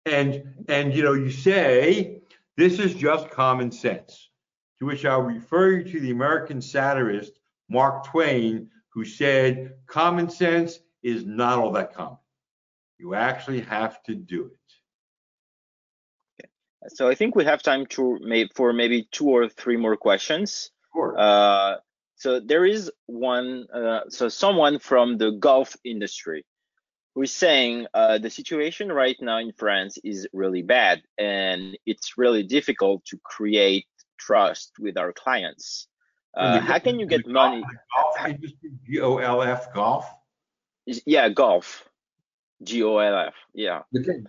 And 0.06 0.44
and 0.68 0.94
you 0.94 1.04
know, 1.04 1.14
you 1.14 1.30
say 1.30 2.22
this 2.58 2.80
is 2.80 2.94
just 2.96 3.30
common 3.30 3.72
sense, 3.72 4.30
to 4.80 4.86
which 4.86 5.06
I'll 5.06 5.22
refer 5.22 5.72
you 5.72 5.92
to 5.92 6.00
the 6.00 6.12
American 6.12 6.62
satirist 6.62 7.34
Mark 7.70 8.06
Twain, 8.06 8.70
who 8.90 9.06
said 9.06 9.76
common 9.86 10.30
sense 10.30 10.80
is 11.02 11.26
not 11.26 11.58
all 11.58 11.72
that 11.74 11.94
common. 11.94 12.18
You 12.98 13.16
actually 13.16 13.62
have 13.62 14.02
to 14.04 14.16
do 14.16 14.48
it. 14.48 14.58
Okay. 16.40 16.50
So 16.90 17.08
I 17.08 17.16
think 17.16 17.36
we 17.36 17.46
have 17.46 17.64
time 17.64 17.86
to 17.88 18.20
make 18.22 18.54
for 18.56 18.74
maybe 18.74 19.08
two 19.12 19.30
or 19.30 19.48
three 19.48 19.78
more 19.78 19.96
questions. 19.96 20.72
Sure. 20.94 21.16
Uh, 21.18 21.76
so 22.16 22.40
there 22.40 22.66
is 22.66 22.92
one, 23.06 23.68
uh, 23.74 24.02
so 24.10 24.28
someone 24.28 24.80
from 24.80 25.18
the 25.18 25.32
golf 25.32 25.78
industry 25.86 26.46
who 27.16 27.22
is 27.22 27.32
saying 27.32 27.88
uh, 27.94 28.18
the 28.18 28.30
situation 28.30 28.92
right 28.92 29.16
now 29.22 29.38
in 29.38 29.54
France 29.54 29.98
is 30.04 30.28
really 30.34 30.62
bad 30.62 31.02
and 31.18 31.78
it's 31.86 32.18
really 32.18 32.44
difficult 32.44 33.06
to 33.06 33.18
create 33.24 33.86
trust 34.18 34.74
with 34.80 34.98
our 34.98 35.14
clients. 35.14 35.88
Uh, 36.36 36.60
how 36.60 36.78
can 36.78 37.00
you 37.00 37.06
get 37.06 37.26
money? 37.26 37.64
Golf 37.96 38.28
industry, 38.28 38.72
G 38.86 39.00
O 39.00 39.18
L 39.18 39.42
F, 39.42 39.74
golf. 39.74 40.06
Yeah, 41.06 41.30
golf, 41.30 41.88
G 42.64 42.84
O 42.84 42.98
L 42.98 43.28
F. 43.28 43.34
Yeah. 43.54 43.82
Okay. 43.96 44.24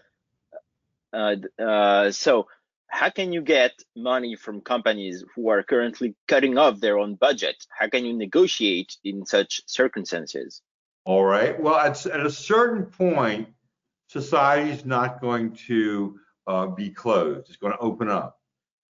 Uh, 1.13 1.37
uh, 1.63 2.11
so 2.13 2.47
how 2.91 3.09
can 3.09 3.33
you 3.33 3.41
get 3.41 3.73
money 3.97 4.37
from 4.37 4.61
companies 4.61 5.25
who 5.35 5.49
are 5.49 5.63
currently 5.63 6.15
cutting 6.27 6.59
off 6.59 6.81
their 6.81 6.99
own 6.99 7.15
budget? 7.15 7.67
How 7.71 7.89
can 7.89 8.05
you 8.05 8.13
negotiate 8.13 8.97
in 9.05 9.25
such 9.25 9.63
circumstances? 9.67 10.61
All 11.05 11.25
right. 11.25 11.61
Well, 11.61 11.77
at, 11.77 12.05
at 12.07 12.27
a 12.27 12.31
certain 12.31 12.85
point, 12.85 13.49
society 14.09 14.71
is 14.71 14.85
not 14.85 15.21
going 15.21 15.53
to 15.69 16.19
uh, 16.47 16.67
be 16.67 16.91
closed. 16.91 17.49
It's 17.49 17.57
going 17.57 17.73
to 17.73 17.79
open 17.79 18.11
up. 18.11 18.39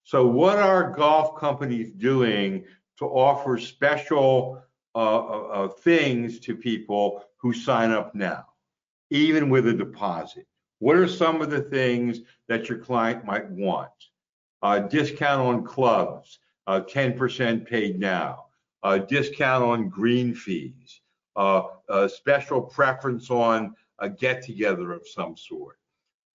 So, 0.04 0.26
what 0.26 0.58
are 0.58 0.90
golf 0.90 1.38
companies 1.38 1.92
doing 1.92 2.64
to 2.98 3.04
offer 3.04 3.58
special 3.58 4.62
uh, 4.94 4.98
uh, 4.98 5.42
uh 5.48 5.68
things 5.68 6.40
to 6.40 6.56
people 6.56 7.24
who 7.36 7.52
sign 7.52 7.90
up 7.90 8.14
now, 8.14 8.46
even 9.10 9.50
with 9.50 9.66
a 9.68 9.72
deposit? 9.72 10.46
What 10.78 10.96
are 10.96 11.08
some 11.08 11.42
of 11.42 11.50
the 11.50 11.62
things 11.62 12.20
that 12.48 12.68
your 12.68 12.78
client 12.78 13.24
might 13.24 13.48
want? 13.50 13.90
Uh, 14.62 14.80
discount 14.80 15.40
on 15.40 15.64
clubs, 15.64 16.38
uh, 16.66 16.80
10% 16.80 17.66
paid 17.66 17.98
now, 17.98 18.46
uh, 18.82 18.98
discount 18.98 19.64
on 19.64 19.88
green 19.88 20.34
fees, 20.34 21.00
a 21.36 22.08
special 22.08 22.60
preference 22.60 23.30
on 23.30 23.74
a 23.98 24.08
get 24.08 24.42
together 24.42 24.92
of 24.92 25.06
some 25.06 25.36
sort. 25.36 25.78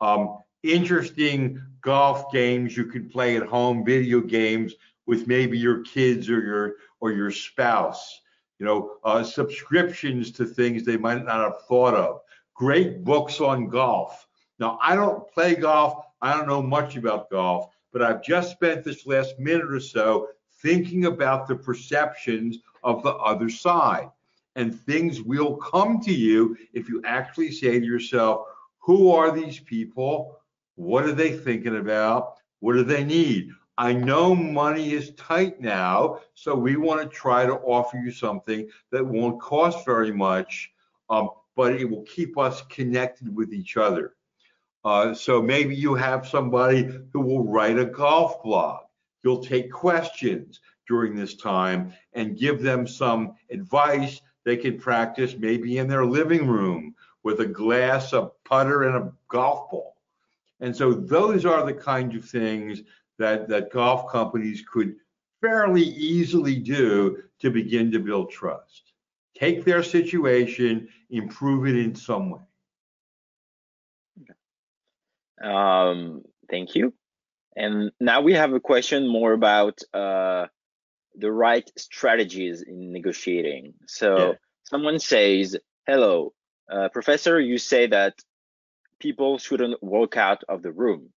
Um, 0.01 0.38
interesting 0.64 1.62
golf 1.82 2.32
games 2.32 2.76
you 2.76 2.86
can 2.86 3.10
play 3.10 3.38
at 3.38 3.43
home, 3.43 3.86
video 3.86 4.22
games 4.22 4.74
with 5.06 5.28
maybe 5.28 5.58
your 5.58 5.82
kids 5.84 6.30
or 6.30 6.41
your 6.41 6.76
or 6.99 7.12
your 7.12 7.32
spouse. 7.32 8.22
You 8.60 8.66
know, 8.66 8.91
uh, 9.03 9.24
subscriptions 9.24 10.32
to 10.32 10.45
things 10.45 10.84
they 10.84 10.97
might 10.97 11.24
not 11.26 11.41
have 11.41 11.62
thought 11.68 11.93
of. 11.93 12.22
Great 12.53 13.03
books 13.03 13.41
on 13.41 13.68
golf. 13.68 14.28
Now, 14.60 14.80
I 14.82 14.95
don't 14.95 15.30
play 15.32 15.56
golf. 15.56 16.06
I 16.22 16.34
don't 16.34 16.47
know 16.47 16.62
much 16.62 16.95
about 16.95 17.30
golf, 17.30 17.70
but 17.91 18.01
I've 18.01 18.24
just 18.24 18.51
spent 18.51 18.84
this 18.84 19.06
last 19.06 19.38
minute 19.38 19.72
or 19.72 19.80
so 19.80 20.30
thinking 20.62 21.06
about 21.06 21.47
the 21.47 21.56
perceptions 21.56 22.60
of 22.84 23.03
the 23.03 23.14
other 23.16 23.49
side. 23.49 24.10
And 24.56 24.74
things 24.74 25.22
will 25.22 25.58
come 25.58 25.99
to 26.01 26.14
you 26.14 26.56
if 26.74 26.88
you 26.88 27.01
actually 27.03 27.51
say 27.51 27.80
to 27.80 27.86
yourself, 27.86 28.47
who 28.80 29.12
are 29.12 29.32
these 29.32 29.60
people? 29.60 30.39
What 30.76 31.03
are 31.03 31.12
they 31.12 31.38
thinking 31.38 31.78
about? 31.78 32.38
What 32.60 32.74
do 32.74 32.84
they 32.84 33.03
need? 33.03 33.51
I 33.78 33.93
know 33.93 34.34
money 34.34 34.93
is 34.93 35.13
tight 35.15 35.59
now, 35.59 36.19
so 36.34 36.55
we 36.55 36.78
want 36.78 37.01
to 37.01 37.07
try 37.07 37.45
to 37.45 37.55
offer 37.55 37.97
you 37.97 38.11
something 38.11 38.69
that 38.91 39.05
won't 39.05 39.41
cost 39.41 39.86
very 39.86 40.13
much, 40.13 40.71
um, 41.09 41.30
but 41.55 41.76
it 41.76 41.86
will 41.86 42.03
keep 42.03 42.38
us 42.38 42.61
connected 42.69 43.34
with 43.36 43.53
each 43.53 43.76
other. 43.76 44.15
Uh, 44.86 45.13
so 45.13 45.41
maybe 45.41 45.76
you 45.76 45.95
have 45.95 46.28
somebody 46.28 46.89
who 47.11 47.19
will 47.19 47.43
write 47.43 47.78
a 47.78 47.86
golf 47.86 48.41
blog. 48.43 48.82
You'll 49.23 49.43
take 49.43 49.71
questions 49.71 50.61
during 50.88 51.15
this 51.15 51.36
time 51.36 51.93
and 52.13 52.38
give 52.38 52.61
them 52.61 52.88
some 52.88 53.36
advice 53.49 54.21
they 54.45 54.55
can 54.55 54.78
practice 54.78 55.36
maybe 55.38 55.80
in 55.80 55.88
their 55.88 56.05
living 56.05 56.47
room 56.47 56.95
with 57.23 57.39
a 57.39 57.45
glass, 57.47 58.13
a 58.13 58.30
putter, 58.45 58.84
and 58.84 58.95
a 58.95 59.11
golf 59.28 59.71
ball. 59.71 59.95
And 60.59 60.76
so 60.76 60.93
those 60.93 61.45
are 61.45 61.65
the 61.65 61.73
kinds 61.73 62.15
of 62.15 62.23
things 62.23 62.82
that, 63.20 63.47
that 63.49 63.72
golf 63.72 64.11
companies 64.11 64.63
could 64.72 64.95
fairly 65.41 65.84
easily 65.84 66.55
do 66.55 67.18
to 67.39 67.49
begin 67.49 67.91
to 67.91 67.99
build 67.99 68.32
trust. 68.32 68.93
Take 69.38 69.66
their 69.66 69.84
situation, 69.84 70.88
improve 71.09 71.68
it 71.68 71.76
in 71.76 71.93
some 71.93 72.32
way. 72.32 72.39
Um, 75.43 76.24
thank 76.49 76.76
you. 76.76 76.93
And 77.55 77.91
now 77.99 78.22
we 78.22 78.34
have 78.34 78.53
a 78.53 78.59
question 78.59 79.07
more 79.07 79.34
about 79.34 79.80
uh, 79.93 80.47
the 81.16 81.32
right 81.32 81.70
strategies 81.78 82.61
in 82.61 82.91
negotiating. 82.91 83.74
So 83.88 84.18
yeah. 84.18 84.34
someone 84.63 84.99
says, 84.99 85.57
hello, 85.88 86.34
uh, 86.72 86.89
professor, 86.89 87.39
you 87.39 87.57
say 87.57 87.88
that 87.88 88.16
people 88.99 89.38
shouldn't 89.38 89.82
walk 89.84 90.18
out 90.18 90.43
of 90.49 90.61
the 90.63 90.72
room, 90.72 91.09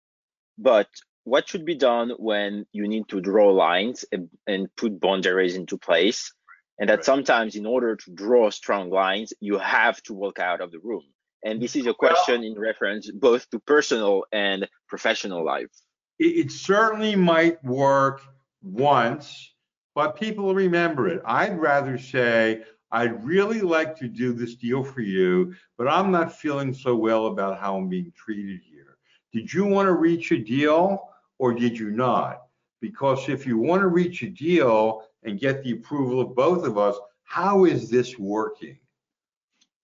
but 0.59 0.89
what 1.29 1.49
should 1.49 1.65
be 1.65 1.75
done 1.75 2.13
when 2.19 2.67
you 2.73 2.89
need 2.89 3.09
to 3.09 3.21
draw 3.21 3.51
lines 3.51 4.05
and, 4.13 4.29
and 4.47 4.69
put 4.77 5.01
boundaries 5.01 5.57
into 5.57 5.79
place? 5.79 6.33
And 6.79 6.89
that 6.91 6.97
right. 6.97 7.05
sometimes 7.05 7.57
in 7.57 7.67
order 7.67 7.97
to 7.97 8.11
draw 8.13 8.51
strong 8.51 8.91
lines, 8.91 9.33
you 9.41 9.59
have 9.59 10.03
to 10.05 10.15
walk 10.15 10.39
out 10.39 10.61
of 10.61 10.71
the 10.71 10.79
room. 10.79 11.03
And 11.45 11.61
this 11.61 11.77
is 11.77 11.87
a 11.87 11.95
question 11.95 12.41
well, 12.41 12.51
in 12.51 12.59
reference 12.59 13.11
both 13.11 13.49
to 13.51 13.59
personal 13.61 14.25
and 14.33 14.69
professional 14.89 15.45
life. 15.45 15.71
It, 16.19 16.47
it 16.47 16.51
certainly 16.53 17.15
might 17.15 17.63
work 17.65 18.23
once, 18.63 19.55
but 19.95 20.17
people 20.17 20.55
remember 20.55 21.09
it. 21.09 21.23
I'd 21.25 21.59
rather 21.59 21.99
say, 21.99 22.65
I'd 22.91 23.25
really 23.25 23.61
like 23.61 23.97
to 23.99 24.09
do 24.09 24.33
this 24.33 24.55
deal 24.55 24.83
for 24.83 25.01
you, 25.01 25.55
but 25.77 25.89
I'm 25.89 26.11
not 26.11 26.33
feeling 26.33 26.73
so 26.73 26.97
well 26.97 27.27
about 27.27 27.61
how 27.61 27.77
I'm 27.77 27.89
being 27.89 28.13
treated 28.17 28.61
here. 28.65 28.97
Did 29.33 29.53
you 29.53 29.67
want 29.67 29.87
to 29.87 29.93
reach 29.93 30.33
a 30.33 30.39
deal 30.39 31.09
or 31.39 31.53
did 31.53 31.79
you 31.79 31.91
not? 31.91 32.43
Because 32.81 33.29
if 33.29 33.47
you 33.47 33.59
want 33.59 33.83
to 33.83 33.89
reach 33.89 34.23
a 34.23 34.29
deal 34.29 35.03
and 35.25 35.41
get 35.41 35.63
the 35.63 35.73
approval 35.73 36.21
of 36.21 36.35
both 36.35 36.65
of 36.65 36.79
us, 36.79 36.97
how 37.25 37.65
is 37.65 37.91
this 37.91 38.19
working? 38.19 38.79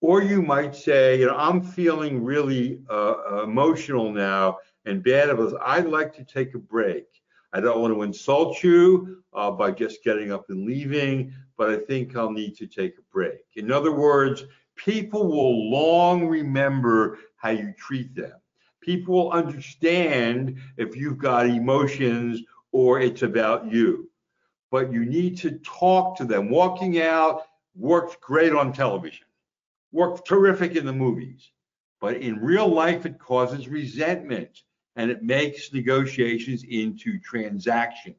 Or 0.01 0.23
you 0.23 0.43
might 0.43 0.77
say, 0.77 1.19
you 1.19 1.27
know, 1.27 1.37
I'm 1.37 1.63
feeling 1.63 2.23
really 2.23 2.83
uh, 2.91 3.43
emotional 3.43 4.13
now 4.13 4.59
and 4.85 5.03
bad 5.03 5.31
about 5.31 5.55
I'd 5.65 5.87
like 5.87 6.15
to 6.17 6.25
take 6.25 6.55
a 6.55 6.59
break. 6.59 7.07
I 7.53 7.61
don't 7.61 7.81
want 7.81 7.95
to 7.95 8.03
insult 8.03 8.63
you 8.63 9.23
uh, 9.33 9.51
by 9.51 9.71
just 9.71 10.05
getting 10.05 10.33
up 10.33 10.51
and 10.51 10.67
leaving, 10.67 11.33
but 11.57 11.71
I 11.71 11.77
think 11.79 12.17
I'll 12.17 12.31
need 12.31 12.57
to 12.57 12.67
take 12.67 12.99
a 12.99 13.13
break. 13.13 13.41
In 13.55 13.71
other 13.71 13.93
words, 13.93 14.45
people 14.77 15.29
will 15.29 15.71
long 15.71 16.27
remember 16.27 17.19
how 17.37 17.51
you 17.51 17.73
treat 17.79 18.15
them. 18.15 18.33
People 18.85 19.14
will 19.14 19.32
understand 19.32 20.59
if 20.76 20.97
you've 20.97 21.18
got 21.18 21.47
emotions 21.47 22.43
or 22.72 23.01
it's 23.01 23.22
about 23.22 23.70
you. 23.70 24.11
But 24.70 24.93
you 24.93 25.05
need 25.05 25.39
to 25.39 25.53
talk 25.61 26.16
to 26.18 26.24
them. 26.24 26.51
Walking 26.51 27.01
out 27.01 27.47
works 27.74 28.16
great 28.20 28.53
on 28.53 28.72
television 28.72 29.26
worked 29.95 30.26
terrific 30.26 30.74
in 30.74 30.85
the 30.85 30.93
movies, 30.93 31.53
but 32.01 32.16
in 32.16 32.41
real 32.41 32.68
life, 32.68 33.07
it 33.07 33.18
causes 33.18 33.68
resentment 33.68 34.62
and 34.97 35.11
it 35.11 35.22
makes 35.22 35.72
negotiations 35.72 36.64
into 36.68 37.18
transactions. 37.20 38.16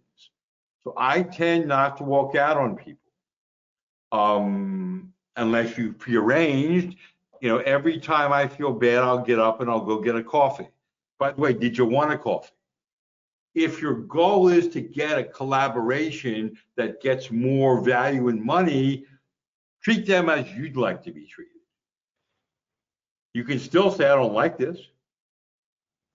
So 0.83 0.93
I 0.97 1.21
tend 1.21 1.67
not 1.67 1.97
to 1.97 2.03
walk 2.03 2.35
out 2.35 2.57
on 2.57 2.77
people 2.77 3.11
um, 4.11 5.13
unless 5.35 5.77
you've 5.77 5.99
prearranged. 5.99 6.97
You 7.45 7.51
know, 7.51 7.59
every 7.59 7.99
time 7.99 8.33
I 8.33 8.47
feel 8.47 8.73
bad, 8.73 9.03
I'll 9.03 9.23
get 9.23 9.37
up 9.37 9.61
and 9.61 9.69
I'll 9.69 9.85
go 9.85 10.01
get 10.01 10.15
a 10.15 10.23
coffee. 10.23 10.67
By 11.19 11.31
the 11.31 11.39
way, 11.39 11.53
did 11.53 11.77
you 11.77 11.85
want 11.85 12.11
a 12.11 12.17
coffee? 12.17 12.55
If 13.53 13.79
your 13.83 13.93
goal 13.93 14.47
is 14.47 14.67
to 14.69 14.81
get 14.81 15.19
a 15.19 15.23
collaboration 15.23 16.57
that 16.75 17.03
gets 17.03 17.29
more 17.29 17.81
value 17.81 18.29
and 18.29 18.43
money, 18.43 19.05
treat 19.83 20.07
them 20.07 20.27
as 20.27 20.51
you'd 20.53 20.75
like 20.75 21.03
to 21.03 21.11
be 21.11 21.27
treated. 21.27 21.61
You 23.35 23.43
can 23.43 23.59
still 23.59 23.91
say, 23.91 24.05
I 24.05 24.15
don't 24.15 24.33
like 24.33 24.57
this, 24.57 24.79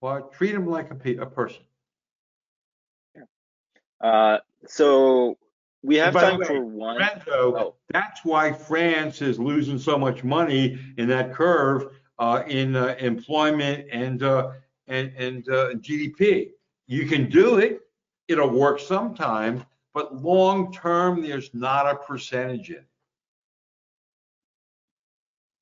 but 0.01 0.33
treat 0.33 0.51
them 0.51 0.67
like 0.67 0.91
a, 0.91 1.15
a 1.15 1.25
person. 1.25 1.63
Uh, 4.01 4.39
so 4.67 5.37
we 5.83 5.95
have 5.95 6.13
time 6.13 6.39
way, 6.39 6.45
for 6.45 6.63
one. 6.63 7.01
oh. 7.31 7.75
That's 7.89 8.23
why 8.23 8.51
France 8.51 9.21
is 9.21 9.39
losing 9.39 9.79
so 9.79 9.97
much 9.97 10.23
money 10.23 10.79
in 10.97 11.07
that 11.09 11.33
curve 11.33 11.93
uh, 12.19 12.43
in 12.47 12.75
uh, 12.75 12.95
employment 12.99 13.87
and 13.91 14.21
uh, 14.21 14.51
and, 14.87 15.11
and 15.17 15.49
uh, 15.49 15.73
GDP. 15.75 16.51
You 16.87 17.07
can 17.07 17.29
do 17.29 17.57
it; 17.57 17.81
it'll 18.27 18.49
work 18.49 18.79
sometime, 18.79 19.65
but 19.93 20.21
long 20.21 20.71
term, 20.71 21.21
there's 21.21 21.49
not 21.53 21.87
a 21.87 21.95
percentage 21.95 22.69
in 22.69 22.77
it. 22.77 22.85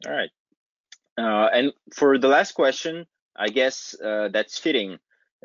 All 0.05 0.13
right. 0.13 0.29
Uh, 1.17 1.49
and 1.53 1.73
for 1.93 2.17
the 2.17 2.27
last 2.27 2.53
question, 2.53 3.05
I 3.35 3.49
guess 3.49 3.95
uh, 4.03 4.29
that's 4.31 4.57
fitting. 4.57 4.93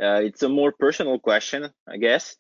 Uh, 0.00 0.22
it's 0.22 0.42
a 0.42 0.48
more 0.48 0.72
personal 0.72 1.18
question, 1.18 1.70
I 1.88 1.96
guess. 1.96 2.36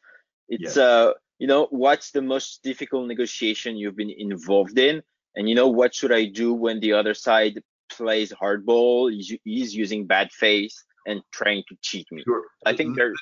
It's 0.48 0.76
Yes. 0.76 1.14
You 1.44 1.48
know, 1.48 1.66
what's 1.68 2.10
the 2.10 2.22
most 2.22 2.62
difficult 2.62 3.06
negotiation 3.06 3.76
you've 3.76 3.96
been 3.96 4.14
involved 4.16 4.78
in, 4.78 5.02
and 5.36 5.46
you 5.46 5.54
know, 5.54 5.68
what 5.68 5.94
should 5.94 6.10
I 6.10 6.24
do 6.24 6.54
when 6.54 6.80
the 6.80 6.94
other 6.94 7.12
side 7.12 7.60
plays 7.92 8.32
hardball, 8.32 9.14
is, 9.14 9.30
is 9.44 9.74
using 9.74 10.06
bad 10.06 10.32
faith 10.32 10.72
and 11.06 11.20
trying 11.32 11.62
to 11.68 11.76
cheat 11.82 12.06
me? 12.10 12.22
Sure. 12.24 12.44
I 12.64 12.74
think 12.74 12.96
they're 12.96 13.12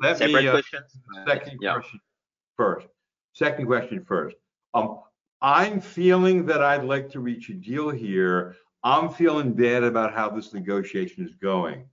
Let 0.00 0.16
separate 0.16 0.44
me, 0.44 0.48
uh, 0.48 0.52
questions. 0.52 0.90
Second 1.28 1.58
yeah. 1.60 1.74
question 1.74 2.00
first. 2.56 2.86
Second 3.34 3.66
question 3.66 4.02
first. 4.08 4.36
Um, 4.72 5.00
I'm 5.42 5.78
feeling 5.82 6.46
that 6.46 6.62
I'd 6.62 6.84
like 6.84 7.10
to 7.10 7.20
reach 7.20 7.50
a 7.50 7.52
deal 7.52 7.90
here. 7.90 8.56
I'm 8.84 9.10
feeling 9.10 9.52
bad 9.52 9.84
about 9.84 10.14
how 10.14 10.30
this 10.30 10.54
negotiation 10.54 11.26
is 11.26 11.34
going. 11.34 11.84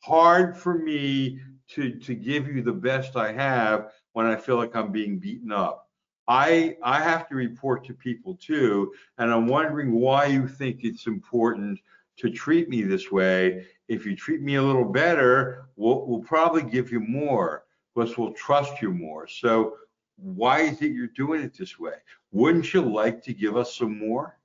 Hard 0.00 0.54
for 0.54 0.74
me 0.74 1.40
to, 1.74 1.92
to 1.98 2.14
give 2.14 2.48
you 2.48 2.62
the 2.62 2.72
best 2.72 3.16
I 3.16 3.32
have 3.32 3.92
when 4.12 4.26
I 4.26 4.36
feel 4.36 4.56
like 4.56 4.74
I'm 4.74 4.92
being 4.92 5.18
beaten 5.18 5.52
up. 5.52 5.88
I, 6.28 6.76
I 6.82 7.00
have 7.00 7.28
to 7.28 7.34
report 7.34 7.84
to 7.86 7.94
people 7.94 8.36
too, 8.36 8.92
and 9.18 9.32
I'm 9.32 9.46
wondering 9.46 9.92
why 9.92 10.26
you 10.26 10.46
think 10.46 10.84
it's 10.84 11.06
important 11.06 11.80
to 12.18 12.30
treat 12.30 12.68
me 12.68 12.82
this 12.82 13.10
way. 13.10 13.66
If 13.88 14.06
you 14.06 14.14
treat 14.14 14.40
me 14.40 14.56
a 14.56 14.62
little 14.62 14.84
better, 14.84 15.66
we'll, 15.76 16.06
we'll 16.06 16.20
probably 16.20 16.62
give 16.62 16.92
you 16.92 17.00
more 17.00 17.64
because 17.94 18.16
we'll 18.16 18.32
trust 18.32 18.80
you 18.80 18.92
more. 18.92 19.26
So 19.26 19.74
why 20.16 20.60
is 20.60 20.82
it 20.82 20.92
you're 20.92 21.08
doing 21.08 21.42
it 21.42 21.56
this 21.56 21.78
way? 21.78 21.94
Wouldn't 22.30 22.72
you 22.72 22.82
like 22.82 23.22
to 23.24 23.34
give 23.34 23.56
us 23.56 23.74
some 23.74 23.98
more? 23.98 24.38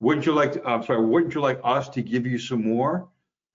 Wouldn't 0.00 0.26
you 0.26 0.32
like 0.32 0.52
to, 0.54 0.66
I'm 0.66 0.82
sorry, 0.82 1.04
wouldn't 1.04 1.34
you 1.34 1.42
like 1.42 1.60
us 1.62 1.88
to 1.90 2.02
give 2.02 2.26
you 2.26 2.38
some 2.38 2.64
more? 2.64 3.08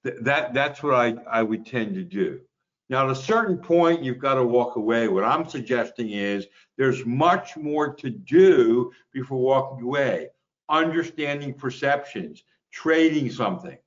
Th- 0.06 0.18
That, 0.22 0.54
that's 0.54 0.82
what 0.82 0.94
I, 0.94 1.16
I 1.30 1.44
would 1.44 1.66
tend 1.66 1.96
to 1.96 2.04
do. 2.04 2.40
Now, 2.88 3.06
at 3.06 3.12
a 3.12 3.16
certain 3.16 3.58
point, 3.58 4.04
you've 4.04 4.20
got 4.20 4.36
to 4.36 4.44
walk 4.44 4.76
away. 4.76 5.08
What 5.08 5.24
I'm 5.24 5.50
suggesting 5.50 6.12
is 6.12 6.46
there's 6.78 7.06
much 7.06 7.58
more 7.58 7.94
to 7.96 8.10
do 8.12 8.92
before 9.12 9.40
walking 9.40 9.84
away. 9.84 10.30
Understanding 10.70 11.54
perceptions, 11.54 12.44
trading 12.72 13.32
something, 13.32 13.78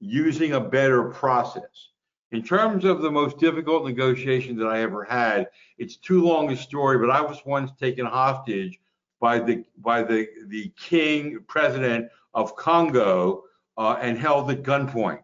using 0.00 0.52
a 0.52 0.60
better 0.60 1.04
process. 1.04 1.90
In 2.32 2.42
terms 2.42 2.84
of 2.84 3.00
the 3.00 3.10
most 3.10 3.38
difficult 3.38 3.86
negotiation 3.86 4.56
that 4.58 4.66
I 4.66 4.82
ever 4.82 5.04
had, 5.04 5.48
it's 5.78 5.96
too 5.96 6.22
long 6.22 6.50
a 6.50 6.56
story, 6.56 6.98
but 6.98 7.10
I 7.10 7.20
was 7.20 7.38
once 7.46 7.70
taken 7.78 8.04
hostage 8.04 8.78
by 9.20 9.38
the 9.38 9.64
by 9.78 10.02
the 10.02 10.28
the 10.48 10.72
king 10.78 11.38
president 11.48 12.08
of 12.34 12.54
Congo 12.56 13.44
uh, 13.76 13.96
and 14.00 14.18
held 14.18 14.50
at 14.50 14.62
gunpoint, 14.62 15.20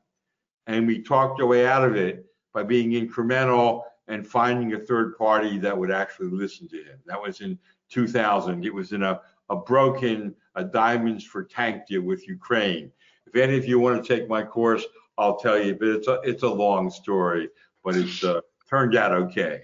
and 0.67 0.87
we 0.87 1.03
talked 1.03 1.41
our 1.41 1.47
way 1.47 1.67
out 1.67 1.85
of 1.85 1.97
it 1.97 2.27
by 2.53 2.63
being 2.63 2.91
incremental 2.91 3.83
and 4.09 4.27
finding 4.27 4.75
a 4.75 4.79
third 4.79 5.17
party 5.17 5.59
that 5.59 5.77
would 5.77 5.91
actually 5.91 6.31
listen 6.31 6.69
to 6.69 6.77
him. 6.77 6.99
That 7.07 7.21
was 7.21 7.41
in 7.41 7.59
2000. 7.91 8.65
It 8.65 8.75
was 8.75 8.93
in 8.93 9.03
a 9.03 9.21
a 9.51 9.57
broken 9.57 10.35
a 10.55 10.65
diamonds 10.65 11.25
for 11.25 11.45
tank 11.45 11.87
deal 11.87 12.03
with 12.03 12.27
Ukraine. 12.29 12.91
If 13.27 13.37
any 13.37 13.57
of 13.59 13.67
you 13.67 13.79
want 13.79 14.03
to 14.03 14.17
take 14.17 14.29
my 14.29 14.43
course, 14.43 14.85
I'll 15.19 15.37
tell 15.37 15.63
you, 15.63 15.75
but 15.75 15.89
it's 15.89 16.09
a 16.09 16.21
it's 16.23 16.43
a 16.43 16.49
long 16.49 16.91
story, 16.91 17.49
but 17.85 17.97
it's 17.97 18.25
uh, 18.25 18.41
turned 18.71 18.97
out 18.97 19.13
okay. 19.13 19.63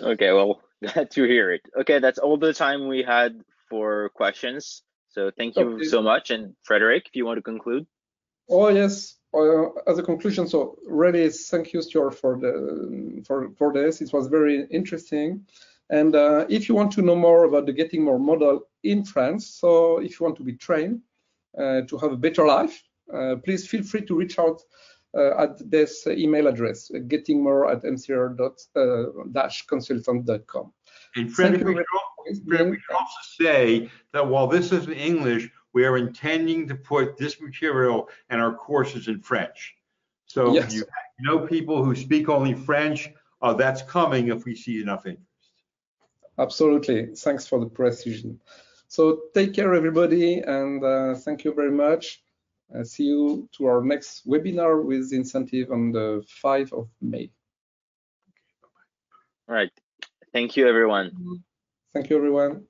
Okay, 0.00 0.32
well, 0.32 0.60
glad 0.82 1.10
to 1.12 1.24
hear 1.24 1.52
it. 1.52 1.62
Okay, 1.80 1.98
that's 1.98 2.18
all 2.18 2.36
the 2.36 2.52
time 2.52 2.88
we 2.88 3.02
had 3.02 3.40
for 3.68 4.08
questions. 4.10 4.82
So 5.10 5.30
thank 5.36 5.56
you 5.56 5.76
Okay. 5.76 5.84
so 5.84 6.02
much. 6.02 6.30
And 6.30 6.56
Frederick, 6.64 7.06
if 7.06 7.14
you 7.16 7.24
want 7.24 7.38
to 7.38 7.42
conclude. 7.42 7.86
Oh 8.48 8.68
yes. 8.68 9.16
Uh, 9.34 9.70
as 9.90 9.98
a 9.98 10.02
conclusion, 10.02 10.46
so 10.46 10.78
really 10.86 11.28
thank 11.28 11.72
you, 11.72 11.82
Stuart, 11.82 12.14
for 12.14 12.38
the 12.38 13.22
for 13.26 13.50
for 13.58 13.72
this. 13.72 14.00
It 14.00 14.12
was 14.12 14.28
very 14.28 14.66
interesting. 14.70 15.44
And 15.90 16.14
uh, 16.14 16.46
if 16.48 16.68
you 16.68 16.74
want 16.74 16.92
to 16.92 17.02
know 17.02 17.16
more 17.16 17.44
about 17.44 17.66
the 17.66 17.72
Getting 17.72 18.04
More 18.04 18.18
model 18.18 18.68
in 18.84 19.04
France, 19.04 19.46
so 19.46 19.98
if 19.98 20.18
you 20.18 20.24
want 20.24 20.36
to 20.36 20.44
be 20.44 20.54
trained 20.54 21.02
uh, 21.58 21.82
to 21.82 21.98
have 21.98 22.12
a 22.12 22.16
better 22.16 22.46
life, 22.46 22.82
uh, 23.12 23.36
please 23.44 23.66
feel 23.66 23.82
free 23.82 24.00
to 24.02 24.16
reach 24.16 24.38
out 24.38 24.62
uh, 25.16 25.42
at 25.42 25.58
this 25.70 26.06
email 26.06 26.46
address, 26.46 26.90
uh, 26.94 26.98
gettingmore 26.98 27.70
at 27.70 27.82
mcr-consultant.com. 27.82 30.72
And 31.16 31.26
Thank 31.26 31.36
Frederick, 31.36 31.64
we 31.64 31.74
very 31.74 31.76
should, 31.76 31.86
al- 31.94 32.10
Frederick, 32.48 32.70
we 32.70 32.78
should 32.78 32.94
also 32.94 33.20
say 33.40 33.90
that 34.12 34.26
while 34.26 34.46
this 34.46 34.72
is 34.72 34.86
in 34.86 34.94
English, 34.94 35.50
we 35.74 35.84
are 35.84 35.98
intending 35.98 36.66
to 36.68 36.74
put 36.74 37.18
this 37.18 37.40
material 37.40 38.08
and 38.30 38.40
our 38.40 38.54
courses 38.54 39.08
in 39.08 39.20
French. 39.20 39.76
So 40.26 40.56
if 40.56 40.72
Yes. 40.72 40.74
you 40.74 40.84
know 41.20 41.46
people 41.46 41.84
who 41.84 41.94
speak 41.94 42.28
only 42.28 42.54
French, 42.54 43.10
uh, 43.42 43.52
that's 43.52 43.82
coming 43.82 44.28
if 44.28 44.44
we 44.46 44.54
see 44.54 44.80
enough 44.80 45.04
interest. 45.04 45.28
Absolutely. 46.38 47.14
Thanks 47.14 47.46
for 47.46 47.60
the 47.60 47.66
precision. 47.66 48.40
So 48.88 49.22
take 49.34 49.52
care, 49.52 49.74
everybody, 49.74 50.38
and 50.40 50.82
uh, 50.82 51.14
thank 51.16 51.44
you 51.44 51.52
very 51.52 51.70
much. 51.70 52.22
Uh, 52.74 52.84
see 52.84 53.04
you 53.04 53.48
to 53.52 53.66
our 53.66 53.82
next 53.82 54.26
webinar 54.26 54.82
with 54.82 55.12
incentive 55.12 55.70
on 55.70 55.92
the 55.92 56.24
5th 56.42 56.72
of 56.72 56.88
May. 57.00 57.30
All 59.48 59.54
right. 59.54 59.70
Thank 60.32 60.56
you, 60.56 60.66
everyone. 60.66 61.42
Thank 61.92 62.10
you, 62.10 62.16
everyone. 62.16 62.66